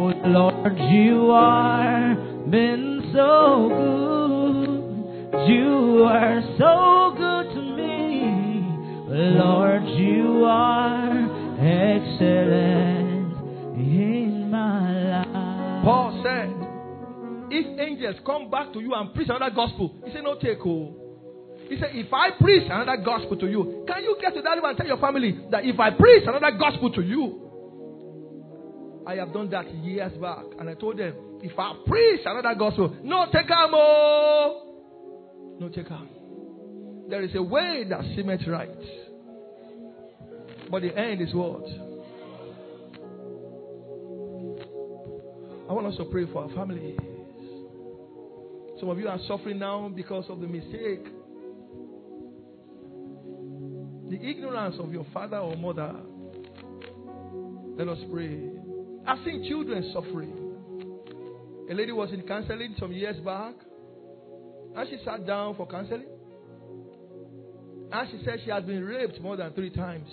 Oh 0.02 0.14
Lord, 0.26 0.78
you 0.92 1.30
are 1.32 2.16
been 2.50 3.12
so 3.14 3.68
good. 3.68 5.50
You 5.50 6.04
are 6.06 6.42
so 6.58 7.16
good 7.18 7.54
to 7.54 7.62
me. 7.76 8.64
Lord, 9.38 9.84
you 10.00 10.46
are 10.46 11.12
excellent 11.60 13.34
in 13.76 14.50
my 14.50 15.04
life. 15.04 15.84
Paul 15.84 16.22
said, 16.24 16.50
if 17.52 17.80
angels 17.80 18.16
come 18.26 18.50
back 18.50 18.72
to 18.72 18.80
you 18.80 18.94
and 18.94 19.14
preach 19.14 19.28
another 19.28 19.54
gospel, 19.54 19.96
he 20.06 20.14
said, 20.14 20.24
no 20.24 20.36
take 20.36 20.60
oh. 20.66 20.96
He 21.68 21.78
said, 21.78 21.92
If 21.94 22.12
I 22.12 22.32
preach 22.40 22.64
another 22.66 22.98
gospel 23.04 23.38
to 23.38 23.48
you, 23.48 23.86
can 23.86 24.02
you 24.04 24.18
get 24.20 24.34
to 24.34 24.42
that 24.42 24.62
one 24.62 24.70
and 24.72 24.78
tell 24.78 24.88
your 24.88 24.98
family 24.98 25.40
that 25.52 25.66
if 25.66 25.80
I 25.80 25.92
preach 25.92 26.24
another 26.26 26.58
gospel 26.58 26.92
to 26.94 27.02
you, 27.02 27.49
I 29.06 29.16
have 29.16 29.34
done 29.34 29.50
that 29.52 29.74
years 29.74 30.14
back. 30.22 30.46
And 30.60 30.70
I 30.70 30.74
told 30.74 30.98
them, 30.98 31.14
if 31.42 31.58
I 31.58 31.74
preach 31.88 32.22
another 32.26 32.56
gospel, 32.58 32.96
no 33.04 33.26
take 33.32 33.48
them, 33.48 33.72
oh. 33.74 35.58
No 35.60 35.70
take 35.70 35.90
them. 35.90 36.10
There 37.10 37.24
is 37.24 37.34
a 37.36 37.42
way 37.42 37.86
that 37.90 38.02
seemeth 38.16 38.48
right. 38.48 38.70
But 40.70 40.84
the 40.84 40.96
end 40.98 41.22
is 41.22 41.34
what? 41.34 41.64
I 45.70 45.74
want 45.74 45.88
us 45.88 45.98
to 45.98 46.06
pray 46.06 46.26
for 46.32 46.44
our 46.44 46.50
families. 46.50 47.00
Some 48.80 48.90
of 48.90 49.00
you 49.00 49.08
are 49.08 49.20
suffering 49.28 49.60
now 49.60 49.90
because 49.90 50.26
of 50.30 50.40
the 50.40 50.48
mistake 50.48 51.06
the 54.10 54.20
ignorance 54.28 54.76
of 54.80 54.92
your 54.92 55.06
father 55.14 55.38
or 55.38 55.56
mother. 55.56 55.96
Let 57.78 57.88
us 57.88 58.00
pray. 58.12 58.59
I've 59.10 59.26
seen 59.26 59.44
children 59.50 59.90
suffering. 59.92 60.36
A 61.68 61.74
lady 61.74 61.92
was 61.92 62.12
in 62.14 62.22
counseling 62.28 62.76
some 62.78 62.92
years 62.92 63.18
back, 63.22 63.56
and 64.76 64.88
she 64.88 65.04
sat 65.04 65.26
down 65.26 65.56
for 65.56 65.66
counseling. 65.66 66.06
And 67.92 68.10
she 68.12 68.24
said 68.24 68.42
she 68.46 68.52
had 68.52 68.68
been 68.68 68.84
raped 68.84 69.20
more 69.20 69.36
than 69.36 69.52
three 69.54 69.72
times. 69.72 70.08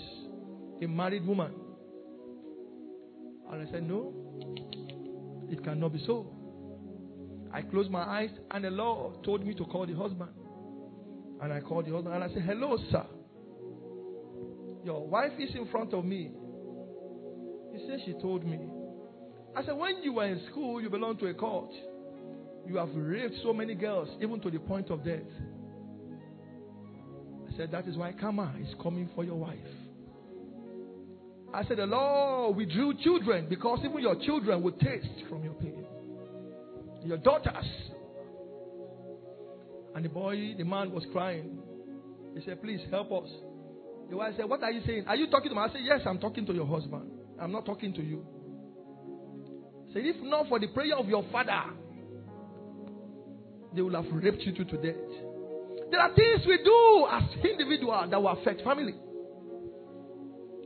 A 0.81 0.87
married 0.87 1.27
woman. 1.27 1.51
And 3.51 3.67
I 3.67 3.71
said, 3.71 3.87
No, 3.87 4.15
it 5.47 5.63
cannot 5.63 5.93
be 5.93 6.03
so. 6.07 6.33
I 7.53 7.61
closed 7.61 7.91
my 7.91 8.01
eyes, 8.01 8.31
and 8.49 8.63
the 8.63 8.71
Lord 8.71 9.23
told 9.23 9.45
me 9.45 9.53
to 9.53 9.65
call 9.65 9.85
the 9.85 9.93
husband. 9.93 10.31
And 11.39 11.53
I 11.53 11.59
called 11.59 11.85
the 11.85 11.91
husband, 11.91 12.15
and 12.15 12.23
I 12.23 12.33
said, 12.33 12.41
Hello, 12.41 12.75
sir. 12.89 13.05
Your 14.83 15.07
wife 15.07 15.33
is 15.37 15.53
in 15.53 15.67
front 15.67 15.93
of 15.93 16.03
me. 16.03 16.31
He 17.73 17.85
said, 17.87 17.99
She 18.03 18.13
told 18.13 18.43
me. 18.43 18.57
I 19.57 19.63
said, 19.65 19.75
When 19.75 20.03
you 20.03 20.13
were 20.13 20.25
in 20.25 20.39
school, 20.51 20.79
you 20.79 20.87
belonged 20.87 21.17
to 21.19 21.25
a 21.25 21.33
cult. 21.33 21.73
You 22.67 22.77
have 22.77 22.89
raped 22.93 23.33
so 23.41 23.53
many 23.53 23.73
girls, 23.73 24.07
even 24.21 24.39
to 24.41 24.51
the 24.51 24.59
point 24.59 24.91
of 24.91 25.03
death. 25.03 25.21
I 27.51 27.57
said, 27.57 27.71
That 27.71 27.87
is 27.87 27.97
why 27.97 28.11
karma 28.11 28.53
is 28.61 28.67
coming 28.83 29.09
for 29.15 29.23
your 29.23 29.35
wife. 29.35 29.57
I 31.55 31.63
said, 31.63 31.77
The 31.77 31.87
Lord 31.87 32.55
withdrew 32.55 32.99
children 33.03 33.47
because 33.49 33.79
even 33.83 33.99
your 33.99 34.15
children 34.23 34.61
will 34.61 34.73
taste 34.73 35.25
from 35.27 35.43
your 35.43 35.53
pain. 35.53 35.85
Your 37.03 37.17
daughters. 37.17 37.65
And 39.95 40.05
the 40.05 40.09
boy, 40.09 40.53
the 40.55 40.65
man 40.65 40.91
was 40.91 41.03
crying. 41.11 41.57
He 42.35 42.45
said, 42.45 42.61
Please 42.61 42.81
help 42.91 43.11
us. 43.11 43.29
The 44.11 44.17
wife 44.17 44.35
said, 44.37 44.47
What 44.47 44.61
are 44.61 44.71
you 44.71 44.81
saying? 44.85 45.05
Are 45.07 45.15
you 45.15 45.31
talking 45.31 45.49
to 45.49 45.55
me? 45.55 45.61
I 45.61 45.69
said, 45.69 45.81
Yes, 45.81 46.01
I'm 46.05 46.19
talking 46.19 46.45
to 46.45 46.53
your 46.53 46.67
husband. 46.67 47.09
I'm 47.41 47.51
not 47.51 47.65
talking 47.65 47.91
to 47.95 48.03
you. 48.03 48.23
If 50.05 50.21
not 50.23 50.47
for 50.49 50.59
the 50.59 50.67
prayer 50.67 50.95
of 50.95 51.07
your 51.07 51.23
father, 51.31 51.63
they 53.73 53.81
will 53.81 54.01
have 54.01 54.11
raped 54.11 54.41
you 54.41 54.53
to 54.53 54.63
death. 54.63 54.95
There 55.91 55.99
are 55.99 56.13
things 56.13 56.41
we 56.45 56.57
do 56.63 57.07
as 57.11 57.23
individuals 57.43 58.09
that 58.11 58.21
will 58.21 58.29
affect 58.29 58.61
family, 58.61 58.93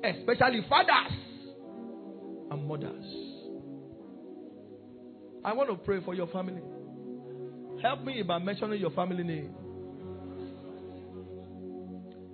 especially 0.03 0.65
fathers 0.67 1.13
and 2.49 2.67
mothers. 2.67 3.05
I 5.43 5.53
want 5.53 5.69
to 5.69 5.75
pray 5.75 6.01
for 6.03 6.13
your 6.13 6.27
family. 6.27 6.61
Help 7.82 8.03
me 8.03 8.21
by 8.23 8.39
mentioning 8.39 8.79
your 8.79 8.91
family 8.91 9.23
name. 9.23 9.55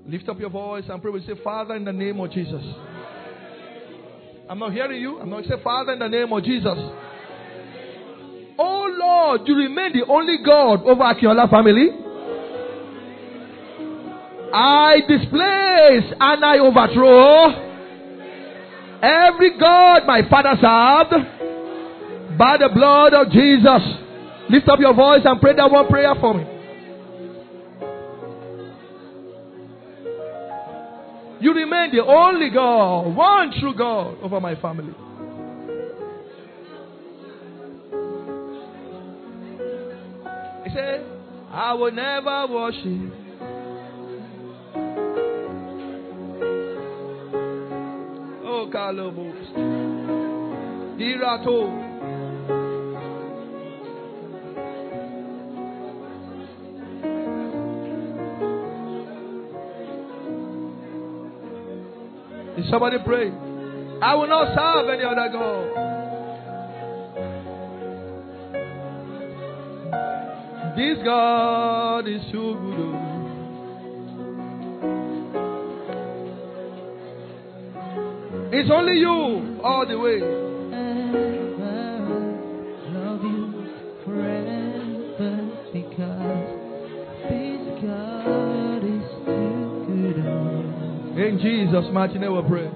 Lift 0.05 0.27
up 0.29 0.39
your 0.39 0.49
voice 0.49 0.85
and 0.87 1.01
pray. 1.01 1.11
We 1.11 1.21
say, 1.21 1.33
Father, 1.43 1.75
in 1.75 1.85
the 1.85 1.93
name 1.93 2.19
of 2.19 2.31
Jesus. 2.31 2.63
I'm 4.49 4.59
not 4.59 4.71
hearing 4.71 5.01
you. 5.01 5.19
I'm 5.19 5.29
not 5.29 5.43
say, 5.43 5.55
Father, 5.63 5.93
in 5.93 5.99
the 5.99 6.07
name 6.07 6.31
of 6.31 6.43
Jesus. 6.43 6.77
Oh 8.59 8.95
Lord, 8.97 9.41
you 9.45 9.55
remain 9.55 9.93
the 9.93 10.05
only 10.07 10.37
God 10.43 10.83
over 10.83 11.01
Akinola 11.03 11.49
family. 11.49 11.89
I 14.53 15.01
displace 15.07 16.13
and 16.19 16.45
I 16.45 16.57
overthrow 16.59 17.65
every 19.03 19.59
God 19.59 20.05
my 20.07 20.21
father 20.29 20.55
served 20.55 22.37
by 22.37 22.57
the 22.57 22.69
blood 22.73 23.13
of 23.13 23.29
Jesus. 23.31 23.81
Lift 24.49 24.69
up 24.69 24.79
your 24.79 24.93
voice 24.93 25.21
and 25.25 25.41
pray 25.41 25.55
that 25.55 25.69
one 25.69 25.87
prayer 25.87 26.15
for 26.19 26.33
me. 26.33 26.57
You 31.39 31.53
remain 31.53 31.95
the 31.95 32.03
only 32.03 32.49
God, 32.49 33.15
one 33.15 33.51
true 33.59 33.75
God 33.75 34.17
over 34.21 34.39
my 34.39 34.55
family. 34.55 34.93
He 40.65 40.73
said, 40.73 41.05
I 41.51 41.73
will 41.73 41.91
never 41.91 42.47
worship. 42.47 43.13
Oh, 48.43 48.69
Kalobos. 48.73 49.53
Irato. 50.99 51.86
Somebody 62.70 62.97
pray? 63.05 63.32
I 64.01 64.15
will 64.15 64.28
not 64.28 64.55
serve 64.55 64.89
any 64.89 65.03
other 65.03 65.30
God. 65.32 65.68
This 70.78 70.97
God 71.03 72.07
is 72.07 72.22
so 72.32 72.53
good. 72.53 72.80
oh. 72.80 73.13
It's 78.53 78.70
only 78.72 78.97
you 78.99 79.59
all 79.63 79.86
the 79.88 79.97
way. 79.97 80.46
Jesus' 91.68 91.91
mighty 91.91 92.18
name 92.18 92.34
we 92.34 92.41
pray. 92.47 92.68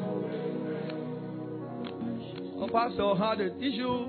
A 2.60 2.68
pastor 2.68 3.16
had 3.16 3.40
an 3.40 3.64
issue. 3.64 4.04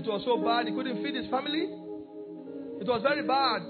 It 0.00 0.06
was 0.08 0.22
so 0.24 0.42
bad 0.42 0.66
he 0.66 0.72
couldn't 0.72 1.04
feed 1.04 1.14
his 1.14 1.28
family. 1.28 1.68
It 2.80 2.88
was 2.88 3.02
very 3.02 3.20
bad. 3.26 3.60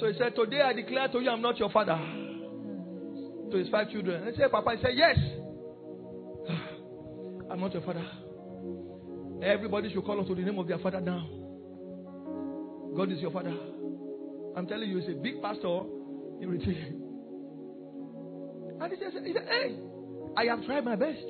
So 0.00 0.10
he 0.10 0.18
said, 0.18 0.34
Today 0.34 0.60
I 0.60 0.72
declare 0.72 1.06
to 1.06 1.20
you 1.20 1.30
I'm 1.30 1.40
not 1.40 1.56
your 1.60 1.70
father. 1.70 1.96
To 3.52 3.56
his 3.56 3.68
five 3.68 3.90
children. 3.92 4.22
And 4.26 4.34
he 4.34 4.40
said, 4.40 4.50
Papa, 4.50 4.74
he 4.74 4.82
said, 4.82 4.94
Yes. 4.96 5.16
I'm 7.52 7.60
not 7.60 7.72
your 7.72 7.82
father. 7.82 8.04
Everybody 9.40 9.92
should 9.92 10.04
call 10.04 10.18
unto 10.18 10.34
the 10.34 10.42
name 10.42 10.58
of 10.58 10.66
their 10.66 10.78
father 10.78 11.00
now. 11.00 11.28
God 12.96 13.12
is 13.12 13.20
your 13.20 13.30
father. 13.30 13.54
I'm 14.56 14.66
telling 14.66 14.90
you, 14.90 14.98
he's 14.98 15.10
a 15.10 15.12
big 15.12 15.40
pastor 15.40 15.82
in 16.40 16.50
return. 16.50 16.97
And 18.80 18.92
he 18.92 18.98
said, 18.98 19.12
he 19.24 19.32
said, 19.32 19.48
Hey, 19.48 19.76
I 20.36 20.44
have 20.44 20.64
tried 20.64 20.84
my 20.84 20.96
best. 20.96 21.24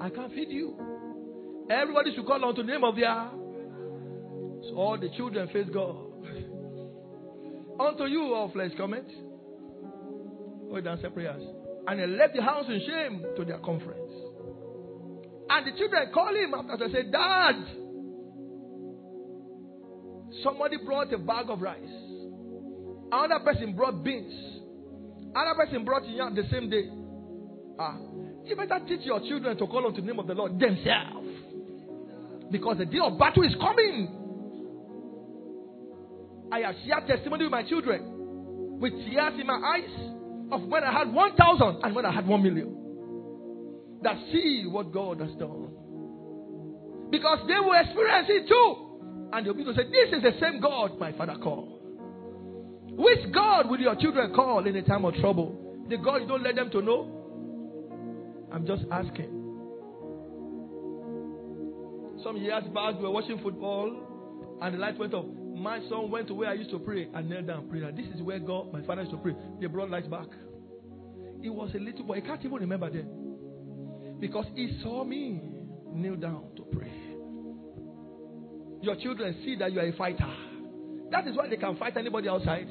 I 0.00 0.10
can't 0.10 0.32
feed 0.32 0.50
you. 0.50 0.76
Everybody 1.70 2.14
should 2.14 2.26
call 2.26 2.44
unto 2.44 2.62
the 2.62 2.68
name 2.70 2.84
of 2.84 2.96
their. 2.96 3.30
So 4.68 4.76
all 4.76 4.98
the 5.00 5.08
children 5.16 5.48
face 5.48 5.68
God. 5.72 5.96
unto 7.80 8.04
you, 8.04 8.34
all 8.34 8.50
flesh, 8.52 8.70
comment. 8.76 9.06
Oh, 10.70 10.76
answer 10.76 11.10
prayers. 11.10 11.42
And 11.86 12.00
they 12.00 12.06
left 12.06 12.34
the 12.34 12.42
house 12.42 12.66
in 12.68 12.80
shame 12.86 13.24
to 13.36 13.44
their 13.44 13.58
conference. 13.58 14.00
And 15.48 15.66
the 15.66 15.78
children 15.78 16.10
call 16.12 16.34
him 16.34 16.54
after 16.54 16.88
they 16.88 16.92
say, 16.92 17.10
Dad, 17.10 17.54
somebody 20.42 20.76
brought 20.84 21.12
a 21.12 21.18
bag 21.18 21.46
of 21.48 21.60
rice. 21.60 21.78
Another 23.12 23.44
person 23.44 23.76
brought 23.76 24.02
beans. 24.02 24.55
Another 25.34 25.54
person 25.56 25.84
brought 25.84 26.08
yam 26.08 26.34
the 26.34 26.44
same 26.50 26.70
day. 26.70 26.88
Ah, 27.78 27.96
you 28.44 28.56
better 28.56 28.80
teach 28.86 29.00
your 29.04 29.20
children 29.20 29.56
to 29.58 29.66
call 29.66 29.86
on 29.86 29.94
the 29.94 30.00
name 30.00 30.18
of 30.18 30.26
the 30.26 30.34
Lord 30.34 30.58
themselves. 30.58 31.28
Because 32.50 32.78
the 32.78 32.86
day 32.86 32.98
of 33.02 33.18
battle 33.18 33.42
is 33.42 33.54
coming. 33.60 34.08
I 36.52 36.60
have 36.60 36.76
shared 36.86 37.06
testimony 37.06 37.44
with 37.44 37.52
my 37.52 37.64
children 37.68 38.16
with 38.78 38.92
tears 38.92 39.34
in 39.40 39.46
my 39.46 39.54
eyes 39.56 39.90
of 40.52 40.62
when 40.68 40.84
I 40.84 40.92
had 40.92 41.12
1,000 41.12 41.82
and 41.82 41.94
when 41.94 42.04
I 42.04 42.12
had 42.12 42.26
1 42.26 42.42
million. 42.42 42.76
That 44.02 44.16
see 44.30 44.64
what 44.70 44.92
God 44.92 45.20
has 45.20 45.30
done. 45.38 45.70
Because 47.10 47.38
they 47.48 47.58
will 47.58 47.72
experience 47.72 48.28
it 48.28 48.48
too. 48.48 49.30
And 49.32 49.46
they'll 49.46 49.54
be 49.54 49.62
able 49.62 49.74
to 49.74 49.80
say, 49.80 49.88
This 49.88 50.16
is 50.16 50.22
the 50.22 50.38
same 50.40 50.60
God 50.60 50.98
my 51.00 51.12
father 51.12 51.36
called. 51.42 51.75
Which 52.96 53.32
God 53.32 53.68
will 53.68 53.78
your 53.78 53.94
children 53.96 54.32
call 54.34 54.66
in 54.66 54.74
a 54.74 54.82
time 54.82 55.04
of 55.04 55.14
trouble? 55.16 55.84
The 55.88 55.98
God 55.98 56.22
you 56.22 56.28
don't 56.28 56.42
let 56.42 56.56
them 56.56 56.70
to 56.70 56.80
know? 56.80 57.12
I'm 58.50 58.66
just 58.66 58.84
asking. 58.90 59.32
Some 62.24 62.38
years 62.38 62.64
back, 62.74 62.96
we 62.96 63.02
were 63.02 63.10
watching 63.10 63.38
football, 63.42 64.58
and 64.62 64.74
the 64.74 64.78
light 64.78 64.98
went 64.98 65.12
off. 65.12 65.26
My 65.54 65.78
son 65.90 66.10
went 66.10 66.28
to 66.28 66.34
where 66.34 66.48
I 66.48 66.54
used 66.54 66.70
to 66.70 66.78
pray 66.78 67.08
and 67.12 67.28
knelt 67.28 67.46
down 67.46 67.60
and 67.60 67.70
prayed. 67.70 67.96
This 67.96 68.06
is 68.14 68.22
where 68.22 68.38
God, 68.38 68.72
my 68.72 68.82
father, 68.86 69.02
used 69.02 69.12
to 69.12 69.18
pray. 69.18 69.36
They 69.60 69.66
brought 69.66 69.90
lights 69.90 70.08
back. 70.08 70.26
He 71.42 71.50
was 71.50 71.70
a 71.74 71.78
little 71.78 72.04
boy. 72.04 72.16
He 72.16 72.22
can't 72.22 72.42
even 72.44 72.56
remember 72.56 72.88
them. 72.90 73.08
Because 74.18 74.46
he 74.54 74.78
saw 74.82 75.04
me 75.04 75.42
kneel 75.92 76.16
down 76.16 76.44
to 76.56 76.62
pray. 76.62 76.92
Your 78.80 78.96
children 78.96 79.36
see 79.44 79.56
that 79.56 79.72
you 79.72 79.80
are 79.80 79.86
a 79.86 79.92
fighter. 79.92 80.32
That 81.10 81.26
is 81.28 81.36
why 81.36 81.48
they 81.48 81.56
can 81.56 81.76
fight 81.76 81.96
anybody 81.96 82.28
outside. 82.28 82.68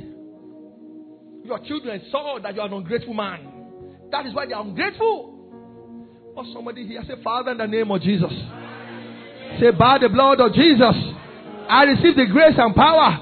Your 1.45 1.59
children 1.59 2.01
saw 2.11 2.39
that 2.41 2.55
you 2.55 2.61
are 2.61 2.67
an 2.67 2.73
ungrateful 2.73 3.13
man. 3.13 3.39
That 4.11 4.25
is 4.25 4.33
why 4.33 4.47
they 4.47 4.53
are 4.53 4.63
ungrateful. 4.63 5.31
Or 6.35 6.43
somebody 6.51 6.87
here 6.87 7.03
say, 7.07 7.21
Father, 7.23 7.51
in 7.51 7.59
the 7.59 7.67
name 7.67 7.91
of 7.91 8.01
Jesus. 8.01 8.33
Say, 9.59 9.69
by 9.69 9.99
the 9.99 10.09
blood 10.09 10.41
of 10.41 10.53
Jesus, 10.53 10.95
I 11.69 11.83
receive 11.83 12.15
the 12.15 12.25
grace 12.25 12.55
and 12.57 12.73
power 12.73 13.21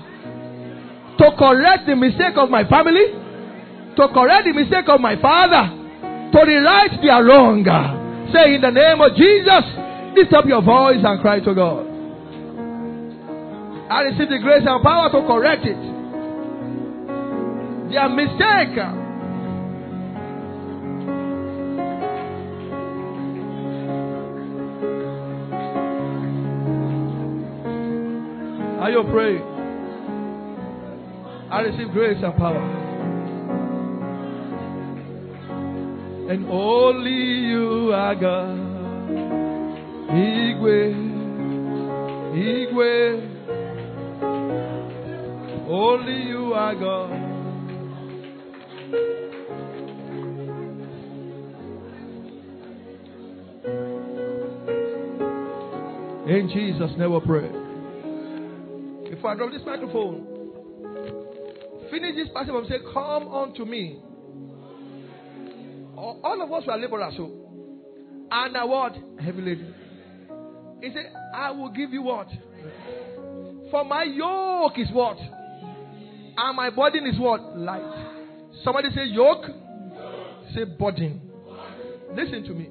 to 1.19 1.35
correct 1.37 1.85
the 1.85 1.95
mistake 1.97 2.37
of 2.37 2.49
my 2.49 2.63
family, 2.63 3.11
to 3.97 4.07
correct 4.13 4.47
the 4.47 4.53
mistake 4.53 4.87
of 4.87 5.01
my 5.01 5.19
father, 5.21 5.67
to 6.31 6.39
rewrite 6.47 7.01
their 7.03 7.23
wrong. 7.25 7.63
Say, 8.31 8.55
in 8.55 8.61
the 8.61 8.71
name 8.71 9.01
of 9.01 9.15
Jesus, 9.19 9.63
lift 10.15 10.33
up 10.33 10.45
your 10.45 10.61
voice 10.63 11.03
and 11.03 11.21
cry 11.21 11.41
to 11.41 11.53
God. 11.53 11.87
I 13.91 14.01
receive 14.03 14.29
the 14.29 14.39
grace 14.39 14.63
and 14.65 14.81
power 14.81 15.11
to 15.11 15.27
correct 15.27 15.65
it. 15.65 15.92
Their 17.93 18.09
mistake. 18.09 18.77
Are 28.81 28.89
you 28.89 29.03
praying? 29.11 29.43
I 31.51 31.59
receive 31.61 31.91
grace 31.93 32.17
and 32.23 32.35
power. 32.35 32.63
And 36.31 36.47
only 36.47 37.11
you 37.11 37.91
are 37.93 38.15
God. 38.15 38.57
Igwe. 40.09 40.95
Igwe. 42.33 43.29
Only 45.69 46.23
you 46.23 46.53
are 46.55 46.73
God. 46.73 47.22
In 56.25 56.49
Jesus' 56.49 56.97
name 56.97 57.13
we 57.13 57.19
pray. 57.19 57.49
Before 59.09 59.31
I 59.31 59.35
drop 59.35 59.51
this 59.51 59.61
microphone, 59.65 60.25
finish 61.91 62.15
this 62.15 62.29
passage 62.33 62.53
and 62.53 62.67
say, 62.67 62.79
Come 62.93 63.27
unto 63.27 63.65
me. 63.65 64.01
All 65.95 66.41
of 66.41 66.51
us 66.51 66.65
were 66.65 66.77
laborers, 66.77 67.13
so. 67.17 67.31
And 68.31 68.55
a 68.55 68.65
what? 68.65 68.95
Heavy 69.19 69.41
laden. 69.41 69.75
He 70.81 70.89
said, 70.91 71.13
I 71.35 71.51
will 71.51 71.69
give 71.69 71.91
you 71.91 72.01
what? 72.01 72.27
For 73.69 73.83
my 73.85 74.03
yoke 74.03 74.79
is 74.79 74.91
what? 74.91 75.17
And 75.17 76.57
my 76.57 76.69
burden 76.71 77.05
is 77.05 77.19
what? 77.19 77.57
Light. 77.57 78.12
Somebody 78.63 78.89
say 78.95 79.05
yoke. 79.05 79.45
Say 80.53 80.63
burden. 80.65 81.21
Listen 82.15 82.43
to 82.43 82.53
me. 82.53 82.69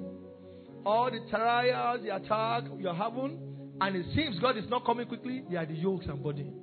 All 0.85 1.11
the 1.11 1.21
trials, 1.31 2.01
the 2.03 2.15
attack 2.15 2.65
you're 2.79 2.95
having, 2.95 3.39
and 3.81 3.97
it 3.97 4.07
seems 4.15 4.39
God 4.39 4.57
is 4.57 4.65
not 4.69 4.85
coming 4.85 5.07
quickly, 5.07 5.45
they 5.51 5.57
are 5.57 5.67
the 5.67 5.75
yokes 5.75 6.07
and 6.07 6.23
burden. 6.23 6.55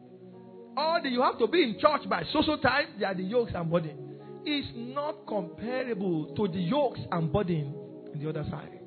All 0.75 1.01
the 1.01 1.09
you 1.09 1.21
have 1.21 1.37
to 1.39 1.47
be 1.47 1.63
in 1.63 1.77
church 1.79 2.07
by 2.09 2.23
social 2.31 2.57
time, 2.57 2.87
they 2.97 3.05
are 3.05 3.13
the 3.13 3.23
yokes 3.23 3.51
and 3.55 3.69
burden. 3.69 3.97
It's 4.45 4.67
not 4.75 5.25
comparable 5.27 6.33
to 6.35 6.47
the 6.47 6.59
yokes 6.59 6.99
and 7.11 7.31
burden 7.31 7.73
on 8.13 8.19
the 8.19 8.29
other 8.29 8.45
side. 8.49 8.79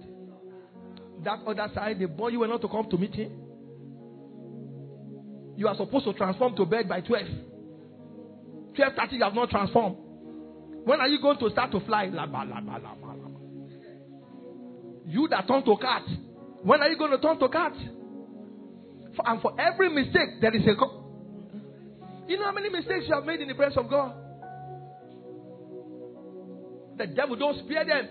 That 1.25 1.41
other 1.47 1.71
side, 1.75 1.99
the 1.99 2.09
boy 2.09 2.29
you 2.29 2.41
were 2.41 2.49
not 2.49 2.61
to 2.63 2.69
come 2.69 2.89
to 2.91 2.99
meeting. 2.99 3.39
You 5.57 5.69
are 5.69 5.77
supposed 5.77 6.07
to 6.07 6.13
transform 6.15 6.57
to 6.57 6.65
bed 6.65 6.89
by 6.89 7.01
12. 7.01 7.27
12.30, 8.77 9.13
you 9.13 9.23
have 9.25 9.35
not 9.35 9.51
transformed. 9.51 9.97
When 10.85 11.01
are 11.01 11.09
you 11.09 11.21
going 11.21 11.39
to 11.39 11.51
start 11.51 11.71
to 11.73 11.81
fly? 11.81 12.07
La 12.07 12.27
bala 12.27 12.61
la 12.65 12.79
bala. 12.79 12.97
You 15.07 15.29
that 15.29 15.47
turn 15.47 15.65
to 15.65 15.77
cat. 15.77 16.03
When 16.63 16.81
are 16.81 16.89
you 16.89 16.97
going 16.97 17.11
to 17.11 17.19
turn 17.19 17.39
to 17.39 17.49
cat? 17.49 17.73
And 19.25 19.43
for 19.43 19.61
every 19.61 19.91
mistake, 19.91 20.41
there 20.41 20.55
is 20.55 20.63
a. 20.67 20.75
Co- 20.75 20.99
you 22.29 22.39
know 22.39 22.45
how 22.45 22.53
many 22.53 22.71
mistakes 22.71 23.05
you 23.09 23.15
have 23.15 23.25
made 23.25 23.41
in 23.41 23.49
the 23.49 23.55
presence 23.55 23.79
of 23.79 23.91
God? 23.91 24.15
The 26.99 27.07
devil 27.09 27.37
don't 27.37 27.59
spare 27.65 27.85
them. 27.85 28.09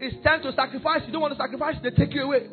It's 0.00 0.22
time 0.24 0.42
to 0.42 0.52
sacrifice. 0.52 1.02
You 1.06 1.12
don't 1.12 1.22
want 1.22 1.34
to 1.34 1.38
sacrifice, 1.38 1.76
they 1.82 1.90
take 1.90 2.14
you 2.14 2.22
away. 2.22 2.48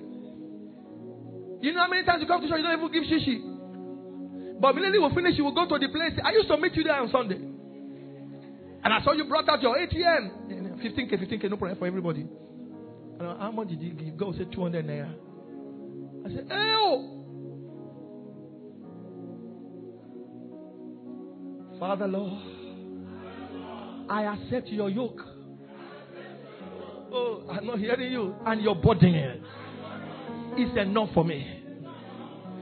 You 1.61 1.73
know 1.73 1.81
how 1.81 1.89
many 1.89 2.05
times 2.05 2.21
you 2.21 2.27
come 2.27 2.41
to 2.41 2.47
church, 2.47 2.57
you 2.57 2.63
don't 2.63 2.77
even 2.77 2.91
give 2.91 3.03
shishi. 3.03 4.59
But 4.59 4.71
immediately 4.71 4.99
we 4.99 5.15
finish, 5.15 5.37
you 5.37 5.43
will 5.43 5.55
go 5.55 5.67
to 5.67 5.79
the 5.79 5.91
place. 5.91 6.13
I 6.23 6.31
used 6.31 6.47
to 6.47 6.57
meet 6.57 6.75
you 6.75 6.83
there 6.83 6.95
on 6.95 7.09
Sunday. 7.11 7.39
And 8.87 8.93
I 8.93 9.03
saw 9.03 9.11
you 9.11 9.25
brought 9.25 9.49
out 9.49 9.61
your 9.61 9.75
ATM. 9.75 10.79
15K, 10.81 11.19
15K, 11.19 11.49
no 11.49 11.57
problem 11.57 11.77
for 11.77 11.87
everybody. 11.87 12.21
And 12.21 13.37
how 13.37 13.51
much 13.51 13.67
did 13.67 13.81
you 13.81 13.91
give? 13.91 14.15
God 14.15 14.35
said 14.37 14.49
200 14.53 14.87
naira. 14.87 15.13
I 16.25 16.29
said, 16.29 16.47
Ew! 16.49 16.55
Oh. 16.55 17.25
Father 21.77 22.07
Lord, 22.07 22.41
I 24.09 24.23
accept 24.23 24.69
your 24.69 24.89
yoke. 24.89 25.19
Oh, 27.11 27.43
I'm 27.51 27.67
not 27.67 27.79
hearing 27.79 28.09
you. 28.09 28.35
And 28.45 28.61
your 28.61 28.75
burden 28.75 29.43
is 30.57 30.77
enough 30.77 31.09
for 31.13 31.25
me. 31.25 31.45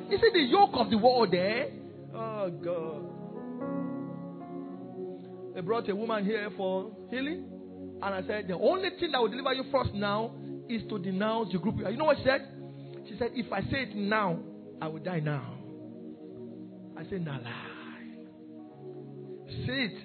You 0.09 0.17
see 0.17 0.31
the 0.33 0.39
yoke 0.39 0.71
of 0.73 0.89
the 0.89 0.97
world 0.97 1.29
there? 1.31 1.67
Oh, 2.15 2.49
God. 2.49 3.14
They 5.55 5.61
brought 5.61 5.87
a 5.87 5.95
woman 5.95 6.25
here 6.25 6.49
for 6.57 6.91
healing. 7.09 7.45
And 8.03 8.13
I 8.13 8.21
said, 8.27 8.49
the 8.49 8.55
only 8.55 8.89
thing 8.99 9.13
that 9.13 9.21
will 9.21 9.29
deliver 9.29 9.53
you 9.53 9.63
first 9.71 9.93
now 9.93 10.35
is 10.67 10.81
to 10.89 10.99
denounce 10.99 11.53
the 11.53 11.59
group. 11.59 11.77
You 11.77 11.95
know 11.95 12.05
what 12.05 12.17
she 12.17 12.23
said? 12.25 12.41
She 13.07 13.17
said, 13.17 13.31
if 13.33 13.51
I 13.53 13.61
say 13.61 13.83
it 13.83 13.95
now, 13.95 14.37
I 14.81 14.87
will 14.89 14.99
die 14.99 15.21
now. 15.21 15.53
I 16.97 17.03
said, 17.09 17.23
nah, 17.23 17.37
lie. 17.37 17.71
Say 19.65 19.85
it. 19.85 19.97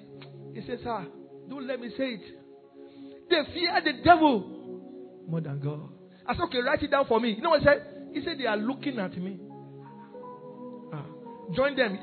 He 0.53 0.61
said, 0.65 0.79
sir, 0.83 1.05
don't 1.49 1.67
let 1.67 1.81
me 1.81 1.89
say 1.97 2.13
it. 2.13 2.21
They 3.29 3.53
fear 3.53 3.81
the 3.83 4.03
devil 4.03 5.21
more 5.27 5.41
than 5.41 5.59
God. 5.59 5.89
I 6.25 6.33
said, 6.33 6.43
okay, 6.43 6.59
write 6.59 6.81
it 6.81 6.91
down 6.91 7.05
for 7.07 7.19
me. 7.19 7.33
You 7.33 7.41
know 7.41 7.49
what 7.49 7.59
he 7.59 7.65
said? 7.65 7.85
He 8.13 8.23
said, 8.23 8.37
they 8.39 8.45
are 8.45 8.57
looking 8.57 8.99
at 8.99 9.17
me. 9.17 9.37
Ah, 10.93 11.05
join 11.53 11.75
them. 11.75 11.99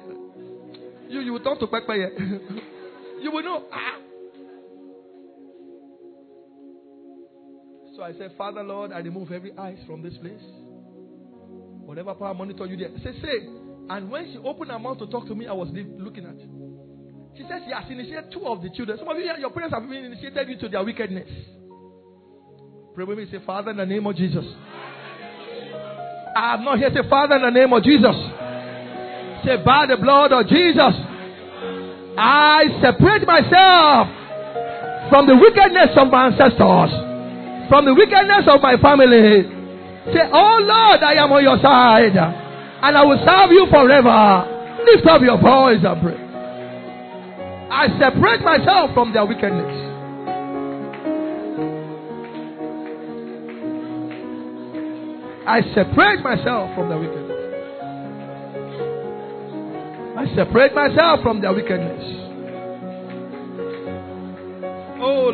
You, 1.08 1.20
you 1.20 1.32
will 1.32 1.40
talk 1.40 1.58
to 1.60 1.66
Pepe. 1.66 2.68
you 3.20 3.30
will 3.30 3.42
know. 3.42 3.64
Ah. 3.72 3.98
So 7.96 8.02
I 8.04 8.12
said, 8.12 8.32
Father, 8.38 8.62
Lord, 8.62 8.92
I 8.92 8.98
remove 8.98 9.32
every 9.32 9.52
eyes 9.58 9.78
from 9.86 10.02
this 10.02 10.16
place. 10.18 10.42
Whatever 11.84 12.14
power 12.14 12.32
monitor 12.34 12.64
you 12.66 12.76
there. 12.76 12.90
Say, 13.02 13.20
say. 13.20 13.48
And 13.90 14.10
when 14.10 14.30
she 14.30 14.38
opened 14.38 14.70
her 14.70 14.78
mouth 14.78 14.98
to 14.98 15.06
talk 15.06 15.26
to 15.26 15.34
me, 15.34 15.46
I 15.46 15.52
was 15.52 15.68
looking 15.72 16.24
at. 16.24 16.36
She 17.36 17.44
said 17.48 17.62
she 17.66 17.72
has 17.72 17.90
initiated 17.90 18.30
two 18.32 18.46
of 18.46 18.62
the 18.62 18.70
children. 18.70 18.98
Some 18.98 19.08
of 19.08 19.16
you, 19.16 19.24
your 19.38 19.50
parents 19.50 19.74
have 19.74 19.82
been 19.88 20.04
initiated 20.04 20.48
into 20.48 20.68
their 20.68 20.84
wickedness. 20.84 21.28
Pray 22.94 23.04
with 23.04 23.18
me. 23.18 23.26
Say, 23.30 23.38
Father, 23.44 23.70
in 23.72 23.78
the 23.78 23.86
name 23.86 24.06
of 24.06 24.14
Jesus. 24.16 24.44
I 26.36 26.54
am 26.54 26.64
not 26.64 26.78
here. 26.78 26.90
Say, 26.94 27.08
Father, 27.08 27.36
in 27.36 27.42
the 27.42 27.50
name 27.50 27.72
of 27.72 27.82
Jesus. 27.82 28.14
Say, 29.44 29.56
by 29.64 29.86
the 29.86 29.96
blood 29.96 30.32
of 30.32 30.46
Jesus, 30.46 30.94
I 32.18 32.66
separate 32.82 33.22
myself 33.26 34.10
from 35.08 35.30
the 35.30 35.36
wickedness 35.38 35.94
of 35.94 36.10
my 36.10 36.26
ancestors, 36.26 36.90
from 37.70 37.86
the 37.86 37.94
wickedness 37.94 38.42
of 38.50 38.60
my 38.60 38.74
family. 38.82 39.46
Say, 40.10 40.26
Oh 40.26 40.58
Lord, 40.58 40.98
I 41.06 41.14
am 41.14 41.30
on 41.30 41.44
your 41.44 41.62
side, 41.62 42.18
and 42.18 42.96
I 42.98 43.04
will 43.04 43.22
serve 43.22 43.52
you 43.54 43.66
forever. 43.70 44.58
Lift 44.82 45.06
up 45.06 45.22
your 45.22 45.38
voice 45.38 45.78
and 45.86 46.02
pray. 46.02 46.18
I 47.70 47.86
separate 48.00 48.42
myself 48.42 48.90
from 48.94 49.12
their 49.12 49.24
wickedness. 49.24 49.70
I 55.46 55.62
separate 55.72 56.20
myself 56.24 56.74
from 56.74 56.88
the 56.90 56.98
wickedness. 56.98 57.37
I 60.18 60.26
separate 60.34 60.74
myself 60.74 61.20
from 61.22 61.40
their 61.40 61.52
wickedness. 61.52 62.02
Oh. 65.00 65.30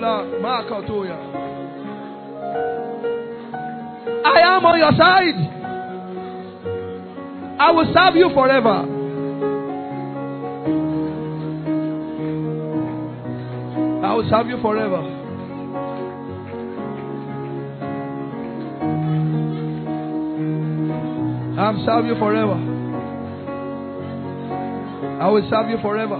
I 4.27 4.41
am 4.41 4.67
on 4.67 4.79
your 4.79 4.93
side. 4.93 5.39
I 7.59 7.71
will 7.71 7.91
serve 7.95 8.17
you 8.17 8.29
forever. 8.35 8.85
I 14.05 14.15
will 14.15 14.29
serve 14.29 14.49
you 14.49 14.61
forever. 14.61 15.01
I'm 21.59 21.87
serve 21.87 22.05
you 22.05 22.17
forever. 22.19 22.74
I 25.25 25.29
will 25.29 25.49
serve 25.49 25.71
you 25.71 25.79
forever. 25.81 26.17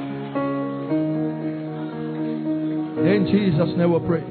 In 3.05 3.27
Jesus' 3.31 3.77
name 3.77 3.93
we 3.93 3.99
pray. 4.09 4.25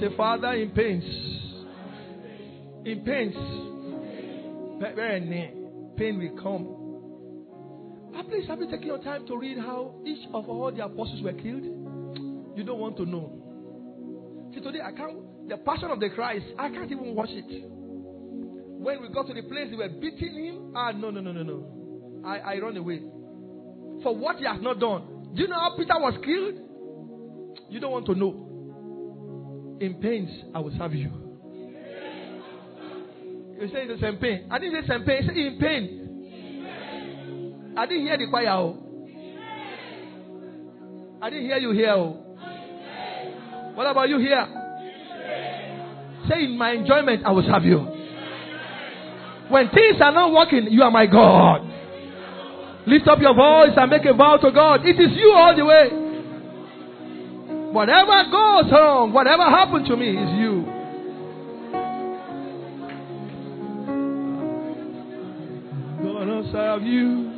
Say, 0.00 0.16
Father, 0.16 0.54
in 0.54 0.70
pains. 0.70 1.04
In 2.84 3.04
pains. 3.04 3.36
Pain 5.96 6.18
will 6.18 6.42
come. 6.42 6.66
Ah, 8.16 8.24
please, 8.24 8.44
have 8.48 8.58
you 8.58 8.68
taken 8.68 8.88
your 8.88 8.98
time 8.98 9.24
to 9.28 9.38
read 9.38 9.58
how 9.58 9.94
each 10.04 10.26
of 10.34 10.48
all 10.48 10.72
the 10.72 10.84
apostles 10.84 11.22
were 11.22 11.32
killed? 11.34 11.62
You 12.56 12.64
don't 12.64 12.80
want 12.80 12.96
to 12.96 13.06
know. 13.06 14.50
See, 14.52 14.62
today 14.62 14.80
I 14.84 14.90
can't, 14.90 15.48
the 15.48 15.58
passion 15.58 15.92
of 15.92 16.00
the 16.00 16.10
Christ, 16.10 16.46
I 16.58 16.70
can't 16.70 16.90
even 16.90 17.14
watch 17.14 17.30
it. 17.30 17.68
When 17.70 19.00
we 19.00 19.10
got 19.10 19.28
to 19.28 19.32
the 19.32 19.42
place 19.42 19.70
they 19.70 19.76
were 19.76 19.90
beating 19.90 20.44
him, 20.44 20.72
ah, 20.74 20.90
no, 20.90 21.10
no, 21.10 21.20
no, 21.20 21.30
no, 21.30 21.44
no. 21.44 22.22
I, 22.26 22.38
I 22.38 22.58
run 22.58 22.76
away. 22.76 23.13
For 24.04 24.14
what 24.14 24.36
he 24.36 24.44
has 24.44 24.60
not 24.60 24.78
done. 24.78 25.32
Do 25.34 25.42
you 25.42 25.48
know 25.48 25.58
how 25.58 25.74
Peter 25.76 25.94
was 25.98 26.14
killed? 26.22 26.60
You 27.70 27.80
don't 27.80 27.90
want 27.90 28.06
to 28.06 28.14
know. 28.14 29.78
In 29.80 29.94
pains, 29.94 30.30
I 30.54 30.60
will 30.60 30.72
serve 30.78 30.94
you. 30.94 31.10
You 33.58 33.68
say 33.72 33.86
the 33.88 33.96
same 34.00 34.18
pain. 34.18 34.46
I 34.50 34.58
didn't 34.58 34.82
say 34.82 34.88
same 34.88 35.04
pain. 35.04 35.22
Say 35.26 35.46
in 35.46 35.58
pain. 35.58 36.00
I 37.76 37.86
didn't 37.86 38.02
hear 38.02 38.18
the 38.18 38.26
choir. 38.28 38.50
Oh. 38.50 38.76
I 41.22 41.30
didn't 41.30 41.46
hear 41.46 41.56
you 41.56 41.72
here. 41.72 41.92
Oh. 41.92 42.20
What 43.74 43.86
about 43.90 44.08
you 44.10 44.18
here? 44.18 44.46
Say 46.28 46.44
in 46.44 46.58
my 46.58 46.72
enjoyment, 46.72 47.24
I 47.24 47.30
will 47.32 47.42
serve 47.42 47.64
you. 47.64 47.78
When 49.48 49.68
things 49.70 49.96
are 50.00 50.12
not 50.12 50.30
working, 50.30 50.66
you 50.70 50.82
are 50.82 50.90
my 50.90 51.06
God. 51.06 51.73
Lift 52.86 53.08
up 53.08 53.18
your 53.20 53.34
voice 53.34 53.72
and 53.76 53.90
make 53.90 54.04
a 54.04 54.12
vow 54.12 54.36
to 54.36 54.50
God. 54.50 54.84
It 54.84 55.00
is 55.00 55.16
you 55.16 55.32
all 55.34 55.56
the 55.56 55.64
way. 55.64 55.88
Whatever 57.72 58.24
goes 58.30 58.70
wrong, 58.70 59.12
whatever 59.12 59.42
happened 59.44 59.86
to 59.86 59.96
me 59.96 60.10
is 60.10 60.30
you. 60.38 60.64
Gonna 66.02 66.52
serve 66.52 66.82
you 66.82 67.30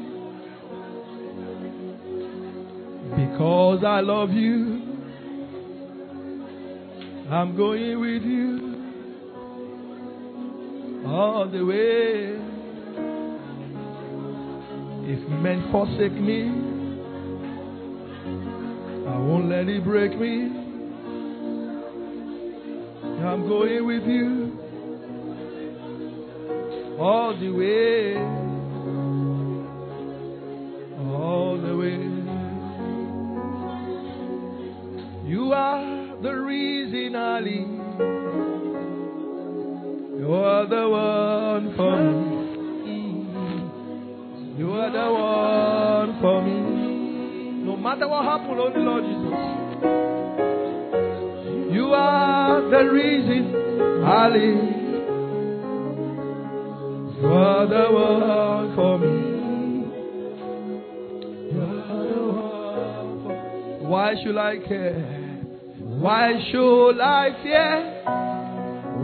because 3.17 3.85
I 3.85 4.01
love 4.01 4.31
you. 4.33 4.83
I'm 7.31 7.57
going 7.57 8.01
with 8.01 8.23
you 8.23 8.75
all 11.07 11.49
the 11.49 11.65
way. 11.65 12.56
If 15.09 15.21
men 15.29 15.69
forsake 15.71 16.15
me, 16.15 16.51
I 19.07 19.19
won't 19.19 19.49
let 19.49 19.69
it 19.69 19.85
break 19.85 20.19
me. 20.19 20.51
I'm 23.25 23.47
going 23.47 23.87
with 23.87 24.03
you 24.05 24.59
all 26.99 27.37
the 27.39 27.51
way. 27.51 28.17
All 31.15 31.57
the 31.57 31.77
way. 31.77 32.01
You 35.31 35.53
are 35.53 36.17
the 36.21 36.33
reason 36.33 37.15
I 37.15 37.39
live. 37.39 37.69
You 40.19 40.35
are 40.35 40.67
the 40.67 40.89
one 40.89 41.77
for 41.77 41.97
me. 41.97 42.26
Are 44.87 44.93
the 44.93 45.11
one 45.13 46.21
for 46.21 46.43
me. 46.43 46.59
No 47.65 47.77
matter 47.77 48.07
what 48.07 48.25
happens, 48.25 48.57
only 48.57 48.81
Lord 48.83 49.03
Jesus. 49.03 49.33
You 51.75 51.87
are 51.93 52.61
the 52.71 52.85
reason 52.93 53.53
I 54.05 54.29
live. 54.29 54.59
For. 57.17 57.21
You 57.21 57.29
are 57.35 57.67
the 57.67 57.91
one 57.91 58.77
for 58.77 58.99
me. 59.01 59.17
Why 63.89 64.15
should 64.23 64.37
I 64.37 64.59
care? 64.69 65.03
Why 65.81 66.33
should 66.53 67.01
I 67.01 67.31
fear 67.43 68.03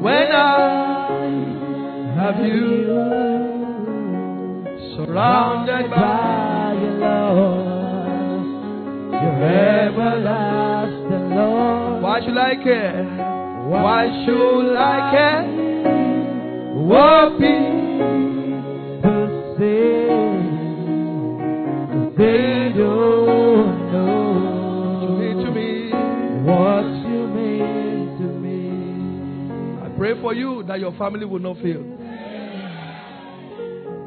when 0.01 0.30
I 0.30 1.09
have 2.14 2.39
you 2.47 3.32
surrounded 4.97 5.90
by 5.90 6.72
your 6.80 6.93
love, 6.99 8.45
your 9.12 9.36
everlasting 9.45 11.26
love. 11.36 12.03
Why 12.03 12.20
should 12.24 12.36
I 12.38 12.55
care? 12.62 13.05
Why 13.68 14.24
should 14.26 14.76
I 14.76 15.11
care? 15.12 15.43
What 16.74 17.38
to 17.38 17.45
say 19.57 20.09
they 22.18 22.72
don't 22.76 23.93
know 23.93 25.01
to 25.01 25.07
me, 25.18 25.28
to 25.45 25.51
me. 25.51 25.70
what 26.45 26.84
you 27.09 27.20
mean 27.28 28.18
to 28.18 28.26
me. 28.45 28.61
I 29.86 29.88
pray 29.97 30.14
for 30.20 30.32
you 30.34 30.62
that 30.64 30.78
your 30.80 30.93
family 30.99 31.24
will 31.24 31.38
not 31.38 31.57
fail. 31.59 31.91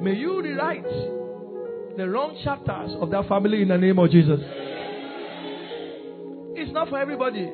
May 0.05 0.13
you 0.17 0.39
rewrite 0.39 0.83
the 1.97 2.07
wrong 2.07 2.39
chapters 2.43 2.91
of 3.01 3.09
that 3.09 3.27
family 3.27 3.63
in 3.63 3.69
the 3.69 3.77
name 3.79 3.97
of 3.97 4.11
Jesus. 4.11 4.39
It's 6.53 6.71
not 6.71 6.89
for 6.89 6.99
everybody. 6.99 7.49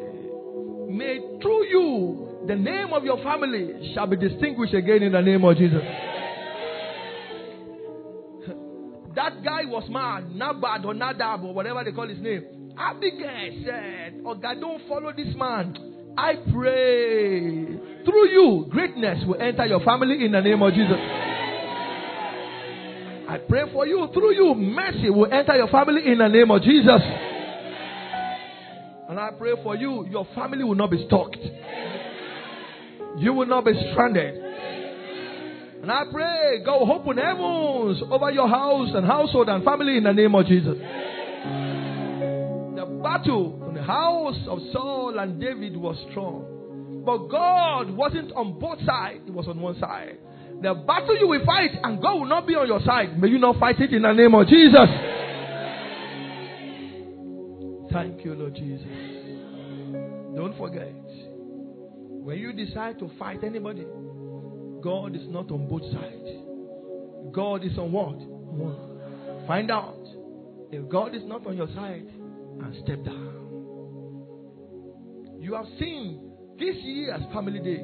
May 0.91 1.39
through 1.41 1.65
you, 1.67 2.43
the 2.47 2.57
name 2.57 2.91
of 2.91 3.05
your 3.05 3.23
family 3.23 3.93
shall 3.93 4.05
be 4.05 4.17
distinguished 4.17 4.73
again 4.73 5.01
in 5.01 5.13
the 5.13 5.21
name 5.21 5.45
of 5.45 5.55
Jesus. 5.55 5.79
That 9.15 9.41
guy 9.45 9.63
was 9.63 9.87
mad, 9.89 10.25
Nabad 10.35 10.83
or 10.83 10.93
Nadab 10.93 11.45
or 11.45 11.53
whatever 11.53 11.85
they 11.85 11.93
call 11.93 12.09
his 12.09 12.19
name. 12.19 12.73
Abigail 12.77 13.63
said, 13.65 14.21
Oh 14.25 14.35
God, 14.35 14.59
don't 14.59 14.85
follow 14.89 15.13
this 15.15 15.33
man. 15.37 15.77
I 16.17 16.33
pray 16.51 17.65
through 18.03 18.29
you, 18.29 18.67
greatness 18.69 19.23
will 19.25 19.41
enter 19.41 19.65
your 19.67 19.79
family 19.85 20.25
in 20.25 20.33
the 20.33 20.41
name 20.41 20.61
of 20.61 20.73
Jesus. 20.73 21.30
I 23.32 23.38
pray 23.38 23.61
for 23.71 23.88
you, 23.88 24.09
through 24.13 24.34
you, 24.34 24.53
mercy 24.55 25.09
will 25.09 25.32
enter 25.32 25.55
your 25.55 25.69
family 25.69 26.01
in 26.05 26.17
the 26.17 26.27
name 26.27 26.51
of 26.51 26.61
Jesus. 26.63 27.01
And 29.07 29.17
I 29.17 29.29
pray 29.38 29.53
for 29.63 29.73
you, 29.73 30.05
your 30.09 30.27
family 30.36 30.65
will 30.65 30.75
not 30.75 30.91
be 30.91 31.05
stalked. 31.07 31.38
You 33.19 33.32
will 33.32 33.45
not 33.45 33.63
be 33.63 33.71
stranded. 33.93 34.36
And 35.82 35.89
I 35.89 36.03
pray, 36.11 36.61
God 36.65 36.82
will 36.82 36.91
open 36.91 37.17
heavens 37.19 38.03
over 38.11 38.32
your 38.32 38.49
house 38.49 38.89
and 38.93 39.07
household 39.07 39.47
and 39.47 39.63
family 39.63 39.95
in 39.95 40.03
the 40.03 40.11
name 40.11 40.36
of 40.36 40.45
Jesus. 40.45 40.75
The 42.75 42.86
battle 43.01 43.63
in 43.69 43.75
the 43.75 43.84
house 43.84 44.45
of 44.49 44.59
Saul 44.73 45.17
and 45.17 45.39
David 45.39 45.77
was 45.77 45.95
strong. 46.11 47.03
But 47.05 47.29
God 47.29 47.91
wasn't 47.91 48.34
on 48.34 48.59
both 48.59 48.79
sides, 48.86 49.21
He 49.23 49.32
was 49.32 49.47
on 49.47 49.61
one 49.61 49.79
side. 49.79 50.17
The 50.62 50.76
battle 50.76 51.18
you 51.18 51.28
will 51.28 51.43
fight, 51.45 51.72
and 51.84 51.99
God 52.01 52.20
will 52.20 52.28
not 52.28 52.45
be 52.45 52.53
on 52.53 52.68
your 52.68 52.82
side. 52.82 53.20
May 53.20 53.30
you 53.30 53.39
not 53.39 53.57
fight 53.59 53.80
it 53.80 53.91
in 53.93 54.03
the 54.03 54.14
name 54.14 54.36
of 54.36 54.47
Jesus. 54.47 54.88
Thank 57.91 58.24
you, 58.24 58.36
Lord 58.36 58.53
Jesus. 58.55 58.86
Don't 60.36 60.55
forget, 60.57 60.93
when 62.24 62.38
you 62.38 62.53
decide 62.53 62.99
to 62.99 63.09
fight 63.18 63.43
anybody, 63.43 63.86
God 64.82 65.16
is 65.16 65.28
not 65.28 65.51
on 65.51 65.68
both 65.68 65.82
sides. 65.91 66.30
God 67.34 67.64
is 67.64 67.78
on 67.78 67.91
what? 67.91 68.18
One. 68.18 69.47
Find 69.47 69.72
out 69.72 69.97
if 70.72 70.88
God 70.89 71.16
is 71.16 71.24
not 71.26 71.45
on 71.47 71.57
your 71.57 71.68
side 71.76 72.07
and 72.62 72.76
step 72.84 73.03
down. 73.03 73.39
You 75.39 75.55
have 75.55 75.66
seen 75.80 76.32
this 76.59 76.76
year's 76.84 77.24
family 77.34 77.59
day. 77.59 77.84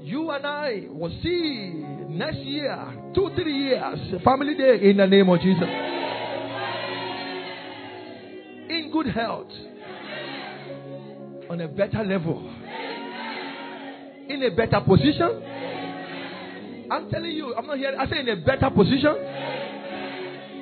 You 0.00 0.30
and 0.30 0.46
I 0.46 0.84
will 0.90 1.12
see 1.22 1.72
next 2.08 2.38
year, 2.38 2.76
two, 3.14 3.30
three 3.34 3.68
years, 3.68 3.98
family 4.24 4.54
day 4.54 4.90
in 4.90 4.96
the 4.96 5.06
name 5.06 5.28
of 5.28 5.40
Jesus. 5.40 5.68
In 8.70 8.90
good 8.92 9.06
health, 9.08 9.50
on 11.50 11.60
a 11.60 11.68
better 11.68 12.04
level, 12.04 12.38
in 14.28 14.42
a 14.42 14.50
better 14.54 14.80
position. 14.80 15.42
I'm 16.90 17.10
telling 17.10 17.32
you, 17.32 17.54
I'm 17.54 17.66
not 17.66 17.76
here. 17.76 17.94
I 17.98 18.08
say 18.08 18.20
in 18.20 18.28
a 18.28 18.36
better 18.36 18.70
position 18.70 19.14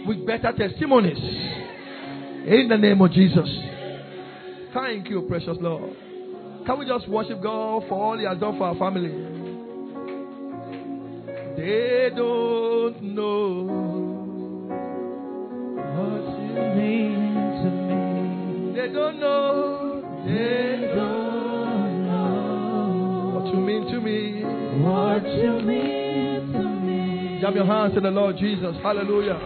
with 0.07 0.26
better 0.26 0.53
testimonies. 0.57 1.18
In 1.18 2.68
the 2.68 2.78
name 2.78 3.01
of 3.01 3.12
Jesus. 3.12 3.49
Thank 4.72 5.09
you, 5.09 5.22
precious 5.28 5.57
Lord. 5.61 5.97
Can 6.66 6.80
we 6.80 6.86
just 6.86 7.08
worship 7.08 7.40
God 7.40 7.84
for 7.88 7.94
all 7.94 8.18
He 8.18 8.24
has 8.24 8.38
done 8.38 8.58
for 8.58 8.64
our 8.64 8.74
family? 8.74 9.10
They 11.56 12.10
don't 12.14 13.02
know 13.14 13.96
What 15.96 16.38
you 16.40 16.62
mean 16.74 17.34
to 17.62 17.70
me. 17.70 18.74
They 18.74 18.92
don't 18.92 19.20
know. 19.20 20.02
They 20.26 20.92
don't 20.92 22.06
know 22.08 23.40
what 23.40 23.54
you 23.54 23.60
mean 23.60 23.86
to 23.92 24.00
me. 24.00 24.42
What 24.82 25.24
you 25.24 25.60
mean 25.62 26.52
to 26.52 26.62
me. 26.68 27.40
Jam 27.40 27.55
your 27.55 27.66
hands 27.66 27.94
to 27.94 28.01
the 28.01 28.10
Lord 28.10 28.38
Jesus. 28.38 28.74
Hallelujah. 28.82 29.38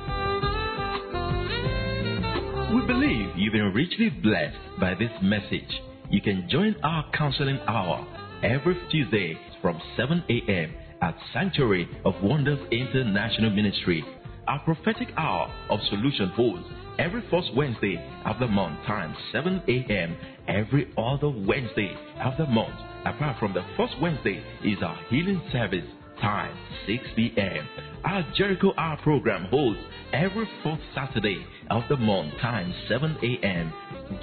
We 2.75 2.87
believe 2.87 3.37
you've 3.37 3.53
been 3.53 3.73
richly 3.75 4.09
blessed 4.09 4.57
by 4.81 4.95
this 4.95 5.13
message. 5.21 5.90
You 6.11 6.21
can 6.21 6.49
join 6.51 6.75
our 6.83 7.09
counseling 7.17 7.61
hour 7.69 8.05
every 8.43 8.77
Tuesday 8.91 9.39
from 9.63 9.81
7 9.97 10.25
a.m. 10.29 10.75
at 11.01 11.15
Sanctuary 11.33 11.89
of 12.05 12.15
Wonders 12.21 12.59
International 12.73 13.51
Ministry. 13.51 14.05
Our 14.49 14.59
prophetic 14.65 15.11
hour 15.17 15.55
of 15.71 15.79
solution 15.89 16.31
holds 16.31 16.65
every 16.99 17.23
first 17.31 17.55
Wednesday 17.55 18.05
of 18.27 18.41
the 18.41 18.49
month, 18.49 18.85
time 18.89 19.15
7 19.31 19.63
a.m. 19.69 20.17
every 20.49 20.93
other 20.99 21.29
Wednesday 21.29 21.97
of 22.25 22.37
the 22.39 22.47
month. 22.47 22.75
Apart 23.07 23.39
from 23.39 23.55
the 23.55 23.63
first 23.77 23.95
Wednesday 24.03 24.43
is 24.65 24.83
our 24.83 24.99
healing 25.11 25.41
service, 25.53 25.87
time 26.21 26.57
6 26.87 27.03
p.m. 27.17 27.67
Our 28.05 28.23
Jericho 28.37 28.73
Hour 28.77 28.99
program 29.03 29.47
holds 29.51 29.81
every 30.13 30.47
fourth 30.63 30.79
Saturday 30.95 31.45
of 31.71 31.83
the 31.89 31.97
month, 31.97 32.35
time 32.41 32.73
7 32.89 33.17
a.m. 33.23 33.73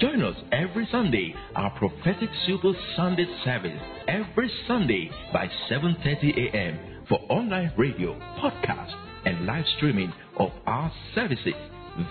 Join 0.00 0.22
us 0.22 0.36
every 0.52 0.86
Sunday, 0.92 1.34
our 1.56 1.70
prophetic 1.78 2.28
super 2.46 2.72
Sunday 2.96 3.26
service, 3.44 3.80
every 4.06 4.50
Sunday 4.66 5.10
by 5.32 5.48
7.30 5.70 6.52
a.m. 6.52 6.78
for 7.08 7.18
online 7.30 7.72
radio, 7.78 8.12
podcast, 8.38 8.92
and 9.24 9.46
live 9.46 9.64
streaming 9.76 10.12
of 10.38 10.50
our 10.66 10.92
services. 11.14 11.54